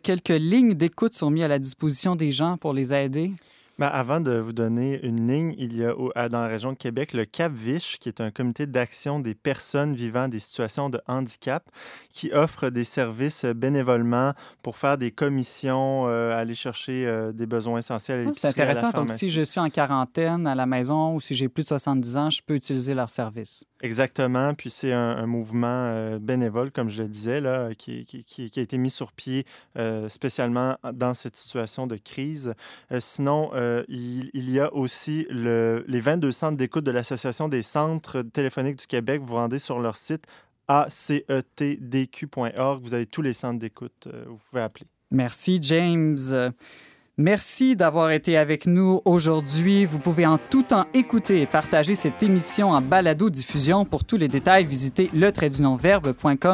quelques 0.04 0.30
lignes 0.30 0.76
d'écoute 0.76 1.14
sont 1.16 1.32
mises 1.32 1.44
à 1.44 1.48
la 1.48 1.60
disposition 1.60 2.16
des 2.16 2.32
gens 2.32 2.58
pour 2.58 2.74
les 2.74 2.94
aider? 2.94 3.32
Ben, 3.80 3.88
avant 3.88 4.22
de 4.22 4.38
vous 4.38 4.54
donner 4.54 5.04
une 5.04 5.28
ligne, 5.28 5.56
il 5.58 5.76
y 5.76 5.84
a 5.84 6.30
dans 6.30 6.42
la 6.42 6.48
région 6.48 6.74
de 6.74 6.78
Québec 6.78 7.14
le 7.14 7.26
CAP-VICH, 7.26 7.98
qui 7.98 8.08
est 8.08 8.22
un 8.22 8.30
comité 8.30 8.68
d'action 8.68 9.20
des 9.20 9.34
personnes 9.34 9.96
vivant 9.96 10.28
des 10.28 10.40
situations 10.40 10.92
de 10.92 11.02
handicap, 11.08 11.64
qui 12.12 12.32
offre 12.34 12.70
des 12.70 12.84
services 12.84 13.46
bénévolement 13.46 14.34
pour 14.62 14.78
faire 14.78 15.00
des 15.00 15.10
commissions, 15.10 16.06
euh, 16.08 16.40
aller 16.40 16.54
chercher 16.54 17.08
euh, 17.08 17.32
des 17.32 17.48
besoins 17.48 17.80
essentiels. 17.80 18.28
Ah, 18.28 18.32
c'est 18.36 18.48
intéressant. 18.50 18.92
Donc, 18.92 19.10
si 19.10 19.32
je 19.32 19.42
suis 19.42 19.60
en 19.60 19.72
quarantaine 19.72 20.46
à 20.46 20.54
la 20.54 20.68
maison 20.68 21.16
ou 21.16 21.20
si 21.20 21.34
j'ai 21.34 21.50
plus 21.50 21.64
de 21.64 21.70
70 21.70 22.18
ans, 22.18 22.30
je 22.30 22.42
peux 22.46 22.54
utiliser 22.54 22.94
leurs 22.94 23.10
services. 23.10 23.66
Exactement. 23.82 24.54
Puis 24.54 24.70
c'est 24.70 24.94
un, 24.94 25.26
mouvement 25.26 25.68
euh, 25.68 26.20
bénévole, 26.20 26.70
comme 26.70 26.90
je 26.90 27.02
le 27.02 27.10
disais, 27.10 27.42
là, 27.42 27.70
qui, 27.76 28.06
qui, 28.06 28.24
qui, 28.24 28.60
a 28.60 28.62
été 28.62 28.78
mis 28.78 28.92
sur 28.92 29.14
pied 29.14 29.48
spécialement 30.10 30.78
dans 30.94 31.16
cette 31.16 31.36
situation 31.36 31.88
de 31.88 31.96
crise. 31.96 32.54
sinon, 33.00 33.50
euh, 33.64 33.84
il, 33.88 34.50
y 34.50 34.60
a 34.60 34.74
aussi 34.74 35.26
les 35.30 36.00
22 36.00 36.32
centres 36.32 36.58
d'écoute 36.58 36.84
de 36.84 36.92
l'Association 36.92 37.48
des 37.48 37.62
centres 37.62 38.22
téléphoniques 38.22 38.80
du 38.80 38.88
Québec. 38.88 39.22
Vous 39.22 39.28
vous 39.28 39.36
rendez 39.36 39.60
sur 39.60 39.80
leur 39.80 39.96
site 39.96 40.26
acetdq.org. 40.68 41.64
Vous 42.84 42.94
avez 42.94 43.06
tous 43.06 43.22
les 43.22 43.34
centres 43.34 43.60
d'écoute. 43.60 44.08
Euh, 44.08 44.26
vous 44.28 44.40
pouvez 44.50 44.62
appeler. 44.62 44.88
Merci, 45.12 45.60
James. 45.62 46.18
Merci 47.20 47.76
d'avoir 47.76 48.10
été 48.10 48.38
avec 48.38 48.66
nous 48.66 49.00
aujourd'hui. 49.06 49.86
Vous 49.86 50.00
pouvez 50.00 50.26
en 50.26 50.40
tout 50.40 50.64
temps 50.64 50.88
écouter 50.96 51.42
et 51.42 51.46
partager 51.46 51.94
cette 51.94 52.24
émission 52.24 52.72
en 52.72 52.82
balado-diffusion. 52.82 53.86
Pour 53.86 54.04
tous 54.04 54.18
les 54.18 54.28
détails, 54.28 54.66
visitez 54.66 55.12
le 55.14 55.32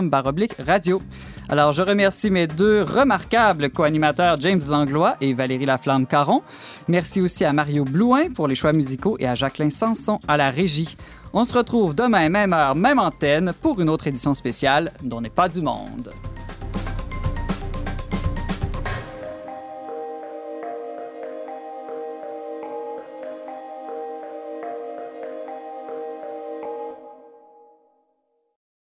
baroblique 0.10 0.56
radio. 0.60 1.02
Alors, 1.48 1.72
je 1.72 1.82
remercie 1.82 2.30
mes 2.30 2.46
deux 2.46 2.84
remarquables 2.84 3.70
co-animateurs 3.70 4.38
James 4.42 4.60
Langlois 4.70 5.16
et 5.22 5.34
Valérie 5.34 5.66
Laflamme-Caron. 5.66 6.42
Merci 6.90 7.22
aussi 7.22 7.46
à 7.46 7.54
Mario 7.54 7.86
Blouin 7.86 8.30
pour 8.30 8.50
les 8.50 8.56
choix 8.56 8.74
musicaux 8.74 9.16
et 9.18 9.28
à 9.30 9.36
Jacqueline 9.36 9.72
Sanson 9.72 10.20
à 10.28 10.36
la 10.36 10.50
régie. 10.50 10.98
On 11.32 11.46
se 11.46 11.58
retrouve 11.58 11.96
demain, 11.96 12.28
même 12.28 12.52
heure, 12.52 12.76
même 12.76 13.00
antenne, 13.00 13.54
pour 13.62 13.80
une 13.80 13.88
autre 13.88 14.08
édition 14.08 14.34
spéciale 14.34 14.92
dont 15.02 15.22
n'est 15.22 15.30
pas 15.30 15.48
du 15.48 15.62
monde. 15.62 16.12